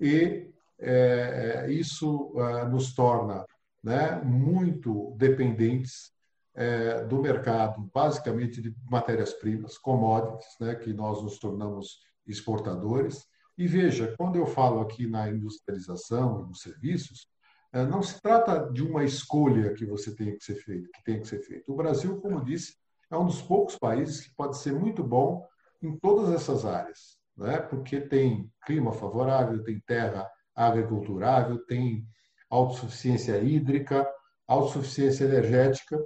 e 0.01 0.51
é, 0.76 1.66
é 1.66 1.70
isso 1.70 2.32
ah, 2.36 2.64
nos 2.64 2.94
torna 2.94 3.44
né, 3.83 4.20
muito 4.22 5.14
dependentes 5.16 6.12
é, 6.55 7.05
do 7.05 7.20
mercado, 7.20 7.91
basicamente 7.95 8.61
de 8.61 8.74
matérias-primas, 8.91 9.78
commodities, 9.78 10.57
né, 10.61 10.74
que 10.74 10.93
nós 10.93 11.22
nos 11.22 11.39
tornamos 11.39 12.01
exportadores. 12.26 13.26
E 13.57 13.66
veja, 13.66 14.14
quando 14.16 14.37
eu 14.37 14.47
falo 14.47 14.81
aqui 14.81 15.07
na 15.07 15.28
industrialização 15.28 16.47
nos 16.47 16.61
serviços, 16.61 17.26
é, 17.72 17.85
não 17.85 18.03
se 18.03 18.20
trata 18.20 18.70
de 18.72 18.83
uma 18.83 19.05
escolha 19.05 19.72
que 19.74 19.87
você 19.87 20.14
tem 20.14 20.37
que 20.37 20.45
ser 20.45 20.57
feito, 20.57 20.91
que 20.91 21.05
tem 21.05 21.20
que 21.20 21.28
ser 21.28 21.41
feito. 21.41 21.72
O 21.72 21.76
Brasil, 21.76 22.20
como 22.20 22.45
disse, 22.45 22.74
é 23.11 23.16
um 23.16 23.26
dos 23.26 23.41
poucos 23.43 23.76
países 23.76 24.20
que 24.20 24.35
pode 24.35 24.57
ser 24.59 24.72
muito 24.72 25.03
bom 25.03 25.47
em 25.83 25.97
todas 25.99 26.31
essas 26.35 26.64
áreas, 26.64 27.18
né? 27.37 27.59
porque 27.59 28.01
tem 28.01 28.51
clima 28.66 28.93
favorável, 28.93 29.62
tem 29.62 29.81
terra 29.81 30.28
agriculturável, 30.55 31.64
tem 31.66 32.07
autossuficiência 32.51 33.38
hídrica, 33.38 34.07
autossuficiência 34.46 35.24
energética, 35.24 35.98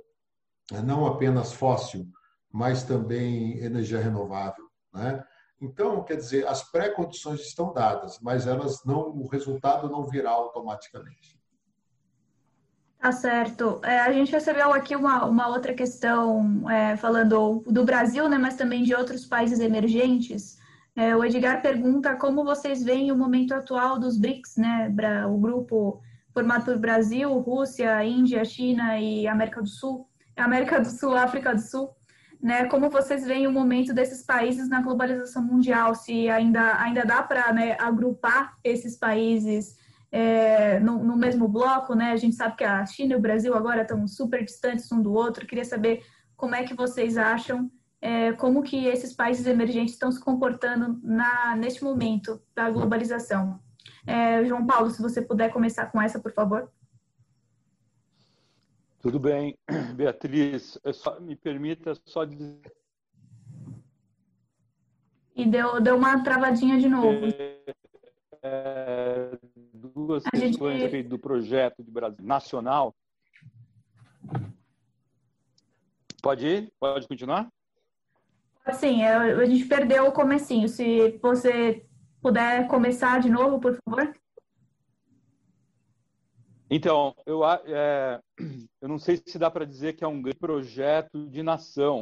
não 0.84 1.06
apenas 1.06 1.52
fóssil, 1.52 2.06
mas 2.52 2.84
também 2.84 3.58
energia 3.58 4.00
renovável. 4.00 4.64
Né? 4.92 5.24
Então, 5.60 6.04
quer 6.04 6.16
dizer, 6.16 6.46
as 6.46 6.62
pré-condições 6.70 7.40
estão 7.40 7.72
dadas, 7.72 8.18
mas 8.20 8.46
elas 8.46 8.84
não, 8.84 9.08
o 9.08 9.26
resultado 9.26 9.88
não 9.88 10.04
virá 10.04 10.30
automaticamente. 10.30 11.40
Tá 12.98 13.12
certo. 13.12 13.80
É, 13.82 14.00
a 14.00 14.12
gente 14.12 14.32
recebeu 14.32 14.72
aqui 14.72 14.96
uma, 14.96 15.26
uma 15.26 15.48
outra 15.48 15.74
questão 15.74 16.68
é, 16.70 16.96
falando 16.96 17.62
do 17.66 17.84
Brasil, 17.84 18.28
né, 18.28 18.38
mas 18.38 18.56
também 18.56 18.82
de 18.82 18.94
outros 18.94 19.26
países 19.26 19.60
emergentes. 19.60 20.58
É, 20.96 21.14
o 21.14 21.24
Edgar 21.24 21.60
pergunta 21.60 22.16
como 22.16 22.44
vocês 22.44 22.82
veem 22.82 23.10
o 23.10 23.16
momento 23.16 23.52
atual 23.52 23.98
dos 23.98 24.16
BRICS, 24.16 24.56
né, 24.56 24.94
o 25.28 25.36
grupo 25.36 26.00
formado 26.34 26.64
por 26.64 26.76
Brasil, 26.76 27.32
Rússia, 27.38 28.04
Índia, 28.04 28.44
China 28.44 28.98
e 28.98 29.26
América 29.26 29.62
do 29.62 29.68
Sul, 29.68 30.08
América 30.36 30.80
do 30.80 30.90
Sul, 30.90 31.16
África 31.16 31.54
do 31.54 31.60
Sul, 31.60 31.90
né? 32.42 32.66
Como 32.66 32.90
vocês 32.90 33.24
veem 33.24 33.46
o 33.46 33.52
momento 33.52 33.94
desses 33.94 34.26
países 34.26 34.68
na 34.68 34.82
globalização 34.82 35.42
mundial? 35.42 35.94
Se 35.94 36.28
ainda 36.28 36.78
ainda 36.82 37.04
dá 37.04 37.22
para 37.22 37.52
né, 37.52 37.76
agrupar 37.78 38.54
esses 38.64 38.98
países 38.98 39.76
é, 40.10 40.78
no, 40.80 41.02
no, 41.02 41.16
mesmo 41.16 41.48
bloco, 41.48 41.94
né? 41.94 42.10
A 42.10 42.16
gente 42.16 42.34
sabe 42.34 42.56
que 42.56 42.64
a 42.64 42.84
China 42.84 43.14
e 43.14 43.16
o 43.16 43.20
Brasil 43.20 43.54
agora 43.54 43.82
estão 43.82 44.06
super 44.06 44.44
distantes 44.44 44.90
um 44.90 45.00
do 45.00 45.12
outro. 45.14 45.46
Queria 45.46 45.64
saber 45.64 46.02
como 46.36 46.54
é 46.54 46.64
que 46.64 46.74
vocês 46.74 47.16
acham 47.16 47.70
é, 48.00 48.32
como 48.32 48.62
que 48.62 48.86
esses 48.86 49.14
países 49.14 49.46
emergentes 49.46 49.94
estão 49.94 50.12
se 50.12 50.20
comportando 50.20 51.00
na, 51.02 51.56
neste 51.56 51.82
momento 51.82 52.42
da 52.54 52.68
globalização. 52.68 53.58
É, 54.06 54.44
João 54.44 54.66
Paulo, 54.66 54.90
se 54.90 55.00
você 55.00 55.22
puder 55.22 55.52
começar 55.52 55.86
com 55.86 56.00
essa, 56.00 56.20
por 56.20 56.32
favor. 56.32 56.70
Tudo 59.00 59.18
bem, 59.18 59.56
Beatriz. 59.94 60.78
Só, 60.92 61.20
me 61.20 61.36
permita 61.36 61.94
só 62.04 62.24
dizer. 62.24 62.60
E 65.36 65.44
deu, 65.44 65.80
deu 65.80 65.96
uma 65.96 66.22
travadinha 66.22 66.78
de 66.78 66.88
novo. 66.88 67.26
É, 67.26 67.74
é, 68.42 69.38
duas 69.72 70.24
a 70.26 70.30
questões 70.30 70.90
gente... 70.90 71.08
do 71.08 71.18
projeto 71.18 71.82
de 71.82 71.90
Brasil 71.90 72.24
nacional. 72.24 72.94
Pode 76.22 76.46
ir? 76.46 76.72
Pode 76.78 77.06
continuar? 77.06 77.50
Sim, 78.72 79.02
é, 79.02 79.14
a 79.14 79.44
gente 79.44 79.66
perdeu 79.66 80.06
o 80.06 80.12
comecinho. 80.12 80.68
Se 80.68 81.18
você 81.20 81.84
puder 82.24 82.66
começar 82.68 83.20
de 83.20 83.28
novo, 83.28 83.60
por 83.60 83.78
favor. 83.84 84.16
Então, 86.70 87.14
eu, 87.26 87.44
é, 87.44 88.18
eu 88.80 88.88
não 88.88 88.98
sei 88.98 89.20
se 89.26 89.38
dá 89.38 89.50
para 89.50 89.66
dizer 89.66 89.92
que 89.92 90.02
é 90.02 90.08
um 90.08 90.22
grande 90.22 90.38
projeto 90.38 91.28
de 91.28 91.42
nação, 91.42 92.00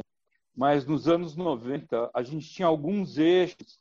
mas 0.55 0.85
nos 0.85 1.09
anos 1.09 1.35
90 1.35 2.09
a 2.13 2.23
gente 2.23 2.47
tinha 2.47 2.65
alguns 2.65 3.17
eixos 3.17 3.77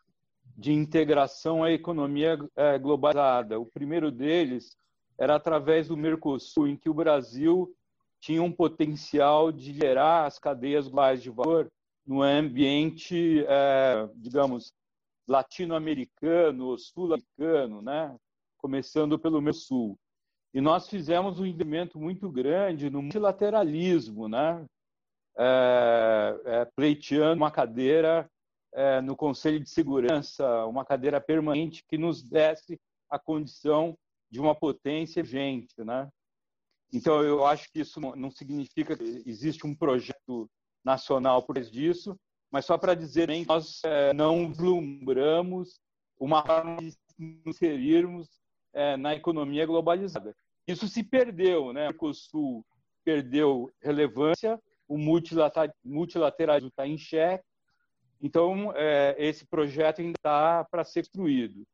de 0.59 0.73
integração 0.73 1.63
à 1.63 1.71
economia 1.71 2.37
é, 2.57 2.77
globalizada. 2.77 3.61
O 3.61 3.67
primeiro 3.67 4.11
deles 4.11 4.77
era 5.17 5.37
através 5.37 5.87
do 5.87 5.97
Mercosul, 5.97 6.67
em 6.67 6.77
que 6.77 6.91
o 6.91 6.95
Brasil 6.95 7.73
tinha 8.19 8.43
um 8.43 8.51
potencial 8.51 9.53
de 9.53 9.73
gerar 9.73 10.27
as 10.27 10.41
cadeias 10.41 10.89
globais 10.89 11.23
de 11.23 11.31
valor 11.31 11.71
no 12.05 12.21
ambiente, 12.21 13.45
é, 13.47 14.09
digamos, 14.17 14.73
latino-americano, 15.29 16.77
sul-americano, 16.79 17.83
né? 17.83 18.17
começando 18.59 19.19
pelo 19.19 19.41
meu 19.41 19.53
sul. 19.53 19.99
E 20.55 20.61
nós 20.61 20.89
fizemos 20.89 21.41
um 21.41 21.47
investimento 21.47 21.99
muito 21.99 22.31
grande 22.31 22.91
no 22.91 23.03
multilateralismo, 23.03 24.29
né? 24.29 24.67
é, 25.37 26.41
é, 26.45 26.65
pleiteando 26.77 27.37
uma 27.43 27.51
cadeira 27.51 28.31
é, 28.73 29.01
no 29.01 29.17
Conselho 29.17 29.61
de 29.61 29.69
Segurança, 29.69 30.65
uma 30.67 30.85
cadeira 30.85 31.21
permanente 31.21 31.85
que 31.87 31.99
nos 31.99 32.23
desse 32.23 32.81
a 33.09 33.19
condição 33.19 33.97
de 34.31 34.41
uma 34.41 34.55
potência 34.55 35.23
gente, 35.23 35.75
né? 35.85 36.09
Então 36.93 37.23
eu 37.23 37.45
acho 37.47 37.71
que 37.71 37.81
isso 37.81 38.01
não 38.01 38.31
significa 38.31 38.97
que 38.97 39.23
existe 39.27 39.67
um 39.67 39.75
projeto 39.75 40.51
nacional 40.85 41.43
por 41.43 41.59
disso, 41.61 42.19
mas 42.53 42.67
só 42.67 42.77
para 42.77 42.95
dizer 42.95 43.29
que 43.29 43.47
nós 43.47 43.81
é, 43.83 44.13
não 44.13 44.49
vislumbramos 44.49 45.81
uma 46.21 46.45
forma 46.45 46.77
de 46.77 46.95
inserirmos 47.47 48.29
é, 48.75 48.97
na 48.97 49.15
economia 49.15 49.65
globalizada. 49.65 50.37
Isso 50.69 50.87
se 50.87 51.03
perdeu, 51.03 51.73
né? 51.73 51.85
O 51.85 51.93
Mercosul 51.93 52.65
perdeu 53.03 53.73
relevância, 53.81 54.61
o 54.87 54.99
multilateralismo 54.99 56.69
está 56.69 56.87
em 56.87 56.99
xeque, 56.99 57.45
então 58.21 58.73
é, 58.77 59.17
esse 59.19 59.47
projeto 59.47 60.01
ainda 60.01 60.15
está 60.17 60.65
para 60.71 60.85
ser 60.85 61.03
construído. 61.07 61.67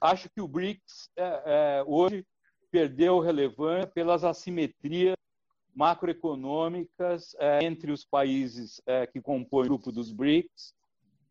Acho 0.00 0.30
que 0.30 0.40
o 0.40 0.48
BRICS 0.48 1.10
é, 1.16 1.22
é, 1.22 1.84
hoje 1.86 2.24
perdeu 2.70 3.18
relevância 3.18 3.88
pelas 3.88 4.24
assimetrias 4.24 5.16
macroeconômicas 5.74 7.34
é, 7.38 7.64
entre 7.64 7.92
os 7.92 8.04
países 8.04 8.80
é, 8.86 9.06
que 9.06 9.20
compõem 9.20 9.66
o 9.66 9.68
grupo 9.68 9.92
dos 9.92 10.12
BRICS 10.12 10.74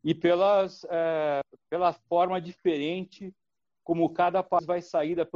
e 0.04 0.16
pelas, 0.16 0.86
é, 0.90 1.42
pela 1.70 1.94
forma 1.94 2.40
diferente 2.40 3.34
como 3.84 4.10
cada 4.10 4.44
país 4.44 4.66
vai 4.66 4.82
sair 4.82 5.16
da 5.16 5.28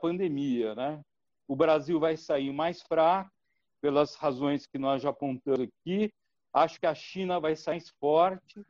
pandemia. 0.00 0.74
Né? 0.74 1.00
O 1.48 1.56
Brasil 1.56 1.98
vai 1.98 2.16
sair 2.16 2.52
mais 2.52 2.82
fraco, 2.82 3.30
pelas 3.80 4.14
razões 4.14 4.66
que 4.66 4.78
nós 4.78 5.02
já 5.02 5.10
apontamos 5.10 5.60
aqui. 5.60 6.12
Acho 6.52 6.78
que 6.78 6.86
a 6.86 6.94
China 6.94 7.40
vai 7.40 7.56
sair 7.56 7.76
mais 7.76 7.88
forte, 7.98 8.64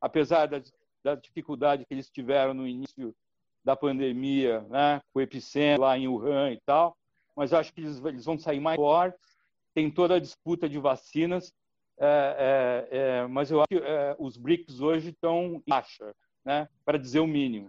apesar 0.00 0.46
da, 0.46 0.60
da 1.04 1.14
dificuldade 1.14 1.84
que 1.84 1.94
eles 1.94 2.10
tiveram 2.10 2.52
no 2.52 2.66
início 2.66 3.14
da 3.62 3.76
pandemia, 3.76 4.62
né? 4.62 5.00
com 5.12 5.18
o 5.18 5.22
epicentro 5.22 5.82
lá 5.82 5.96
em 5.96 6.08
Wuhan 6.08 6.52
e 6.52 6.60
tal. 6.64 6.96
Mas 7.36 7.52
acho 7.52 7.72
que 7.72 7.80
eles, 7.80 8.02
eles 8.04 8.24
vão 8.24 8.38
sair 8.38 8.60
mais 8.60 8.76
fortes. 8.76 9.35
Tem 9.76 9.90
toda 9.90 10.14
a 10.14 10.18
disputa 10.18 10.66
de 10.66 10.78
vacinas, 10.78 11.52
é, 12.00 12.86
é, 12.90 12.98
é, 12.98 13.26
mas 13.26 13.50
eu 13.50 13.58
acho 13.58 13.66
que 13.68 13.76
é, 13.76 14.16
os 14.18 14.38
BRICS 14.38 14.80
hoje 14.80 15.10
estão 15.10 15.56
em 15.56 15.62
baixa, 15.68 16.14
né? 16.42 16.66
para 16.82 16.96
dizer 16.96 17.20
o 17.20 17.26
mínimo. 17.26 17.68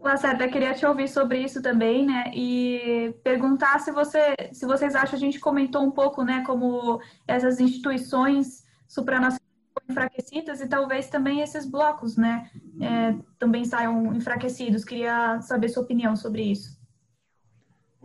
Lacerda, 0.00 0.48
queria 0.48 0.74
te 0.74 0.84
ouvir 0.84 1.08
sobre 1.08 1.38
isso 1.38 1.62
também, 1.62 2.04
né? 2.04 2.32
E 2.34 3.14
perguntar 3.22 3.78
se 3.78 3.92
você, 3.92 4.34
se 4.52 4.66
vocês 4.66 4.96
acham, 4.96 5.14
a 5.14 5.18
gente 5.18 5.38
comentou 5.38 5.80
um 5.82 5.92
pouco, 5.92 6.24
né, 6.24 6.42
como 6.44 7.00
essas 7.26 7.60
instituições 7.60 8.66
supranacionais 8.88 9.40
enfraquecidas 9.88 10.60
e 10.60 10.68
talvez 10.68 11.08
também 11.08 11.40
esses 11.40 11.64
blocos, 11.64 12.16
né, 12.16 12.50
é, 12.82 13.14
também 13.38 13.64
saiam 13.64 14.12
enfraquecidos. 14.12 14.84
Queria 14.84 15.40
saber 15.40 15.68
sua 15.68 15.84
opinião 15.84 16.16
sobre 16.16 16.42
isso. 16.42 16.75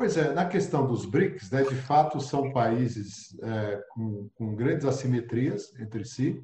Pois 0.02 0.18
é, 0.18 0.34
na 0.34 0.48
questão 0.48 0.88
dos 0.88 1.06
BRICS, 1.06 1.52
né, 1.52 1.62
de 1.62 1.76
fato 1.76 2.20
são 2.20 2.52
países 2.52 3.38
é, 3.40 3.84
com, 3.92 4.28
com 4.34 4.56
grandes 4.56 4.84
assimetrias 4.84 5.72
entre 5.80 6.04
si, 6.06 6.42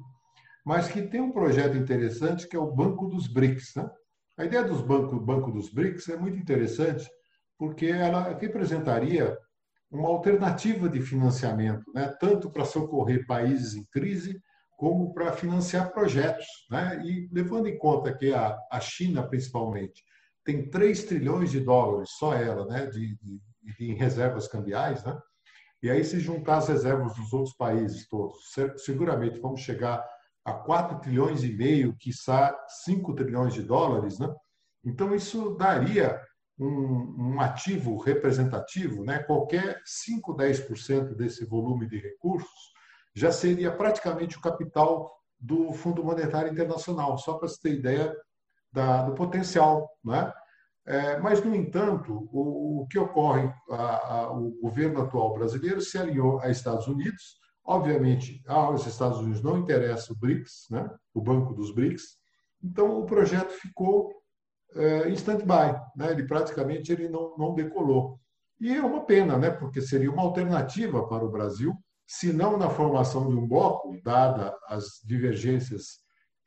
mas 0.64 0.86
que 0.86 1.02
tem 1.02 1.20
um 1.20 1.32
projeto 1.32 1.76
interessante 1.76 2.46
que 2.46 2.54
é 2.54 2.58
o 2.60 2.70
Banco 2.70 3.08
dos 3.08 3.26
BRICS, 3.26 3.74
né? 3.74 3.90
A 4.38 4.44
ideia 4.44 4.62
dos 4.62 4.80
bancos, 4.80 5.20
Banco 5.24 5.50
dos 5.50 5.70
BRICS 5.70 6.08
é 6.10 6.16
muito 6.16 6.38
interessante, 6.38 7.10
porque 7.58 7.86
ela 7.86 8.38
representaria 8.38 9.36
uma 9.90 10.08
alternativa 10.08 10.88
de 10.88 11.00
financiamento, 11.00 11.82
né? 11.92 12.14
tanto 12.20 12.52
para 12.52 12.64
socorrer 12.64 13.26
países 13.26 13.74
em 13.74 13.84
crise, 13.86 14.40
como 14.76 15.12
para 15.12 15.32
financiar 15.32 15.92
projetos. 15.92 16.46
Né? 16.70 17.02
E 17.04 17.28
levando 17.32 17.66
em 17.66 17.76
conta 17.76 18.16
que 18.16 18.32
a, 18.32 18.56
a 18.70 18.78
China, 18.78 19.26
principalmente, 19.26 20.00
tem 20.44 20.70
3 20.70 21.04
trilhões 21.04 21.50
de 21.50 21.58
dólares, 21.58 22.10
só 22.18 22.32
ela, 22.34 22.64
né? 22.66 22.86
de, 22.86 23.16
de, 23.16 23.47
em 23.80 23.94
reservas 23.94 24.48
cambiais, 24.48 25.04
né? 25.04 25.18
e 25.82 25.90
aí 25.90 26.04
se 26.04 26.18
juntar 26.20 26.58
as 26.58 26.68
reservas 26.68 27.14
dos 27.14 27.32
outros 27.32 27.54
países 27.54 28.08
todos, 28.08 28.36
seguramente 28.78 29.40
vamos 29.40 29.60
chegar 29.60 30.04
a 30.44 30.52
4 30.52 31.00
trilhões 31.00 31.42
e 31.44 31.52
meio, 31.52 31.96
quiçá 31.98 32.56
5 32.84 33.14
trilhões 33.14 33.54
de 33.54 33.62
dólares, 33.62 34.18
né? 34.18 34.34
Então, 34.84 35.14
isso 35.14 35.54
daria 35.56 36.20
um, 36.58 37.34
um 37.34 37.40
ativo 37.40 37.98
representativo, 37.98 39.04
né? 39.04 39.18
qualquer 39.20 39.80
5, 39.84 40.34
10% 40.36 41.14
desse 41.14 41.44
volume 41.44 41.86
de 41.86 41.98
recursos 41.98 42.72
já 43.14 43.30
seria 43.32 43.70
praticamente 43.70 44.36
o 44.36 44.40
capital 44.40 45.12
do 45.38 45.72
Fundo 45.72 46.04
Monetário 46.04 46.52
Internacional, 46.52 47.18
só 47.18 47.34
para 47.34 47.48
você 47.48 47.60
ter 47.60 47.74
ideia 47.74 48.16
da, 48.72 49.02
do 49.02 49.14
potencial. 49.14 49.88
Né? 50.04 50.32
É, 50.90 51.18
mas, 51.18 51.44
no 51.44 51.54
entanto, 51.54 52.28
o, 52.32 52.82
o 52.82 52.86
que 52.86 52.98
ocorre, 52.98 53.52
a, 53.70 54.14
a, 54.14 54.32
o 54.32 54.58
governo 54.62 55.02
atual 55.02 55.34
brasileiro 55.34 55.80
se 55.80 55.98
alinhou 55.98 56.40
a 56.40 56.50
Estados 56.50 56.86
Unidos, 56.86 57.38
Obviamente, 57.68 58.42
aos 58.46 58.86
Estados 58.86 59.18
Unidos 59.18 59.42
não 59.42 59.58
interessa 59.58 60.10
o 60.10 60.16
BRICS, 60.16 60.68
né? 60.70 60.90
o 61.12 61.20
Banco 61.20 61.52
dos 61.52 61.70
BRICS, 61.70 62.16
então 62.64 62.98
o 62.98 63.04
projeto 63.04 63.50
ficou 63.50 64.10
é, 64.74 65.06
em 65.10 65.12
stand-by, 65.12 65.78
né? 65.94 66.12
ele 66.12 66.26
praticamente 66.26 66.90
ele 66.90 67.10
não, 67.10 67.36
não 67.36 67.54
decolou. 67.54 68.18
E 68.58 68.74
é 68.74 68.80
uma 68.80 69.04
pena, 69.04 69.36
né? 69.36 69.50
porque 69.50 69.82
seria 69.82 70.10
uma 70.10 70.22
alternativa 70.22 71.06
para 71.06 71.22
o 71.22 71.30
Brasil, 71.30 71.74
se 72.06 72.32
não 72.32 72.56
na 72.56 72.70
formação 72.70 73.28
de 73.28 73.36
um 73.36 73.46
bloco, 73.46 74.00
dada 74.02 74.56
as 74.66 75.02
divergências 75.04 75.98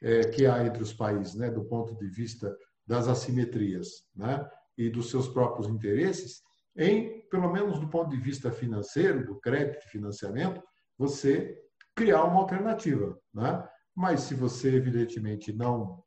é, 0.01 0.21
que 0.21 0.47
há 0.47 0.65
entre 0.65 0.81
os 0.81 0.91
países, 0.91 1.35
né? 1.35 1.51
do 1.51 1.63
ponto 1.65 1.95
de 1.95 2.07
vista 2.07 2.51
das 2.91 3.07
assimetrias 3.07 4.03
né? 4.13 4.45
e 4.77 4.89
dos 4.89 5.09
seus 5.09 5.29
próprios 5.29 5.69
interesses, 5.69 6.41
em, 6.75 7.25
pelo 7.29 7.49
menos 7.49 7.79
do 7.79 7.87
ponto 7.87 8.09
de 8.09 8.17
vista 8.17 8.51
financeiro, 8.51 9.25
do 9.25 9.39
crédito 9.39 9.85
e 9.85 9.89
financiamento, 9.89 10.61
você 10.97 11.57
criar 11.95 12.25
uma 12.25 12.41
alternativa. 12.41 13.17
Né? 13.33 13.65
Mas 13.95 14.21
se 14.21 14.35
você, 14.35 14.75
evidentemente, 14.75 15.53
não 15.53 16.03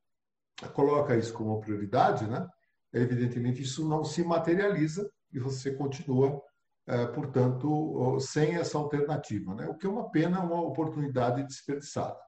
coloca 0.75 1.17
isso 1.17 1.33
como 1.33 1.59
prioridade, 1.59 2.27
né? 2.27 2.47
evidentemente 2.93 3.63
isso 3.63 3.89
não 3.89 4.05
se 4.05 4.23
materializa 4.23 5.11
e 5.33 5.39
você 5.39 5.75
continua, 5.75 6.39
é, 6.87 7.07
portanto, 7.07 8.21
sem 8.21 8.57
essa 8.57 8.77
alternativa. 8.77 9.55
Né? 9.55 9.67
O 9.69 9.75
que 9.75 9.87
é 9.87 9.89
uma 9.89 10.11
pena, 10.11 10.43
uma 10.43 10.61
oportunidade 10.61 11.43
desperdiçada. 11.45 12.19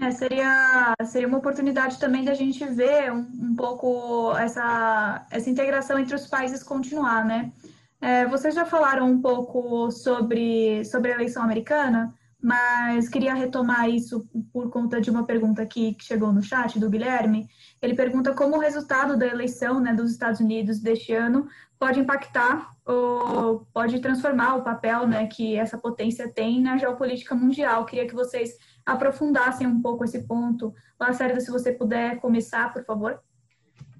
É, 0.00 0.12
seria, 0.12 0.94
seria 1.04 1.26
uma 1.26 1.38
oportunidade 1.38 1.98
também 1.98 2.24
da 2.24 2.32
gente 2.32 2.64
ver 2.64 3.12
um, 3.12 3.18
um 3.18 3.56
pouco 3.56 4.32
essa, 4.36 5.26
essa 5.28 5.50
integração 5.50 5.98
entre 5.98 6.14
os 6.14 6.26
países 6.26 6.62
continuar, 6.62 7.24
né? 7.24 7.52
É, 8.00 8.24
vocês 8.26 8.54
já 8.54 8.64
falaram 8.64 9.10
um 9.10 9.20
pouco 9.20 9.90
sobre, 9.90 10.84
sobre 10.84 11.10
a 11.10 11.16
eleição 11.16 11.42
americana, 11.42 12.14
mas 12.40 13.08
queria 13.08 13.34
retomar 13.34 13.90
isso 13.90 14.24
por 14.52 14.70
conta 14.70 15.00
de 15.00 15.10
uma 15.10 15.26
pergunta 15.26 15.62
aqui 15.62 15.94
que 15.94 16.04
chegou 16.04 16.32
no 16.32 16.40
chat 16.40 16.78
do 16.78 16.88
Guilherme. 16.88 17.48
Ele 17.82 17.96
pergunta 17.96 18.32
como 18.32 18.56
o 18.56 18.60
resultado 18.60 19.16
da 19.16 19.26
eleição 19.26 19.80
né, 19.80 19.92
dos 19.92 20.12
Estados 20.12 20.38
Unidos 20.38 20.78
deste 20.78 21.12
ano 21.12 21.48
pode 21.76 21.98
impactar 21.98 22.70
ou 22.86 23.66
pode 23.72 23.98
transformar 24.00 24.54
o 24.54 24.62
papel 24.62 25.08
né, 25.08 25.26
que 25.26 25.56
essa 25.56 25.76
potência 25.76 26.32
tem 26.32 26.60
na 26.60 26.76
geopolítica 26.76 27.34
mundial. 27.34 27.84
Queria 27.84 28.06
que 28.06 28.14
vocês 28.14 28.56
aprofundassem 28.88 29.66
um 29.66 29.82
pouco 29.82 30.04
esse 30.04 30.26
ponto. 30.26 30.74
Lacerda, 30.98 31.40
se 31.40 31.50
você 31.50 31.70
puder 31.72 32.20
começar, 32.20 32.72
por 32.72 32.84
favor. 32.84 33.20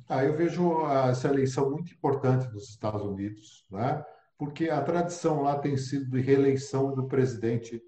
Ah, 0.08 0.24
eu 0.24 0.34
vejo 0.34 0.86
essa 0.86 1.28
eleição 1.28 1.70
muito 1.70 1.92
importante 1.92 2.50
nos 2.50 2.70
Estados 2.70 3.02
Unidos, 3.02 3.66
né? 3.70 4.02
porque 4.38 4.70
a 4.70 4.80
tradição 4.80 5.42
lá 5.42 5.58
tem 5.58 5.76
sido 5.76 6.10
de 6.10 6.20
reeleição 6.20 6.94
do 6.94 7.06
presidente 7.06 7.82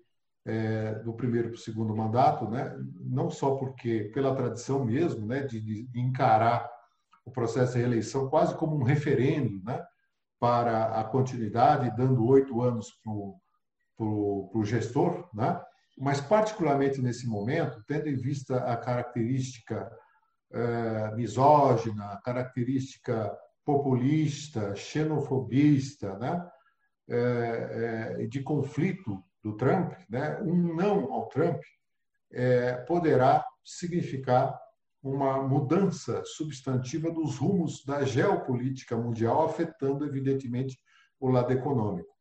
é, 0.45 0.97
do 0.97 1.15
primeiro 1.15 1.49
para 1.49 1.57
o 1.57 1.61
segundo 1.61 1.97
mandato, 1.97 2.49
né? 2.51 2.77
não 3.01 3.31
só 3.31 3.55
porque, 3.57 4.11
pela 4.13 4.35
tradição 4.35 4.85
mesmo, 4.85 5.27
né? 5.27 5.43
de, 5.45 5.61
de 5.61 6.01
encarar 6.01 6.71
o 7.25 7.31
processo 7.31 7.73
de 7.73 7.79
reeleição 7.79 8.29
quase 8.29 8.55
como 8.55 8.77
um 8.77 8.83
referendo 8.83 9.63
né? 9.65 9.83
para 10.39 11.01
a 11.01 11.05
continuidade, 11.05 11.97
dando 11.97 12.27
oito 12.27 12.61
anos 12.61 12.93
para 13.03 14.05
o 14.05 14.63
gestor, 14.65 15.29
né? 15.33 15.61
Mas 16.01 16.19
particularmente 16.19 17.03
nesse 17.03 17.29
momento, 17.29 17.85
tendo 17.87 18.09
em 18.09 18.17
vista 18.17 18.57
a 18.65 18.75
característica 18.75 19.93
é, 20.51 21.15
misógina, 21.15 22.19
característica 22.25 23.31
populista, 23.65 24.75
xenofobista, 24.75 26.19
né? 26.19 26.51
É, 27.13 28.17
é, 28.23 28.27
de 28.27 28.41
conflito 28.43 29.23
do 29.43 29.57
Trump, 29.57 29.93
né? 30.09 30.41
um 30.43 30.75
não 30.75 31.13
ao 31.13 31.29
Trump, 31.29 31.61
poderá 32.87 33.45
significar 33.65 34.57
uma 35.03 35.43
mudança 35.43 36.23
substantiva 36.25 37.11
dos 37.11 37.39
rumos 37.39 37.85
da 37.85 38.05
geopolítica 38.05 38.97
mundial, 38.97 39.45
afetando, 39.45 40.05
evidentemente, 40.05 40.79
o 41.19 41.29
lado 41.29 41.53
econômico. 41.53 42.15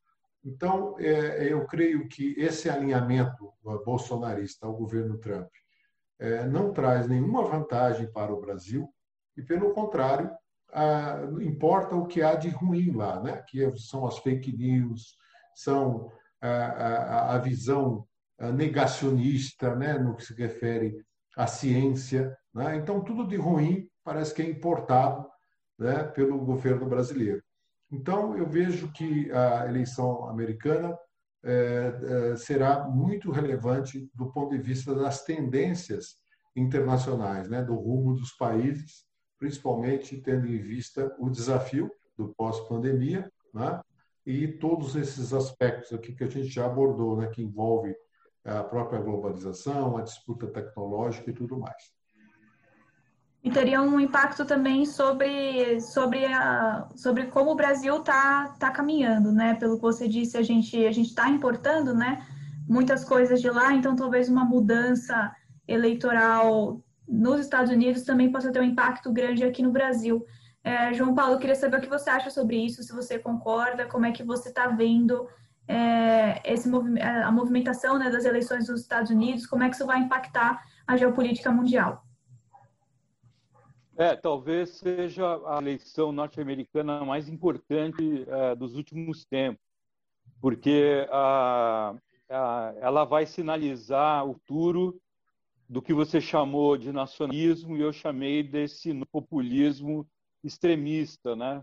Então, 0.44 0.96
é, 1.00 1.52
eu 1.52 1.66
creio 1.66 2.08
que 2.08 2.34
esse 2.38 2.70
alinhamento 2.70 3.54
bolsonarista 3.86 4.66
ao 4.66 4.76
governo 4.76 5.18
Trump 5.18 5.50
é, 6.18 6.46
não 6.46 6.72
traz 6.72 7.08
nenhuma 7.08 7.44
vantagem 7.44 8.12
para 8.12 8.34
o 8.34 8.40
Brasil 8.40 8.90
e, 9.36 9.42
pelo 9.42 9.74
contrário, 9.74 10.32
importa 11.42 11.96
o 11.96 12.06
que 12.06 12.22
há 12.22 12.36
de 12.36 12.50
ruim 12.50 12.92
lá, 12.92 13.22
né? 13.22 13.44
que 13.48 13.76
são 13.78 14.06
as 14.06 14.20
fake 14.20 14.56
news, 14.56 15.16
são 15.56 16.12
a 16.42 17.38
visão 17.40 18.06
negacionista 18.54 19.76
né? 19.76 19.98
no 19.98 20.16
que 20.16 20.24
se 20.24 20.34
refere 20.34 21.04
à 21.36 21.48
ciência. 21.48 22.38
Né? 22.54 22.76
Então, 22.76 23.04
tudo 23.04 23.28
de 23.28 23.36
ruim 23.36 23.90
parece 24.04 24.34
que 24.34 24.42
é 24.42 24.46
importado 24.46 25.28
né? 25.78 26.04
pelo 26.04 26.38
governo 26.40 26.86
brasileiro. 26.86 27.42
Então, 27.92 28.38
eu 28.38 28.48
vejo 28.48 28.92
que 28.92 29.32
a 29.32 29.66
eleição 29.68 30.28
americana 30.30 30.98
é, 31.44 32.32
é, 32.32 32.36
será 32.36 32.88
muito 32.88 33.32
relevante 33.32 34.10
do 34.14 34.32
ponto 34.32 34.52
de 34.52 34.62
vista 34.62 34.94
das 34.94 35.24
tendências 35.24 36.18
internacionais, 36.56 37.50
né, 37.50 37.64
do 37.64 37.76
rumo 37.76 38.14
dos 38.14 38.34
países, 38.34 39.06
principalmente 39.40 40.22
tendo 40.22 40.48
em 40.48 40.58
vista 40.58 41.16
o 41.18 41.30
desafio 41.30 41.90
do 42.18 42.34
pós-pandemia, 42.36 43.32
né, 43.54 43.80
e 44.26 44.48
todos 44.48 44.96
esses 44.96 45.34
aspectos 45.34 45.94
aqui 45.94 46.14
que 46.14 46.24
a 46.24 46.30
gente 46.30 46.50
já 46.50 46.66
abordou, 46.66 47.18
né, 47.18 47.28
que 47.28 47.42
envolve 47.42 47.96
a 48.44 48.64
própria 48.64 49.00
globalização, 49.00 49.98
a 49.98 50.02
disputa 50.02 50.48
tecnológica 50.48 51.30
e 51.30 51.34
tudo 51.34 51.58
mais. 51.58 51.99
E 53.42 53.50
teria 53.50 53.82
um 53.82 54.00
impacto 54.00 54.44
também 54.44 54.86
sobre, 54.86 55.80
sobre, 55.80 56.26
a, 56.26 56.90
sobre 56.96 57.28
como 57.28 57.52
o 57.52 57.56
Brasil 57.56 57.98
está 57.98 58.50
tá 58.60 58.70
caminhando, 58.70 59.32
né? 59.32 59.54
Pelo 59.56 59.78
que 59.78 59.82
você 59.82 60.10
disse, 60.10 60.38
a 60.38 60.44
gente 60.44 60.86
a 60.86 60.92
está 60.92 61.30
importando 61.30 61.94
né, 61.94 62.26
muitas 62.68 63.06
coisas 63.06 63.42
de 63.42 63.50
lá, 63.50 63.74
então 63.74 63.96
talvez 63.96 64.28
uma 64.28 64.44
mudança 64.44 65.34
eleitoral 65.66 66.82
nos 67.08 67.40
Estados 67.40 67.72
Unidos 67.72 68.04
também 68.04 68.32
possa 68.32 68.52
ter 68.52 68.60
um 68.60 68.64
impacto 68.64 69.12
grande 69.12 69.44
aqui 69.44 69.64
no 69.64 69.72
Brasil. 69.72 70.26
É, 70.62 70.94
João 70.94 71.16
Paulo, 71.16 71.40
queria 71.40 71.56
saber 71.56 71.78
o 71.78 71.82
que 71.82 71.88
você 71.88 72.10
acha 72.10 72.30
sobre 72.30 72.58
isso, 72.58 72.84
se 72.84 72.94
você 72.94 73.18
concorda, 73.18 73.86
como 73.86 74.06
é 74.06 74.12
que 74.12 74.24
você 74.24 74.50
está 74.50 74.68
vendo 74.68 75.28
é, 75.66 76.42
esse 76.44 76.70
a 77.24 77.32
movimentação 77.32 77.98
né, 77.98 78.10
das 78.10 78.26
eleições 78.26 78.68
nos 78.68 78.82
Estados 78.82 79.10
Unidos, 79.10 79.48
como 79.48 79.64
é 79.64 79.70
que 79.70 79.76
isso 79.76 79.86
vai 79.86 80.00
impactar 80.00 80.62
a 80.86 80.98
geopolítica 80.98 81.52
mundial? 81.52 82.04
É, 84.00 84.16
talvez 84.16 84.70
seja 84.70 85.26
a 85.46 85.58
eleição 85.58 86.14
norte-americana 86.14 87.04
mais 87.04 87.28
importante 87.28 88.26
é, 88.30 88.56
dos 88.56 88.78
últimos 88.78 89.26
tempos, 89.26 89.62
porque 90.40 91.06
a, 91.12 91.94
a, 92.30 92.74
ela 92.80 93.04
vai 93.04 93.26
sinalizar 93.26 94.26
o 94.26 94.36
futuro 94.36 95.02
do 95.68 95.82
que 95.82 95.94
você 95.94 96.22
chamou 96.22 96.78
de 96.78 96.94
nacionalismo 96.94 97.76
e 97.76 97.82
eu 97.82 97.92
chamei 97.92 98.42
desse 98.42 98.94
populismo 99.08 100.08
extremista, 100.46 101.36
né? 101.36 101.62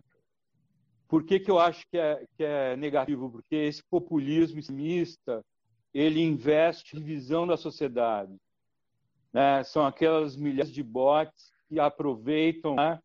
Por 1.08 1.24
que, 1.24 1.40
que 1.40 1.50
eu 1.50 1.58
acho 1.58 1.86
que 1.88 1.96
é, 1.96 2.26
que 2.36 2.44
é 2.44 2.76
negativo? 2.76 3.30
Porque 3.30 3.56
esse 3.56 3.82
populismo 3.88 4.58
extremista 4.58 5.42
ele 5.94 6.20
investe 6.20 6.98
em 6.98 7.00
divisão 7.00 7.46
da 7.46 7.56
sociedade. 7.56 8.36
Né? 9.32 9.64
São 9.64 9.86
aquelas 9.86 10.36
milhares 10.36 10.70
de 10.70 10.82
bots 10.82 11.55
que 11.68 11.78
aproveitam 11.80 12.74
né, 12.74 12.98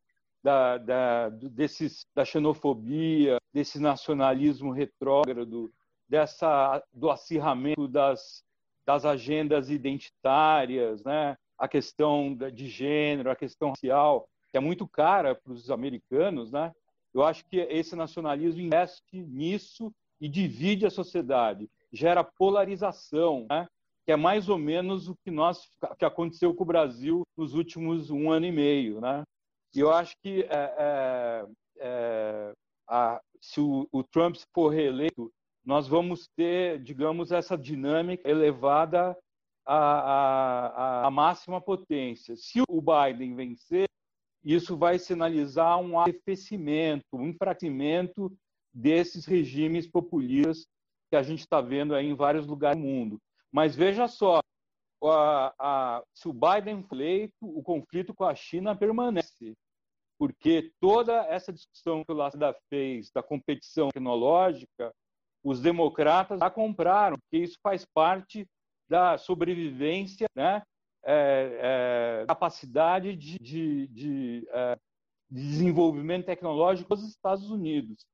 da, 0.44 0.78
da, 0.78 1.30
desses, 1.30 2.06
da 2.16 2.26
xenofobia, 2.26 3.38
desse 3.54 3.80
nacionalismo 3.80 4.72
retrógrado, 4.72 5.72
dessa, 6.08 6.84
do 6.92 7.10
acirramento 7.10 7.88
das, 7.88 8.44
das 8.86 9.06
agendas 9.06 9.70
identitárias, 9.70 11.04
né? 11.04 11.38
a 11.58 11.68
questão 11.68 12.36
de 12.36 12.68
gênero, 12.68 13.30
a 13.30 13.36
questão 13.36 13.70
racial, 13.70 14.28
que 14.50 14.58
é 14.58 14.60
muito 14.60 14.88
cara 14.88 15.36
para 15.36 15.54
os 15.54 15.70
americanos. 15.70 16.52
Né? 16.52 16.72
Eu 17.14 17.24
acho 17.24 17.46
que 17.46 17.58
esse 17.58 17.96
nacionalismo 17.96 18.62
investe 18.62 19.22
nisso 19.22 19.94
e 20.20 20.28
divide 20.28 20.86
a 20.86 20.90
sociedade, 20.90 21.70
gera 21.92 22.24
polarização. 22.24 23.46
Né? 23.50 23.68
Que 24.06 24.12
é 24.12 24.16
mais 24.16 24.50
ou 24.50 24.58
menos 24.58 25.08
o 25.08 25.16
que 25.24 25.32
nós 25.32 25.70
que 25.98 26.06
aconteceu 26.06 26.54
com 26.54 26.64
o 26.64 26.68
Brasil 26.68 27.24
nos 27.38 27.54
últimos 27.54 28.10
um 28.10 28.32
ano 28.32 28.46
e 28.46 28.52
meio, 28.52 29.00
né? 29.00 29.24
E 29.74 29.80
eu 29.80 29.92
acho 29.92 30.16
que 30.22 30.42
é, 30.44 30.76
é, 30.78 31.46
é, 31.80 32.54
a, 32.88 33.22
se 33.40 33.62
o, 33.62 33.88
o, 33.92 34.04
Trump 34.04 34.36
for 34.54 34.70
reeleito, 34.70 35.32
nós 35.64 35.88
vamos 35.88 36.28
ter, 36.36 36.82
digamos, 36.84 37.32
essa 37.32 37.58
dinâmica 37.58 38.30
elevada 38.30 39.18
à, 39.66 39.78
à, 39.78 41.08
à 41.08 41.12
máxima 41.12 41.62
potência. 41.62 42.36
Se 42.36 42.62
o 42.68 42.82
Biden 42.82 43.36
vencer, 43.36 43.88
isso 44.44 44.76
vai 44.76 45.00
sinalizar 45.00 45.80
um 45.80 46.00
arrefecimento, 46.00 47.06
um 47.14 47.28
enfraquecimento 47.30 48.36
desses 48.74 49.26
regimes 49.26 49.88
populistas 49.88 50.66
que 51.10 51.16
a 51.16 51.24
gente 51.24 51.42
está 51.42 51.62
vendo 51.62 51.94
aí 51.94 52.08
em 52.08 52.16
vários 52.16 52.48
lugares 52.48 52.82
do 52.82 52.88
mundo. 52.88 53.20
Mas 53.52 53.76
veja 53.76 54.08
só, 54.08 54.40
a, 55.04 55.54
a, 55.60 56.04
se 56.14 56.28
o 56.28 56.34
Biden 56.34 56.84
for 56.84 56.96
eleito, 56.96 57.34
o 57.42 57.62
conflito 57.62 58.14
com 58.14 58.24
a 58.24 58.36
China 58.36 58.76
permanece, 58.76 59.54
porque 60.18 60.72
toda 60.80 61.26
essa 61.26 61.52
discussão 61.52 62.04
que 62.04 62.12
o 62.12 62.16
Lula 62.16 62.56
fez 62.70 63.10
da 63.12 63.24
competição 63.24 63.90
tecnológica, 63.90 64.94
os 65.44 65.60
democratas 65.60 66.40
já 66.40 66.50
compraram, 66.50 67.18
porque 67.18 67.44
isso 67.44 67.58
faz 67.64 67.86
parte 67.86 68.48
da 68.88 69.18
sobrevivência, 69.18 70.28
né? 70.36 70.62
É, 71.04 72.22
é, 72.22 72.26
capacidade 72.28 73.16
de, 73.16 73.40
de, 73.40 73.88
de, 73.88 74.48
é, 74.52 74.76
de, 75.32 75.42
desenvolvimento 75.42 76.28
tecnológico 76.28 76.96
dos 76.96 77.10
Estados 77.10 77.50
Unidos. 77.50 78.06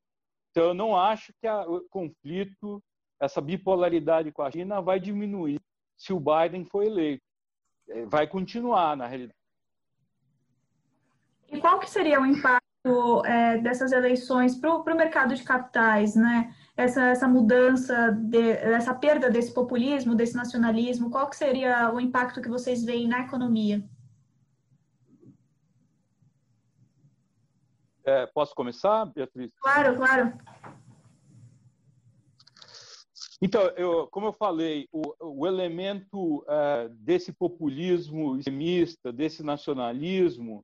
Então, 0.52 0.70
eu 0.70 0.74
não 0.74 0.96
acho 0.96 1.34
que 1.42 1.48
a, 1.48 1.68
o 1.68 1.82
conflito 1.90 2.82
essa 3.20 3.42
bipolaridade 3.42 4.32
com 4.32 4.42
a 4.42 4.52
China 4.52 4.82
vai 4.82 5.00
diminuir 5.00 5.60
se 5.98 6.14
o 6.14 6.20
Biden 6.20 6.66
for 6.66 6.84
eleito. 6.84 7.24
É, 7.90 8.06
vai 8.06 8.28
continuar, 8.28 8.96
na 8.96 9.08
realidade. 9.08 9.38
E 11.50 11.60
qual 11.60 11.80
que 11.80 11.90
seria 11.90 12.22
o 12.22 12.26
impacto 12.26 13.26
é, 13.26 13.58
dessas 13.60 13.92
eleições 13.92 14.56
para 14.56 14.72
o 14.72 14.98
mercado 14.98 15.34
de 15.34 15.44
capitais, 15.44 16.16
né? 16.16 16.54
Essa, 16.76 17.08
essa 17.08 17.28
mudança, 17.28 18.12
de, 18.12 18.52
essa 18.52 18.94
perda 18.94 19.32
desse 19.32 19.54
populismo, 19.54 20.14
desse 20.14 20.36
nacionalismo, 20.36 21.10
qual 21.10 21.28
que 21.30 21.36
seria 21.36 21.92
o 21.92 22.00
impacto 22.00 22.42
que 22.42 22.50
vocês 22.50 22.84
veem 22.84 23.08
na 23.08 23.22
economia? 23.22 23.84
É, 28.06 28.26
posso 28.28 28.54
começar, 28.54 29.06
Beatriz? 29.06 29.52
Claro, 29.60 29.96
claro. 29.96 30.34
Então, 33.42 33.62
eu, 33.78 34.08
como 34.08 34.28
eu 34.28 34.34
falei, 34.34 34.88
o, 34.92 35.42
o 35.42 35.48
elemento 35.48 36.40
uh, 36.40 36.90
desse 36.90 37.32
populismo 37.32 38.36
extremista, 38.38 39.14
desse 39.14 39.44
nacionalismo, 39.44 40.64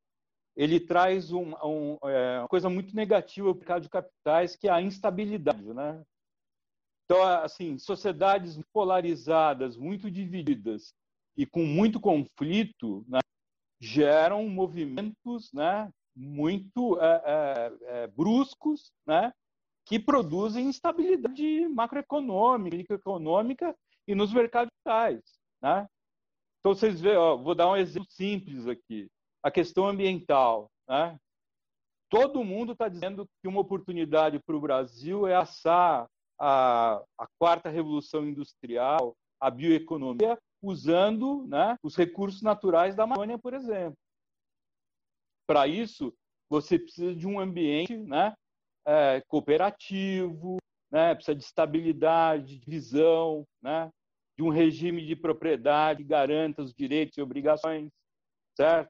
ele 0.56 0.80
traz 0.80 1.32
um, 1.32 1.54
um, 1.64 1.98
é, 2.04 2.40
uma 2.40 2.48
coisa 2.48 2.70
muito 2.70 2.96
negativa 2.96 3.48
para 3.48 3.56
o 3.56 3.58
mercado 3.58 3.84
de 3.84 3.90
capitais, 3.90 4.56
que 4.56 4.68
é 4.68 4.72
a 4.72 4.82
instabilidade. 4.82 5.74
Né? 5.74 6.04
Então, 7.06 7.24
assim, 7.24 7.78
sociedades 7.78 8.60
polarizadas, 8.72 9.78
muito 9.78 10.10
divididas 10.10 10.94
e 11.36 11.46
com 11.46 11.64
muito 11.64 12.00
conflito, 12.00 13.04
né, 13.08 13.20
geram 13.80 14.48
movimentos 14.48 15.52
né, 15.52 15.90
muito 16.16 17.00
é, 17.02 17.72
é, 17.82 18.08
bruscos, 18.08 18.92
né, 19.06 19.34
que 19.86 20.00
produzem 20.00 20.68
instabilidade 20.68 21.68
macroeconômica, 21.68 22.78
microeconômica 22.78 23.76
e 24.08 24.16
nos 24.16 24.34
mercados 24.34 24.72
capitais. 24.84 25.22
Né? 25.62 25.88
Então, 26.60 26.74
vocês 26.74 27.02
veem, 27.02 27.16
vou 27.16 27.54
dar 27.54 27.70
um 27.70 27.76
exemplo 27.76 28.10
simples 28.10 28.68
aqui. 28.68 29.08
A 29.44 29.52
questão 29.52 29.88
ambiental. 29.88 30.72
Né? 30.88 31.18
Todo 32.10 32.44
mundo 32.44 32.74
está 32.74 32.88
dizendo 32.88 33.28
que 33.42 33.48
uma 33.48 33.62
oportunidade 33.62 34.40
para 34.40 34.56
o 34.56 34.62
Brasil 34.62 35.28
é 35.28 35.36
assar 35.36 36.08
a, 36.40 37.04
a 37.18 37.28
quarta 37.40 37.70
revolução 37.70 38.26
industrial, 38.26 39.16
a 39.40 39.50
bioeconomia, 39.50 40.38
usando 40.62 41.46
né, 41.48 41.78
os 41.84 41.96
recursos 41.96 42.42
naturais 42.42 42.96
da 42.96 43.04
Amazônia, 43.04 43.38
por 43.38 43.54
exemplo. 43.54 43.98
Para 45.46 45.68
isso, 45.68 46.14
você 46.50 46.80
precisa 46.80 47.14
de 47.14 47.28
um 47.28 47.40
ambiente 47.40 47.98
né, 47.98 48.34
é, 48.86 49.22
cooperativo, 49.28 50.58
né? 50.92 51.16
precisa 51.16 51.36
de 51.36 51.44
estabilidade, 51.44 52.60
de 52.60 52.66
visão, 52.70 53.46
né? 53.62 53.90
de 54.38 54.44
um 54.44 54.50
regime 54.50 55.06
de 55.06 55.16
propriedade 55.16 56.04
que 56.04 56.10
garanta 56.10 56.64
os 56.64 56.74
direitos 56.74 57.18
e 57.18 57.22
obrigações, 57.22 57.92
certo? 58.56 58.90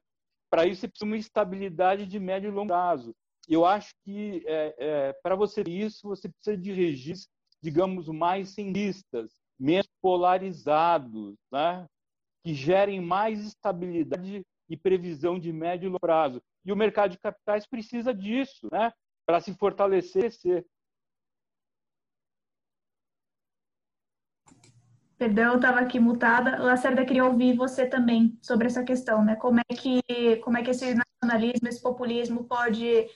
Para 0.50 0.66
isso, 0.66 0.80
você 0.80 0.88
precisa 0.88 1.06
de 1.06 1.10
uma 1.10 1.18
estabilidade 1.18 2.06
de 2.06 2.18
médio 2.18 2.48
e 2.48 2.52
longo 2.52 2.68
prazo. 2.68 3.14
Eu 3.48 3.66
acho 3.66 3.92
que 4.04 4.42
é, 4.46 4.74
é, 4.78 5.12
para 5.22 5.34
você 5.34 5.62
isso, 5.66 6.08
você 6.08 6.28
precisa 6.28 6.56
de 6.56 6.72
registros 6.72 7.34
digamos, 7.64 8.08
mais 8.08 8.50
cientistas, 8.50 9.32
menos 9.58 9.88
polarizados, 10.02 11.34
né? 11.50 11.86
que 12.44 12.52
gerem 12.52 13.00
mais 13.00 13.40
estabilidade 13.40 14.44
e 14.68 14.76
previsão 14.76 15.38
de 15.38 15.50
médio 15.50 15.86
e 15.86 15.88
longo 15.88 15.98
prazo. 15.98 16.42
E 16.62 16.70
o 16.70 16.76
mercado 16.76 17.12
de 17.12 17.18
capitais 17.18 17.66
precisa 17.66 18.12
disso, 18.12 18.68
né? 18.70 18.92
Para 19.26 19.40
se 19.40 19.54
fortalecer. 19.54 20.32
Perdão, 25.16 25.52
eu 25.52 25.56
estava 25.56 25.80
aqui 25.80 25.98
mutada. 25.98 26.62
Lacerda, 26.62 27.04
queria 27.04 27.24
ouvir 27.24 27.56
você 27.56 27.86
também 27.86 28.38
sobre 28.42 28.66
essa 28.66 28.82
questão, 28.82 29.24
né? 29.24 29.36
Como 29.36 29.60
é 29.60 29.74
que, 29.74 30.02
como 30.42 30.58
é 30.58 30.62
que 30.62 30.70
esse 30.70 30.94
nacionalismo, 30.94 31.68
esse 31.68 31.80
populismo 31.80 32.44
pode 32.44 33.06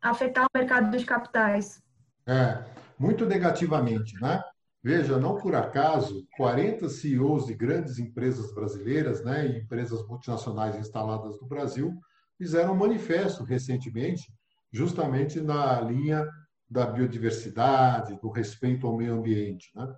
afetar 0.00 0.44
o 0.44 0.58
mercado 0.58 0.90
dos 0.90 1.04
capitais? 1.04 1.82
É, 2.26 2.62
muito 2.98 3.26
negativamente, 3.26 4.20
né? 4.20 4.42
Veja, 4.82 5.18
não 5.18 5.36
por 5.36 5.54
acaso, 5.54 6.26
40 6.36 6.88
CEOs 6.88 7.46
de 7.46 7.54
grandes 7.54 7.98
empresas 7.98 8.54
brasileiras, 8.54 9.22
né, 9.22 9.46
e 9.46 9.58
empresas 9.58 10.06
multinacionais 10.06 10.74
instaladas 10.76 11.38
no 11.38 11.46
Brasil, 11.46 11.98
fizeram 12.38 12.72
um 12.72 12.78
manifesto 12.78 13.44
recentemente, 13.44 14.32
justamente 14.72 15.40
na 15.40 15.80
linha 15.80 16.26
da 16.68 16.86
biodiversidade, 16.86 18.18
do 18.20 18.30
respeito 18.30 18.86
ao 18.86 18.96
meio 18.96 19.14
ambiente. 19.14 19.70
Né? 19.74 19.92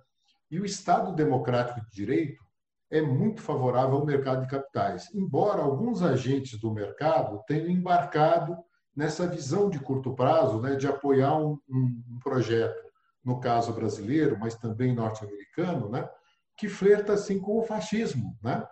E 0.49 0.59
o 0.59 0.65
Estado 0.65 1.13
Democrático 1.13 1.81
de 1.81 1.91
Direito 1.91 2.43
é 2.89 3.01
muito 3.01 3.41
favorável 3.41 3.95
ao 3.95 4.05
mercado 4.05 4.41
de 4.41 4.47
capitais, 4.47 5.09
embora 5.13 5.61
alguns 5.61 6.01
agentes 6.03 6.59
do 6.59 6.71
mercado 6.71 7.43
tenham 7.47 7.69
embarcado 7.69 8.55
nessa 8.95 9.27
visão 9.27 9.69
de 9.69 9.79
curto 9.79 10.13
prazo, 10.13 10.61
né, 10.61 10.75
de 10.75 10.87
apoiar 10.87 11.35
um, 11.37 11.57
um, 11.67 12.03
um 12.11 12.19
projeto 12.19 12.83
no 13.23 13.39
caso 13.39 13.73
brasileiro, 13.73 14.37
mas 14.39 14.55
também 14.55 14.93
norte-americano, 14.93 15.89
né, 15.89 16.07
que 16.55 16.69
flerta 16.69 17.13
assim 17.13 17.39
com 17.39 17.57
o 17.57 17.63
fascismo, 17.63 18.37
né, 18.43 18.63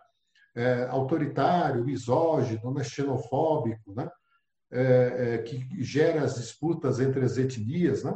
é, 0.54 0.88
autoritário, 0.90 1.84
misógino, 1.84 2.72
né, 2.72 2.84
xenofóbico, 2.84 3.94
né, 3.96 4.08
é, 4.72 5.34
é, 5.36 5.38
que 5.40 5.84
gera 5.84 6.24
as 6.24 6.36
disputas 6.36 7.00
entre 7.00 7.24
as 7.24 7.38
etnias, 7.38 8.04
né, 8.04 8.14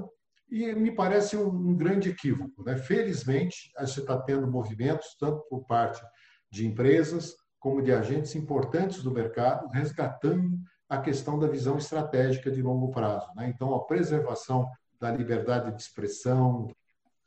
e 0.50 0.74
me 0.74 0.92
parece 0.92 1.36
um, 1.36 1.48
um 1.48 1.76
grande 1.76 2.10
equívoco. 2.10 2.64
Né? 2.64 2.78
Felizmente, 2.78 3.72
gente 3.78 4.00
está 4.00 4.18
tendo 4.22 4.50
movimentos, 4.50 5.16
tanto 5.20 5.44
por 5.50 5.66
parte 5.66 6.02
de 6.50 6.66
empresas, 6.66 7.36
como 7.60 7.82
de 7.82 7.92
agentes 7.92 8.36
importantes 8.36 9.02
do 9.02 9.12
mercado, 9.12 9.68
resgatando 9.70 10.58
a 10.88 11.00
questão 11.00 11.40
da 11.40 11.48
visão 11.48 11.78
estratégica 11.78 12.52
de 12.52 12.62
longo 12.62 12.92
prazo. 12.92 13.28
Né? 13.36 13.52
Então, 13.54 13.74
a 13.74 13.84
preservação 13.86 14.70
da 15.00 15.12
liberdade 15.12 15.76
de 15.76 15.82
expressão, 15.82 16.70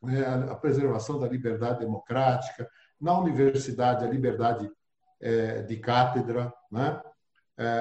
né, 0.02 0.24
a 0.24 0.54
preservação 0.54 1.18
da 1.18 1.28
liberdade 1.28 1.80
democrática, 1.80 2.68
na 3.00 3.18
universidade, 3.18 4.04
a 4.04 4.08
liberdade 4.08 4.70
é, 5.20 5.62
de 5.62 5.76
cátedra, 5.76 6.52
né, 6.70 7.00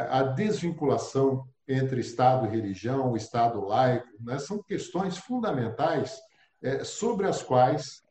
a 0.09 0.23
desvinculação 0.23 1.47
entre 1.67 1.99
Estado 1.99 2.47
e 2.47 2.49
religião, 2.49 3.11
o 3.11 3.17
Estado 3.17 3.63
laico, 3.63 4.07
né, 4.19 4.39
são 4.39 4.63
questões 4.63 5.17
fundamentais 5.17 6.19
é, 6.63 6.83
sobre 6.83 7.27
as 7.27 7.43
quais 7.43 8.01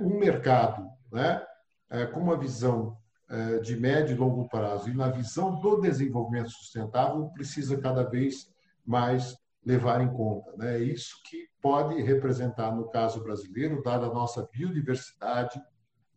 um 0.00 0.18
mercado 0.18 0.88
né, 1.12 1.40
com 2.12 2.18
uma 2.18 2.36
visão 2.36 2.98
de 3.62 3.76
médio 3.76 4.16
e 4.16 4.18
longo 4.18 4.48
prazo 4.48 4.90
e 4.90 4.94
na 4.94 5.08
visão 5.08 5.60
do 5.60 5.80
desenvolvimento 5.80 6.50
sustentável 6.50 7.30
precisa 7.32 7.80
cada 7.80 8.02
vez 8.02 8.52
mais 8.84 9.36
levar 9.64 10.00
em 10.00 10.12
conta. 10.12 10.52
Né? 10.56 10.78
Isso 10.80 11.16
que 11.24 11.48
pode 11.60 12.00
representar, 12.02 12.74
no 12.74 12.88
caso 12.90 13.22
brasileiro, 13.22 13.82
dada 13.82 14.06
a 14.06 14.12
nossa 14.12 14.48
biodiversidade, 14.52 15.60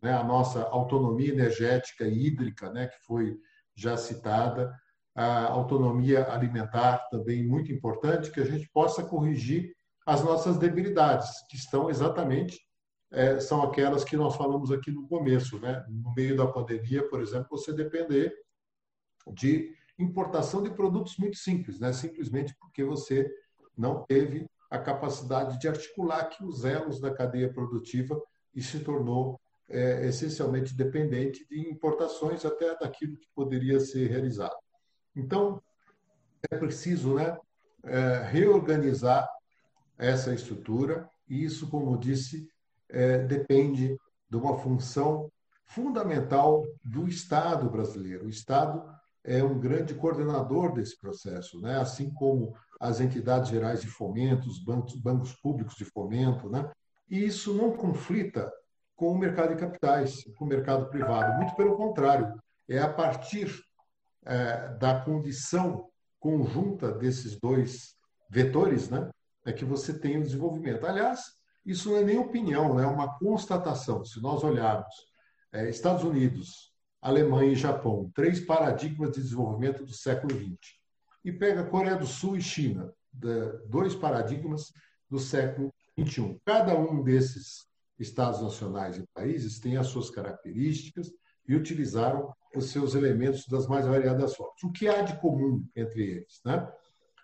né? 0.02 0.12
a 0.12 0.24
nossa 0.24 0.62
autonomia 0.64 1.32
energética 1.32 2.04
e 2.04 2.26
hídrica, 2.26 2.70
né? 2.70 2.88
que 2.88 2.98
foi 3.06 3.38
já 3.76 3.96
citada, 3.96 4.74
a 5.14 5.46
autonomia 5.46 6.30
alimentar 6.30 7.08
também 7.10 7.46
muito 7.46 7.72
importante, 7.72 8.30
que 8.30 8.40
a 8.40 8.44
gente 8.44 8.68
possa 8.70 9.02
corrigir 9.02 9.74
as 10.04 10.22
nossas 10.22 10.58
debilidades, 10.58 11.28
que 11.48 11.56
estão 11.56 11.90
exatamente 11.90 12.58
é, 13.10 13.38
são 13.38 13.62
aquelas 13.62 14.04
que 14.04 14.16
nós 14.16 14.34
falamos 14.36 14.70
aqui 14.72 14.90
no 14.90 15.06
começo, 15.06 15.58
né? 15.60 15.84
No 15.88 16.12
meio 16.14 16.36
da 16.36 16.46
pandemia, 16.46 17.08
por 17.08 17.20
exemplo, 17.20 17.46
você 17.50 17.72
depender 17.72 18.34
de 19.32 19.74
importação 19.98 20.62
de 20.62 20.70
produtos 20.70 21.16
muito 21.16 21.36
simples, 21.36 21.80
né? 21.80 21.92
simplesmente 21.92 22.54
porque 22.60 22.84
você 22.84 23.28
não 23.76 24.04
teve 24.04 24.46
a 24.70 24.78
capacidade 24.78 25.58
de 25.58 25.68
articular 25.68 26.20
aqui 26.20 26.44
os 26.44 26.64
elos 26.64 27.00
da 27.00 27.12
cadeia 27.12 27.52
produtiva 27.52 28.20
e 28.54 28.62
se 28.62 28.80
tornou 28.80 29.40
é, 29.68 30.06
essencialmente 30.06 30.74
dependente 30.74 31.46
de 31.48 31.68
importações 31.68 32.44
até 32.44 32.76
daquilo 32.78 33.16
que 33.16 33.28
poderia 33.34 33.80
ser 33.80 34.08
realizado. 34.08 34.56
Então, 35.14 35.60
é 36.50 36.56
preciso 36.56 37.14
né, 37.14 37.36
é, 37.84 38.22
reorganizar 38.30 39.28
essa 39.98 40.32
estrutura, 40.32 41.08
e 41.28 41.44
isso, 41.44 41.68
como 41.68 41.98
disse, 41.98 42.48
é, 42.88 43.18
depende 43.18 43.96
de 44.28 44.36
uma 44.36 44.58
função 44.58 45.30
fundamental 45.64 46.64
do 46.84 47.08
Estado 47.08 47.68
brasileiro. 47.68 48.26
O 48.26 48.28
Estado 48.28 48.84
é 49.24 49.42
um 49.42 49.58
grande 49.58 49.94
coordenador 49.94 50.72
desse 50.72 50.98
processo, 50.98 51.60
né? 51.60 51.78
assim 51.80 52.10
como 52.10 52.54
as 52.78 53.00
entidades 53.00 53.50
gerais 53.50 53.80
de 53.80 53.88
fomento, 53.88 54.48
os 54.48 54.62
bancos, 54.62 54.94
bancos 54.94 55.32
públicos 55.34 55.74
de 55.74 55.84
fomento. 55.84 56.48
Né? 56.48 56.70
E 57.10 57.24
isso 57.24 57.52
não 57.52 57.72
conflita 57.76 58.52
com 58.96 59.12
o 59.12 59.18
mercado 59.18 59.54
de 59.54 59.60
capitais, 59.60 60.24
com 60.36 60.44
o 60.46 60.48
mercado 60.48 60.88
privado. 60.88 61.36
Muito 61.36 61.54
pelo 61.54 61.76
contrário, 61.76 62.34
é 62.68 62.78
a 62.78 62.92
partir 62.92 63.54
é, 64.24 64.68
da 64.78 65.00
condição 65.00 65.88
conjunta 66.18 66.90
desses 66.90 67.38
dois 67.38 67.94
vetores 68.28 68.88
né, 68.88 69.08
é 69.44 69.52
que 69.52 69.64
você 69.64 69.96
tem 69.96 70.18
o 70.18 70.22
desenvolvimento. 70.22 70.84
Aliás, 70.84 71.20
isso 71.64 71.90
não 71.90 71.98
é 71.98 72.04
nem 72.04 72.18
opinião, 72.18 72.74
né? 72.74 72.84
é 72.84 72.86
uma 72.86 73.16
constatação. 73.18 74.04
Se 74.04 74.20
nós 74.20 74.42
olharmos 74.42 74.94
é, 75.52 75.68
Estados 75.68 76.02
Unidos, 76.02 76.72
Alemanha 77.00 77.52
e 77.52 77.56
Japão, 77.56 78.10
três 78.14 78.40
paradigmas 78.40 79.12
de 79.12 79.20
desenvolvimento 79.20 79.84
do 79.84 79.92
século 79.92 80.34
XX. 80.34 80.58
E 81.24 81.32
pega 81.32 81.64
Coreia 81.64 81.96
do 81.96 82.06
Sul 82.06 82.36
e 82.36 82.40
China, 82.40 82.92
dois 83.68 83.94
paradigmas 83.94 84.72
do 85.08 85.18
século 85.18 85.72
XXI. 85.98 86.40
Cada 86.44 86.76
um 86.76 87.02
desses 87.02 87.66
estados 87.98 88.40
nacionais 88.42 88.98
e 88.98 89.06
países 89.14 89.58
tem 89.58 89.76
as 89.76 89.86
suas 89.88 90.10
características 90.10 91.10
e 91.48 91.54
utilizaram 91.54 92.32
os 92.54 92.70
seus 92.70 92.94
elementos 92.94 93.46
das 93.46 93.66
mais 93.66 93.86
variadas 93.86 94.34
formas. 94.34 94.62
O 94.62 94.72
que 94.72 94.88
há 94.88 95.02
de 95.02 95.18
comum 95.20 95.64
entre 95.74 96.02
eles? 96.02 96.40
Né? 96.44 96.66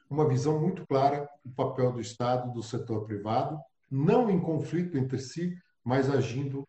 Uma 0.08 0.28
visão 0.28 0.60
muito 0.60 0.86
clara 0.86 1.28
do 1.44 1.52
papel 1.52 1.92
do 1.92 2.00
Estado, 2.00 2.52
do 2.52 2.62
setor 2.62 3.04
privado, 3.04 3.58
não 3.90 4.30
em 4.30 4.40
conflito 4.40 4.96
entre 4.96 5.18
si, 5.18 5.54
mas 5.84 6.08
agindo 6.08 6.66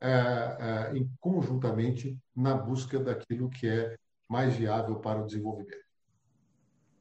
é, 0.00 0.10
é, 0.10 1.06
conjuntamente 1.20 2.18
na 2.34 2.54
busca 2.54 2.98
daquilo 2.98 3.48
que 3.48 3.68
é 3.68 3.96
mais 4.28 4.56
viável 4.56 4.96
para 4.96 5.22
o 5.22 5.26
desenvolvimento. 5.26 5.83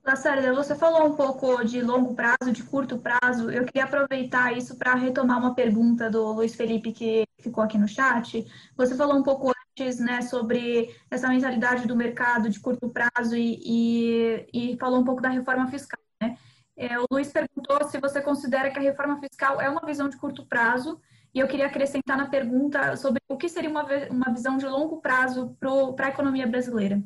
Lacerda, 0.05 0.53
você 0.53 0.75
falou 0.75 1.07
um 1.07 1.15
pouco 1.15 1.63
de 1.63 1.81
longo 1.81 2.13
prazo, 2.13 2.51
de 2.51 2.61
curto 2.61 2.97
prazo. 2.97 3.49
Eu 3.49 3.63
queria 3.63 3.85
aproveitar 3.85 4.51
isso 4.51 4.75
para 4.75 4.95
retomar 4.95 5.39
uma 5.39 5.55
pergunta 5.55 6.09
do 6.09 6.33
Luiz 6.33 6.55
Felipe 6.55 6.91
que 6.91 7.25
ficou 7.39 7.63
aqui 7.63 7.77
no 7.77 7.87
chat. 7.87 8.45
Você 8.75 8.95
falou 8.95 9.15
um 9.15 9.23
pouco 9.23 9.53
antes 9.77 9.99
né, 9.99 10.21
sobre 10.21 10.93
essa 11.09 11.29
mentalidade 11.29 11.87
do 11.87 11.95
mercado 11.95 12.49
de 12.49 12.59
curto 12.59 12.89
prazo 12.89 13.37
e, 13.37 13.61
e, 13.63 14.73
e 14.73 14.77
falou 14.77 14.99
um 14.99 15.05
pouco 15.05 15.21
da 15.21 15.29
reforma 15.29 15.69
fiscal. 15.69 15.99
Né? 16.21 16.37
É, 16.75 16.99
o 16.99 17.05
Luiz 17.09 17.31
perguntou 17.31 17.87
se 17.87 17.97
você 17.97 18.21
considera 18.21 18.71
que 18.71 18.79
a 18.79 18.81
reforma 18.81 19.17
fiscal 19.21 19.61
é 19.61 19.69
uma 19.69 19.85
visão 19.85 20.09
de 20.09 20.17
curto 20.17 20.45
prazo 20.45 20.99
e 21.33 21.39
eu 21.39 21.47
queria 21.47 21.67
acrescentar 21.67 22.17
na 22.17 22.27
pergunta 22.27 22.97
sobre 22.97 23.21
o 23.29 23.37
que 23.37 23.47
seria 23.47 23.69
uma, 23.69 23.85
uma 24.09 24.33
visão 24.33 24.57
de 24.57 24.67
longo 24.67 24.99
prazo 24.99 25.55
para 25.95 26.07
a 26.07 26.09
economia 26.09 26.45
brasileira. 26.45 27.01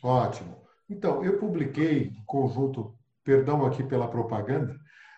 Ótimo. 0.00 0.61
Então, 0.88 1.24
eu 1.24 1.38
publiquei 1.38 2.12
conjunto, 2.26 2.94
perdão 3.24 3.64
aqui 3.64 3.82
pela 3.82 4.08
propaganda, 4.08 4.76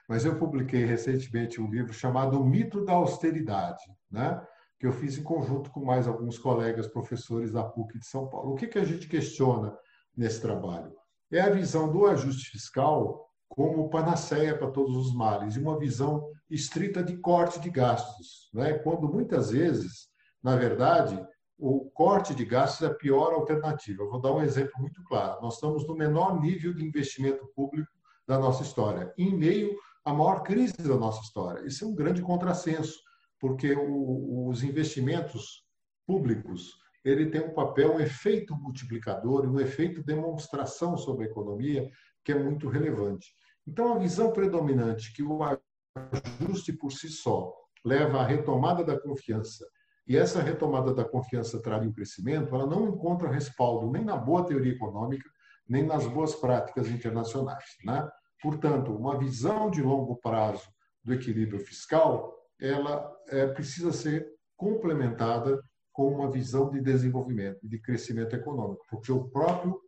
mas 0.08 0.24
eu 0.24 0.36
publiquei 0.36 0.84
recentemente 0.84 1.60
um 1.60 1.70
livro 1.70 1.92
chamado 1.92 2.40
O 2.40 2.44
Mito 2.44 2.84
da 2.84 2.92
Austeridade, 2.92 3.82
né? 4.10 4.44
que 4.78 4.86
eu 4.86 4.92
fiz 4.92 5.16
em 5.16 5.22
conjunto 5.22 5.70
com 5.70 5.84
mais 5.84 6.06
alguns 6.06 6.38
colegas 6.38 6.86
professores 6.86 7.50
da 7.50 7.64
PUC 7.64 7.98
de 7.98 8.06
São 8.06 8.28
Paulo. 8.28 8.52
O 8.52 8.54
que, 8.54 8.66
que 8.66 8.78
a 8.78 8.84
gente 8.84 9.08
questiona 9.08 9.74
nesse 10.16 10.40
trabalho? 10.40 10.92
É 11.32 11.40
a 11.40 11.50
visão 11.50 11.90
do 11.90 12.06
ajuste 12.06 12.50
fiscal 12.50 13.24
como 13.48 13.88
panaceia 13.88 14.56
para 14.56 14.70
todos 14.70 14.96
os 14.96 15.14
males, 15.14 15.54
e 15.54 15.60
uma 15.60 15.78
visão 15.78 16.28
estrita 16.50 17.02
de 17.02 17.16
corte 17.16 17.60
de 17.60 17.70
gastos, 17.70 18.50
né? 18.52 18.74
quando 18.74 19.08
muitas 19.08 19.50
vezes, 19.50 20.08
na 20.42 20.56
verdade, 20.56 21.16
o 21.58 21.90
corte 21.90 22.34
de 22.34 22.44
gastos 22.44 22.82
é 22.82 22.90
a 22.90 22.94
pior 22.94 23.32
alternativa. 23.32 24.02
Eu 24.02 24.10
vou 24.10 24.20
dar 24.20 24.32
um 24.32 24.42
exemplo 24.42 24.72
muito 24.78 25.02
claro. 25.04 25.40
Nós 25.40 25.54
estamos 25.54 25.86
no 25.86 25.94
menor 25.94 26.40
nível 26.40 26.74
de 26.74 26.84
investimento 26.84 27.46
público 27.54 27.90
da 28.26 28.38
nossa 28.38 28.62
história, 28.62 29.12
em 29.16 29.36
meio 29.36 29.76
a 30.04 30.12
maior 30.12 30.42
crise 30.42 30.76
da 30.76 30.96
nossa 30.96 31.22
história. 31.22 31.66
Isso 31.66 31.84
é 31.84 31.88
um 31.88 31.94
grande 31.94 32.22
contrassenso, 32.22 32.98
porque 33.38 33.74
o, 33.74 34.48
os 34.48 34.62
investimentos 34.62 35.64
públicos 36.06 36.72
ele 37.04 37.30
tem 37.30 37.42
um 37.42 37.52
papel, 37.52 37.94
um 37.94 38.00
efeito 38.00 38.56
multiplicador, 38.56 39.46
um 39.46 39.60
efeito 39.60 40.02
demonstração 40.02 40.96
sobre 40.96 41.26
a 41.26 41.28
economia 41.28 41.90
que 42.24 42.32
é 42.32 42.38
muito 42.38 42.68
relevante. 42.68 43.34
Então, 43.66 43.92
a 43.92 43.98
visão 43.98 44.32
predominante 44.32 45.12
que 45.12 45.22
o 45.22 45.40
ajuste 45.42 46.72
por 46.72 46.90
si 46.90 47.08
só 47.08 47.54
leva 47.84 48.20
à 48.20 48.26
retomada 48.26 48.82
da 48.82 48.98
confiança 48.98 49.66
e 50.06 50.16
essa 50.16 50.42
retomada 50.42 50.92
da 50.92 51.04
confiança 51.04 51.60
traria 51.62 51.88
o 51.88 51.94
crescimento, 51.94 52.54
ela 52.54 52.66
não 52.66 52.88
encontra 52.88 53.30
respaldo 53.30 53.90
nem 53.90 54.04
na 54.04 54.16
boa 54.16 54.44
teoria 54.44 54.72
econômica, 54.72 55.28
nem 55.66 55.82
nas 55.82 56.06
boas 56.06 56.34
práticas 56.34 56.88
internacionais. 56.88 57.64
Né? 57.84 58.06
Portanto, 58.42 58.94
uma 58.94 59.18
visão 59.18 59.70
de 59.70 59.80
longo 59.80 60.16
prazo 60.16 60.68
do 61.02 61.14
equilíbrio 61.14 61.58
fiscal, 61.58 62.34
ela 62.60 63.10
é, 63.28 63.46
precisa 63.46 63.92
ser 63.92 64.26
complementada 64.56 65.58
com 65.92 66.08
uma 66.08 66.30
visão 66.30 66.70
de 66.70 66.80
desenvolvimento, 66.80 67.66
de 67.66 67.78
crescimento 67.78 68.34
econômico, 68.34 68.84
porque 68.90 69.12
o 69.12 69.28
próprio, 69.28 69.80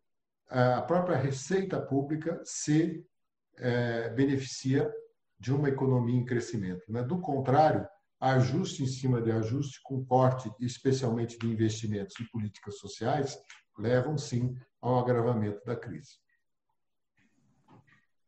a 0.49 0.83
própria 0.83 1.17
receita 1.17 1.81
pública 1.81 2.41
se 2.45 3.05
é, 3.59 4.09
beneficia 4.11 4.91
de 5.39 5.53
uma 5.53 5.69
economia 5.69 6.19
em 6.19 6.25
crescimento. 6.25 6.83
Né? 6.89 7.03
Do 7.03 7.21
contrário, 7.21 7.87
ajuste 8.21 8.83
em 8.83 8.87
cima 8.87 9.21
de 9.21 9.31
ajuste, 9.31 9.81
com 9.83 10.05
corte, 10.05 10.51
especialmente 10.61 11.39
de 11.39 11.47
investimentos 11.47 12.19
e 12.21 12.31
políticas 12.31 12.79
sociais, 12.79 13.39
levam 13.79 14.17
sim 14.17 14.55
ao 14.81 14.99
agravamento 14.99 15.65
da 15.65 15.77
crise. 15.77 16.17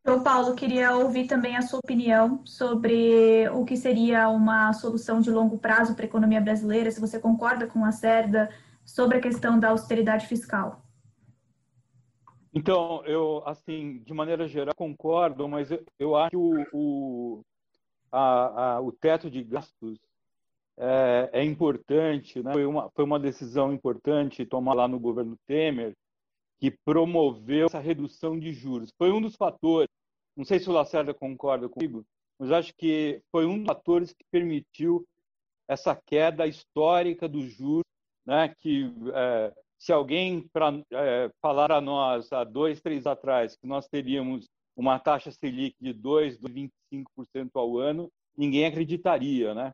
João 0.05 0.23
Paulo, 0.23 0.55
queria 0.55 0.97
ouvir 0.97 1.27
também 1.27 1.57
a 1.57 1.63
sua 1.63 1.81
opinião 1.81 2.41
sobre 2.47 3.49
o 3.51 3.65
que 3.65 3.77
seria 3.77 4.29
uma 4.29 4.73
solução 4.73 5.21
de 5.21 5.31
longo 5.31 5.59
prazo 5.59 5.95
para 5.95 6.05
a 6.05 6.09
economia 6.09 6.41
brasileira, 6.41 6.91
se 6.91 7.01
você 7.01 7.19
concorda 7.19 7.67
com 7.67 7.85
a 7.85 7.93
Cerda 7.93 8.49
sobre 8.85 9.19
a 9.19 9.21
questão 9.21 9.59
da 9.61 9.69
austeridade 9.69 10.27
fiscal. 10.27 10.83
Então, 12.55 13.05
eu, 13.05 13.43
assim, 13.47 14.03
de 14.05 14.15
maneira 14.15 14.49
geral, 14.49 14.75
concordo, 14.75 15.47
mas 15.47 15.71
eu, 15.71 15.85
eu 15.99 16.17
acho 16.17 16.31
que 16.31 16.37
o, 16.37 16.67
o, 16.73 17.43
a, 18.11 18.77
a, 18.77 18.81
o 18.81 18.93
teto 18.93 19.31
de 19.31 19.43
gastos 19.43 19.99
é, 20.77 21.31
é 21.33 21.45
importante, 21.45 22.43
né? 22.43 22.53
foi, 22.53 22.67
uma, 22.67 22.91
foi 22.91 23.05
uma 23.05 23.19
decisão 23.19 23.73
importante 23.73 24.47
tomada 24.47 24.79
lá 24.79 24.89
no 24.89 24.99
governo 24.99 25.37
Temer, 25.47 25.95
que 26.59 26.71
promoveu 26.71 27.67
essa 27.67 27.79
redução 27.79 28.39
de 28.39 28.53
juros. 28.53 28.91
Foi 28.97 29.11
um 29.13 29.21
dos 29.21 29.37
fatores, 29.37 29.89
não 30.37 30.45
sei 30.45 30.59
se 30.59 30.69
o 30.69 30.73
Lacerda 30.73 31.13
concorda 31.13 31.69
comigo, 31.69 32.05
mas 32.39 32.53
acho 32.53 32.75
que 32.77 33.21
foi 33.31 33.45
um 33.47 33.59
dos 33.59 33.67
fatores 33.67 34.13
que 34.13 34.25
permitiu 34.31 35.07
essa 35.67 35.95
queda 35.95 36.47
histórica 36.47 37.29
dos 37.29 37.53
juros, 37.53 37.85
né? 38.25 38.55
que 38.59 38.93
é, 39.15 39.53
se 39.79 39.93
alguém 39.93 40.49
para 40.53 40.73
é, 40.93 41.31
falar 41.41 41.71
a 41.71 41.81
nós 41.81 42.33
há 42.33 42.45
dois, 42.45 42.81
três 42.81 43.07
atrás 43.07 43.57
que 43.57 43.67
nós 43.67 43.87
teríamos 43.89 44.49
uma 44.79 44.99
taxa 44.99 45.33
Selic 45.33 45.75
de 45.81 45.93
2, 45.93 46.39
25% 46.39 47.51
ao 47.55 47.79
ano, 47.79 48.09
ninguém 48.37 48.65
acreditaria, 48.65 49.53
né? 49.53 49.73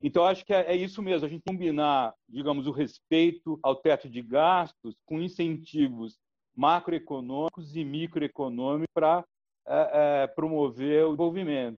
Então, 0.00 0.24
acho 0.24 0.44
que 0.44 0.54
é, 0.54 0.72
é, 0.72 0.76
isso 0.76 1.02
mesmo, 1.02 1.26
a 1.26 1.28
gente 1.28 1.42
combinar, 1.46 2.14
digamos, 2.26 2.66
o 2.66 2.70
respeito 2.70 3.58
ao 3.62 3.76
teto 3.76 4.08
de 4.08 4.22
gastos 4.22 4.94
com 5.04 5.20
incentivos 5.20 6.16
macroeconômicos 6.54 7.76
e 7.76 7.84
microeconômicos 7.84 8.88
para 8.94 9.24
é, 9.66 10.22
é, 10.22 10.26
promover 10.26 11.04
o 11.04 11.08
desenvolvimento. 11.08 11.76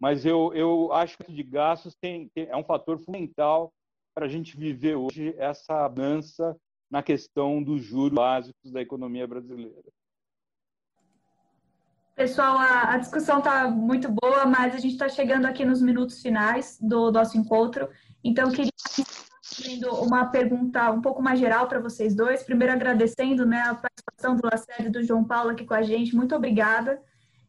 Mas 0.00 0.24
eu, 0.24 0.52
eu 0.54 0.92
acho 0.92 1.16
que 1.16 1.22
o 1.22 1.26
teto 1.26 1.36
de 1.36 1.42
gastos 1.44 1.94
tem, 2.00 2.28
tem, 2.30 2.46
é 2.48 2.56
um 2.56 2.64
fator 2.64 2.98
fundamental 2.98 3.72
para 4.14 4.26
a 4.26 4.28
gente 4.28 4.56
viver 4.56 4.96
hoje 4.96 5.34
essa 5.38 5.86
dança 5.88 6.56
na 6.90 7.02
questão 7.02 7.62
dos 7.62 7.82
juros 7.82 8.16
básicos 8.16 8.72
da 8.72 8.80
economia 8.80 9.26
brasileira. 9.26 9.84
Pessoal, 12.18 12.58
a, 12.58 12.94
a 12.94 12.96
discussão 12.98 13.38
está 13.38 13.68
muito 13.68 14.08
boa, 14.10 14.44
mas 14.44 14.74
a 14.74 14.78
gente 14.78 14.94
está 14.94 15.08
chegando 15.08 15.46
aqui 15.46 15.64
nos 15.64 15.80
minutos 15.80 16.20
finais 16.20 16.76
do 16.80 17.12
nosso 17.12 17.38
encontro. 17.38 17.88
Então, 18.24 18.50
queria 18.50 18.72
fazendo 19.40 19.94
uma 20.02 20.26
pergunta 20.26 20.90
um 20.90 21.00
pouco 21.00 21.22
mais 21.22 21.38
geral 21.38 21.68
para 21.68 21.78
vocês 21.78 22.16
dois. 22.16 22.42
Primeiro, 22.42 22.72
agradecendo 22.72 23.46
né, 23.46 23.60
a 23.60 23.74
participação 23.76 24.34
do 24.34 24.48
Lacerda 24.50 24.88
e 24.88 24.90
do 24.90 25.04
João 25.04 25.22
Paulo 25.22 25.50
aqui 25.50 25.64
com 25.64 25.74
a 25.74 25.82
gente. 25.82 26.16
Muito 26.16 26.34
obrigada. 26.34 27.00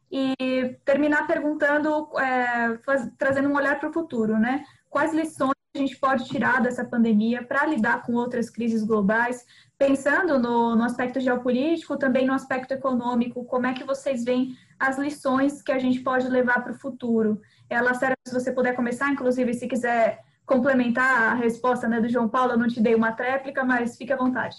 E 0.08 0.36
terminar 0.84 1.26
perguntando, 1.26 2.08
é, 2.16 2.78
faz, 2.86 3.10
trazendo 3.18 3.48
um 3.48 3.56
olhar 3.56 3.76
para 3.80 3.90
o 3.90 3.92
futuro, 3.92 4.38
né? 4.38 4.64
Quais 4.88 5.12
lições 5.12 5.59
a 5.74 5.78
gente 5.78 5.96
pode 5.96 6.24
tirar 6.24 6.60
dessa 6.60 6.84
pandemia 6.84 7.44
para 7.44 7.64
lidar 7.66 8.02
com 8.02 8.14
outras 8.14 8.50
crises 8.50 8.82
globais, 8.82 9.46
pensando 9.78 10.38
no, 10.38 10.74
no, 10.74 10.82
aspecto 10.82 11.20
geopolítico, 11.20 11.96
também 11.96 12.26
no 12.26 12.32
aspecto 12.32 12.72
econômico, 12.72 13.44
como 13.44 13.66
é 13.66 13.72
que 13.72 13.84
vocês 13.84 14.24
veem 14.24 14.56
as 14.78 14.98
lições 14.98 15.62
que 15.62 15.70
a 15.70 15.78
gente 15.78 16.00
pode 16.00 16.28
levar 16.28 16.64
para 16.64 16.72
o 16.72 16.78
futuro? 16.78 17.40
Ela, 17.68 17.94
Sara, 17.94 18.14
se 18.26 18.34
você 18.34 18.50
puder 18.52 18.74
começar, 18.74 19.10
inclusive, 19.10 19.54
se 19.54 19.68
quiser 19.68 20.18
complementar 20.44 21.32
a 21.32 21.34
resposta 21.34 21.86
né, 21.86 22.00
do 22.00 22.08
João 22.08 22.28
Paulo, 22.28 22.52
eu 22.52 22.58
não 22.58 22.66
te 22.66 22.80
dei 22.80 22.96
uma 22.96 23.12
tréplica, 23.12 23.64
mas 23.64 23.96
fique 23.96 24.12
à 24.12 24.16
vontade. 24.16 24.56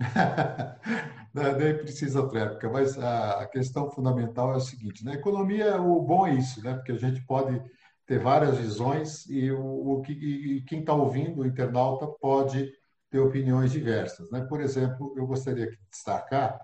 não, 1.34 1.58
nem 1.58 1.76
precisa 1.76 2.26
tréplica, 2.26 2.70
mas 2.70 2.98
a 2.98 3.46
questão 3.52 3.90
fundamental 3.90 4.54
é 4.54 4.56
o 4.56 4.60
seguinte, 4.60 5.04
na 5.04 5.10
né? 5.10 5.18
economia 5.18 5.78
o 5.78 6.00
bom 6.00 6.26
é 6.26 6.34
isso, 6.34 6.64
né? 6.64 6.72
porque 6.72 6.92
a 6.92 6.98
gente 6.98 7.20
pode 7.26 7.60
ter 8.08 8.18
várias 8.18 8.56
visões 8.56 9.26
e, 9.26 9.52
o, 9.52 9.62
o 9.62 10.02
e 10.08 10.64
quem 10.66 10.80
está 10.80 10.94
ouvindo, 10.94 11.42
o 11.42 11.46
internauta, 11.46 12.06
pode 12.06 12.72
ter 13.10 13.18
opiniões 13.18 13.70
diversas. 13.70 14.30
Né? 14.30 14.40
Por 14.40 14.62
exemplo, 14.62 15.12
eu 15.14 15.26
gostaria 15.26 15.70
de 15.70 15.78
destacar 15.90 16.58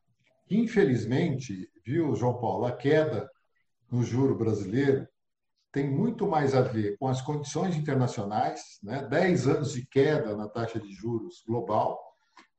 que, 0.46 0.56
infelizmente, 0.56 1.70
viu, 1.84 2.16
João 2.16 2.38
Paulo, 2.38 2.64
a 2.64 2.72
queda 2.72 3.30
no 3.90 4.02
juro 4.02 4.34
brasileiro 4.34 5.06
tem 5.70 5.90
muito 5.90 6.26
mais 6.26 6.54
a 6.54 6.62
ver 6.62 6.96
com 6.98 7.08
as 7.08 7.20
condições 7.20 7.76
internacionais, 7.76 8.78
né? 8.82 9.06
10 9.10 9.48
anos 9.48 9.72
de 9.72 9.84
queda 9.84 10.36
na 10.36 10.48
taxa 10.48 10.78
de 10.78 10.90
juros 10.92 11.42
global, 11.46 12.00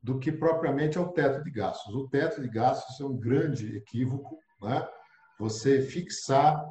do 0.04 0.20
que 0.20 0.32
propriamente 0.32 0.98
ao 0.98 1.14
teto 1.14 1.44
de 1.44 1.50
gastos. 1.50 1.96
O 1.96 2.08
teto 2.10 2.42
de 2.42 2.50
gastos 2.50 3.00
é 3.00 3.06
um 3.06 3.18
grande 3.18 3.78
equívoco, 3.78 4.38
né? 4.62 4.86
você 5.40 5.82
fixar 5.82 6.62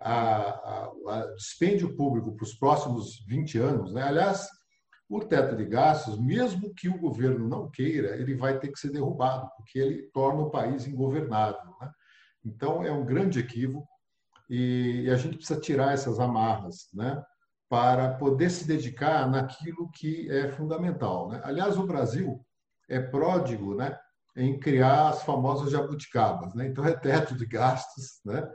a 0.00 0.90
dispêndio 1.36 1.96
público 1.96 2.34
para 2.36 2.44
os 2.44 2.54
próximos 2.54 3.24
20 3.26 3.58
anos. 3.58 3.92
Né? 3.92 4.02
Aliás, 4.02 4.48
o 5.08 5.20
teto 5.20 5.56
de 5.56 5.64
gastos, 5.64 6.18
mesmo 6.20 6.72
que 6.74 6.88
o 6.88 6.98
governo 6.98 7.48
não 7.48 7.70
queira, 7.70 8.16
ele 8.16 8.34
vai 8.34 8.58
ter 8.58 8.68
que 8.68 8.78
ser 8.78 8.90
derrubado, 8.90 9.48
porque 9.56 9.78
ele 9.78 10.02
torna 10.12 10.42
o 10.42 10.50
país 10.50 10.86
ingovernável. 10.86 11.74
Né? 11.80 11.90
Então, 12.44 12.84
é 12.84 12.92
um 12.92 13.04
grande 13.04 13.40
equívoco 13.40 13.88
e 14.48 15.08
a 15.10 15.16
gente 15.16 15.36
precisa 15.36 15.60
tirar 15.60 15.92
essas 15.92 16.20
amarras 16.20 16.88
né? 16.92 17.22
para 17.68 18.14
poder 18.14 18.50
se 18.50 18.66
dedicar 18.66 19.28
naquilo 19.28 19.90
que 19.92 20.30
é 20.30 20.48
fundamental. 20.50 21.28
Né? 21.30 21.40
Aliás, 21.42 21.78
o 21.78 21.86
Brasil 21.86 22.44
é 22.88 23.00
pródigo 23.00 23.74
né? 23.74 23.98
em 24.36 24.58
criar 24.60 25.08
as 25.08 25.22
famosas 25.22 25.70
jabuticabas. 25.70 26.54
Né? 26.54 26.66
Então, 26.66 26.84
é 26.84 26.94
teto 26.94 27.34
de 27.34 27.46
gastos, 27.46 28.20
né? 28.24 28.48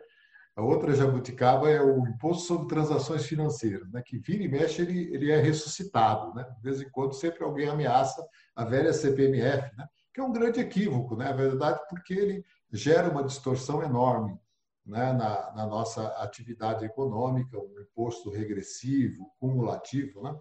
A 0.55 0.61
outra 0.61 0.93
jabuticaba 0.93 1.69
é 1.69 1.81
o 1.81 2.07
imposto 2.07 2.43
sobre 2.43 2.67
transações 2.67 3.25
financeiras, 3.25 3.91
né? 3.91 4.03
que 4.05 4.19
vira 4.19 4.43
e 4.43 4.47
mexe 4.47 4.83
ele, 4.83 5.13
ele 5.13 5.31
é 5.31 5.41
ressuscitado. 5.41 6.33
Né? 6.35 6.43
De 6.57 6.61
vez 6.61 6.79
em 6.79 6.89
quando 6.91 7.13
sempre 7.13 7.43
alguém 7.43 7.67
ameaça 7.67 8.23
a 8.55 8.63
velha 8.63 8.93
CPMF, 8.93 9.75
né? 9.75 9.87
que 10.13 10.21
é 10.21 10.23
um 10.23 10.31
grande 10.31 10.59
equívoco, 10.59 11.15
né? 11.15 11.25
na 11.25 11.35
verdade, 11.35 11.79
porque 11.89 12.13
ele 12.13 12.45
gera 12.71 13.09
uma 13.09 13.23
distorção 13.23 13.81
enorme 13.81 14.37
né? 14.85 15.11
na, 15.13 15.51
na 15.53 15.65
nossa 15.65 16.05
atividade 16.21 16.85
econômica, 16.85 17.57
um 17.57 17.81
imposto 17.81 18.29
regressivo, 18.29 19.31
cumulativo. 19.39 20.21
Né? 20.21 20.35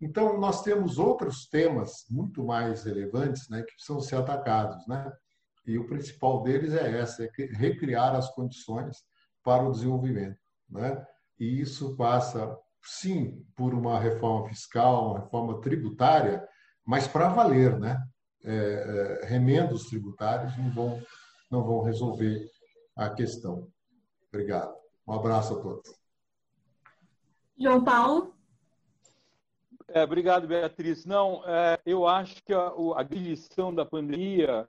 Então, 0.00 0.40
nós 0.40 0.62
temos 0.62 0.98
outros 0.98 1.46
temas 1.46 2.06
muito 2.08 2.42
mais 2.42 2.84
relevantes 2.84 3.50
né? 3.50 3.62
que 3.62 3.74
precisam 3.74 4.00
ser 4.00 4.16
atacados. 4.16 4.86
Né? 4.86 5.12
E 5.66 5.76
o 5.76 5.86
principal 5.86 6.42
deles 6.42 6.72
é 6.72 6.98
essa, 6.98 7.22
é 7.22 7.28
recriar 7.52 8.16
as 8.16 8.30
condições 8.34 9.11
para 9.42 9.62
o 9.62 9.72
desenvolvimento. 9.72 10.38
Né? 10.68 11.04
E 11.38 11.60
isso 11.60 11.96
passa, 11.96 12.56
sim, 12.82 13.44
por 13.56 13.74
uma 13.74 13.98
reforma 13.98 14.48
fiscal, 14.48 15.10
uma 15.10 15.20
reforma 15.20 15.60
tributária, 15.60 16.46
mas 16.84 17.06
para 17.06 17.28
valer. 17.28 17.78
Né? 17.78 18.02
É, 18.44 19.20
é, 19.22 19.26
remendos 19.26 19.86
tributários 19.86 20.56
não 20.56 20.70
vão, 20.72 21.02
não 21.50 21.64
vão 21.64 21.82
resolver 21.82 22.48
a 22.96 23.10
questão. 23.10 23.68
Obrigado. 24.28 24.74
Um 25.06 25.12
abraço 25.12 25.58
a 25.58 25.62
todos. 25.62 25.94
João 27.58 27.84
Paulo. 27.84 28.34
É, 29.88 30.02
obrigado, 30.02 30.48
Beatriz. 30.48 31.04
Não, 31.04 31.42
é, 31.46 31.78
eu 31.84 32.06
acho 32.06 32.42
que 32.44 32.52
a, 32.52 32.72
a 32.96 33.02
lição 33.02 33.74
da 33.74 33.84
pandemia 33.84 34.66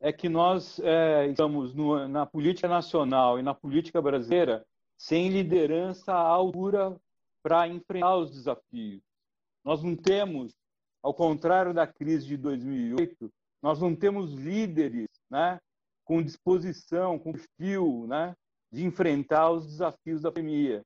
é 0.00 0.12
que 0.12 0.28
nós 0.28 0.78
é, 0.80 1.26
estamos 1.26 1.74
no, 1.74 2.06
na 2.08 2.24
política 2.24 2.68
nacional 2.68 3.38
e 3.38 3.42
na 3.42 3.54
política 3.54 4.00
brasileira 4.00 4.64
sem 4.96 5.28
liderança 5.28 6.12
à 6.12 6.20
altura 6.20 6.96
para 7.42 7.68
enfrentar 7.68 8.16
os 8.16 8.30
desafios. 8.30 9.00
Nós 9.64 9.82
não 9.82 9.96
temos, 9.96 10.54
ao 11.02 11.14
contrário 11.14 11.72
da 11.72 11.86
crise 11.86 12.26
de 12.26 12.36
2008, 12.36 13.30
nós 13.62 13.80
não 13.80 13.94
temos 13.94 14.32
líderes 14.32 15.08
né, 15.30 15.58
com 16.04 16.22
disposição, 16.22 17.18
com 17.18 17.32
perfil 17.32 18.06
né, 18.08 18.34
de 18.72 18.84
enfrentar 18.84 19.50
os 19.50 19.66
desafios 19.66 20.22
da 20.22 20.30
pandemia. 20.30 20.82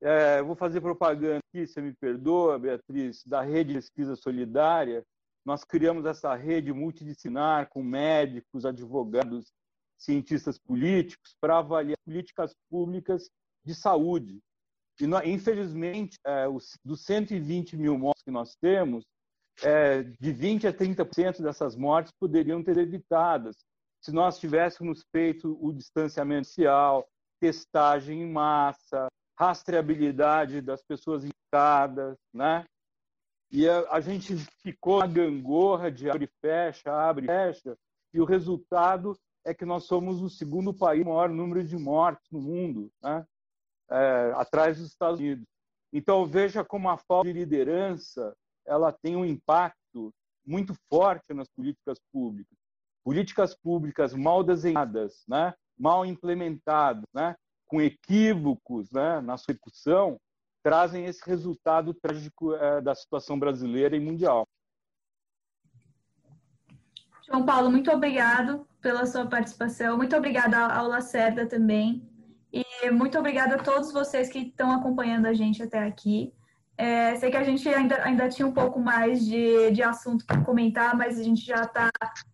É, 0.00 0.40
vou 0.42 0.54
fazer 0.54 0.80
propaganda 0.80 1.38
aqui, 1.38 1.66
você 1.66 1.80
me 1.80 1.92
perdoa, 1.92 2.58
Beatriz, 2.58 3.24
da 3.24 3.42
Rede 3.42 3.72
de 3.72 3.78
Pesquisa 3.80 4.14
Solidária. 4.14 5.04
Nós 5.48 5.64
criamos 5.64 6.04
essa 6.04 6.34
rede 6.34 6.74
multidisciplinar 6.74 7.70
com 7.70 7.82
médicos, 7.82 8.66
advogados, 8.66 9.50
cientistas 9.96 10.58
políticos 10.58 11.34
para 11.40 11.56
avaliar 11.56 11.96
políticas 12.04 12.54
públicas 12.68 13.30
de 13.64 13.74
saúde. 13.74 14.40
E, 15.00 15.06
infelizmente, 15.24 16.18
é, 16.26 16.46
os, 16.46 16.78
dos 16.84 17.02
120 17.02 17.78
mil 17.78 17.96
mortes 17.96 18.22
que 18.22 18.30
nós 18.30 18.56
temos, 18.56 19.06
é, 19.62 20.02
de 20.02 20.32
20 20.34 20.66
a 20.66 20.72
30% 20.72 21.40
dessas 21.40 21.74
mortes 21.74 22.12
poderiam 22.20 22.62
ter 22.62 22.76
evitadas 22.76 23.56
se 24.02 24.12
nós 24.12 24.38
tivéssemos 24.38 25.02
feito 25.10 25.56
o 25.62 25.72
distanciamento 25.72 26.46
social, 26.46 27.08
testagem 27.40 28.20
em 28.20 28.30
massa, 28.30 29.08
rastreabilidade 29.40 30.60
das 30.60 30.82
pessoas 30.82 31.24
infectadas, 31.24 32.18
né? 32.34 32.66
E 33.50 33.68
a, 33.68 33.92
a, 33.92 34.00
gente 34.00 34.36
ficou 34.62 35.00
na 35.00 35.06
gangorra 35.06 35.90
de 35.90 36.10
abre 36.10 36.24
e 36.26 36.40
fecha, 36.40 36.92
abre 36.92 37.24
e 37.24 37.28
fecha, 37.28 37.76
e 38.12 38.20
o 38.20 38.24
resultado 38.24 39.18
é 39.44 39.54
que 39.54 39.64
nós 39.64 39.84
somos 39.84 40.20
o 40.20 40.28
segundo 40.28 40.74
país 40.74 41.02
com 41.02 41.10
maior 41.10 41.30
número 41.30 41.64
de 41.64 41.76
mortes 41.76 42.30
no 42.30 42.40
mundo, 42.40 42.90
né? 43.02 43.24
É, 43.90 44.32
atrás 44.36 44.76
dos 44.76 44.88
Estados 44.88 45.18
Unidos. 45.18 45.46
Então 45.92 46.26
veja 46.26 46.62
como 46.62 46.90
a 46.90 46.98
falta 46.98 47.32
de 47.32 47.38
liderança 47.38 48.36
ela 48.66 48.92
tem 48.92 49.16
um 49.16 49.24
impacto 49.24 50.12
muito 50.46 50.74
forte 50.88 51.32
nas 51.32 51.48
políticas 51.48 51.98
públicas. 52.12 52.56
Políticas 53.02 53.56
públicas 53.56 54.12
mal 54.14 54.44
desenhadas, 54.44 55.24
né? 55.26 55.54
mal 55.78 56.04
implementadas, 56.04 57.04
né? 57.14 57.34
com 57.66 57.80
equívocos 57.80 58.90
né? 58.90 59.20
na 59.22 59.38
sua 59.38 59.52
execução, 59.52 60.18
trazem 60.62 61.06
esse 61.06 61.24
resultado 61.26 61.94
trágico 61.94 62.54
é, 62.54 62.80
da 62.80 62.94
situação 62.94 63.38
brasileira 63.38 63.96
e 63.96 64.00
mundial. 64.00 64.46
João 67.26 67.44
Paulo, 67.44 67.70
muito 67.70 67.90
obrigado 67.90 68.66
pela 68.80 69.04
sua 69.06 69.26
participação. 69.26 69.96
Muito 69.96 70.16
obrigada 70.16 70.58
ao 70.58 70.88
Lacerda 70.88 71.46
também. 71.46 72.08
E 72.50 72.90
muito 72.90 73.18
obrigada 73.18 73.56
a 73.56 73.62
todos 73.62 73.92
vocês 73.92 74.30
que 74.30 74.38
estão 74.38 74.72
acompanhando 74.72 75.26
a 75.26 75.34
gente 75.34 75.62
até 75.62 75.78
aqui. 75.80 76.32
É, 76.76 77.16
sei 77.16 77.30
que 77.30 77.36
a 77.36 77.42
gente 77.42 77.68
ainda, 77.68 78.02
ainda 78.04 78.28
tinha 78.28 78.46
um 78.46 78.52
pouco 78.52 78.80
mais 78.80 79.26
de, 79.26 79.70
de 79.72 79.82
assunto 79.82 80.24
para 80.24 80.42
comentar, 80.42 80.96
mas 80.96 81.18
a 81.18 81.22
gente 81.22 81.44
já 81.44 81.62
está 81.62 81.90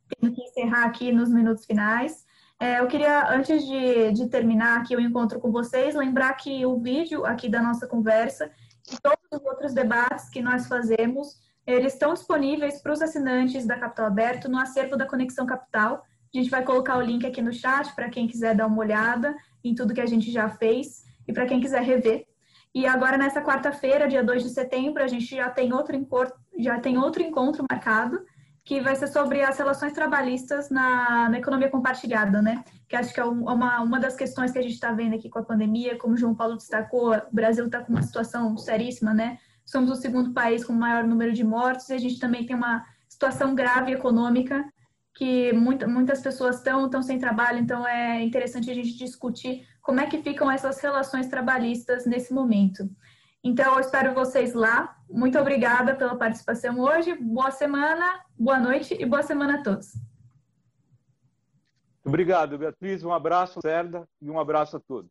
tendo 0.08 0.34
que 0.34 0.42
encerrar 0.42 0.84
aqui 0.84 1.10
nos 1.10 1.30
minutos 1.30 1.64
finais. 1.64 2.23
É, 2.60 2.80
eu 2.80 2.86
queria, 2.86 3.30
antes 3.30 3.64
de, 3.66 4.12
de 4.12 4.28
terminar 4.28 4.80
aqui 4.80 4.94
o 4.96 5.00
encontro 5.00 5.40
com 5.40 5.50
vocês, 5.50 5.94
lembrar 5.94 6.34
que 6.34 6.64
o 6.64 6.78
vídeo 6.78 7.24
aqui 7.26 7.48
da 7.48 7.60
nossa 7.60 7.86
conversa 7.86 8.50
e 8.90 8.96
todos 9.00 9.18
os 9.32 9.44
outros 9.44 9.74
debates 9.74 10.28
que 10.28 10.40
nós 10.40 10.66
fazemos, 10.66 11.38
eles 11.66 11.94
estão 11.94 12.12
disponíveis 12.12 12.80
para 12.80 12.92
os 12.92 13.02
assinantes 13.02 13.66
da 13.66 13.78
Capital 13.78 14.06
Aberto 14.06 14.48
no 14.48 14.58
acervo 14.58 14.96
da 14.96 15.06
Conexão 15.06 15.46
Capital. 15.46 16.02
A 16.34 16.38
gente 16.38 16.50
vai 16.50 16.62
colocar 16.62 16.96
o 16.96 17.02
link 17.02 17.26
aqui 17.26 17.40
no 17.40 17.52
chat 17.52 17.94
para 17.94 18.08
quem 18.08 18.26
quiser 18.26 18.54
dar 18.54 18.66
uma 18.66 18.78
olhada 18.78 19.34
em 19.62 19.74
tudo 19.74 19.94
que 19.94 20.00
a 20.00 20.06
gente 20.06 20.30
já 20.30 20.48
fez 20.48 21.04
e 21.26 21.32
para 21.32 21.46
quem 21.46 21.60
quiser 21.60 21.82
rever. 21.82 22.26
E 22.74 22.86
agora, 22.86 23.16
nessa 23.16 23.40
quarta-feira, 23.40 24.08
dia 24.08 24.22
2 24.22 24.42
de 24.42 24.50
setembro, 24.50 25.02
a 25.02 25.06
gente 25.06 25.26
já 25.26 25.48
tem 25.48 25.72
outro 25.72 25.94
encontro, 25.94 26.34
já 26.58 26.78
tem 26.80 26.98
outro 26.98 27.22
encontro 27.22 27.64
marcado, 27.70 28.20
que 28.64 28.80
vai 28.80 28.96
ser 28.96 29.08
sobre 29.08 29.42
as 29.42 29.58
relações 29.58 29.92
trabalhistas 29.92 30.70
na, 30.70 31.28
na 31.28 31.38
economia 31.38 31.68
compartilhada, 31.68 32.40
né? 32.40 32.64
Que 32.88 32.96
acho 32.96 33.12
que 33.12 33.20
é 33.20 33.24
uma, 33.24 33.82
uma 33.82 34.00
das 34.00 34.16
questões 34.16 34.52
que 34.52 34.58
a 34.58 34.62
gente 34.62 34.72
está 34.72 34.90
vendo 34.90 35.14
aqui 35.14 35.28
com 35.28 35.38
a 35.38 35.44
pandemia, 35.44 35.98
como 35.98 36.14
o 36.14 36.16
João 36.16 36.34
Paulo 36.34 36.56
destacou, 36.56 37.14
o 37.14 37.22
Brasil 37.30 37.66
está 37.66 37.80
com 37.82 37.92
uma 37.92 38.02
situação 38.02 38.56
seríssima, 38.56 39.12
né? 39.12 39.38
Somos 39.66 39.90
o 39.90 39.96
segundo 39.96 40.32
país 40.32 40.64
com 40.64 40.72
o 40.72 40.76
maior 40.76 41.04
número 41.04 41.32
de 41.32 41.44
mortos 41.44 41.90
e 41.90 41.94
a 41.94 41.98
gente 41.98 42.18
também 42.18 42.46
tem 42.46 42.56
uma 42.56 42.84
situação 43.08 43.54
grave 43.54 43.92
econômica 43.92 44.64
que 45.14 45.52
muita, 45.52 45.86
muitas 45.86 46.20
pessoas 46.20 46.56
estão 46.56 46.86
estão 46.86 47.02
sem 47.02 47.18
trabalho, 47.18 47.58
então 47.58 47.86
é 47.86 48.22
interessante 48.22 48.70
a 48.70 48.74
gente 48.74 48.96
discutir 48.96 49.64
como 49.80 50.00
é 50.00 50.06
que 50.06 50.22
ficam 50.22 50.50
essas 50.50 50.80
relações 50.80 51.28
trabalhistas 51.28 52.04
nesse 52.04 52.32
momento. 52.32 52.88
Então, 53.44 53.74
eu 53.74 53.80
espero 53.80 54.14
vocês 54.14 54.54
lá. 54.54 54.96
Muito 55.08 55.38
obrigada 55.38 55.94
pela 55.94 56.16
participação 56.16 56.80
hoje. 56.80 57.14
Boa 57.14 57.50
semana, 57.50 58.24
boa 58.38 58.58
noite 58.58 58.96
e 58.98 59.04
boa 59.04 59.22
semana 59.22 59.60
a 59.60 59.62
todos. 59.62 59.92
Obrigado, 62.02 62.56
Beatriz. 62.56 63.04
Um 63.04 63.12
abraço, 63.12 63.60
Cerda, 63.60 64.08
e 64.22 64.30
um 64.30 64.40
abraço 64.40 64.78
a 64.78 64.80
todos. 64.80 65.10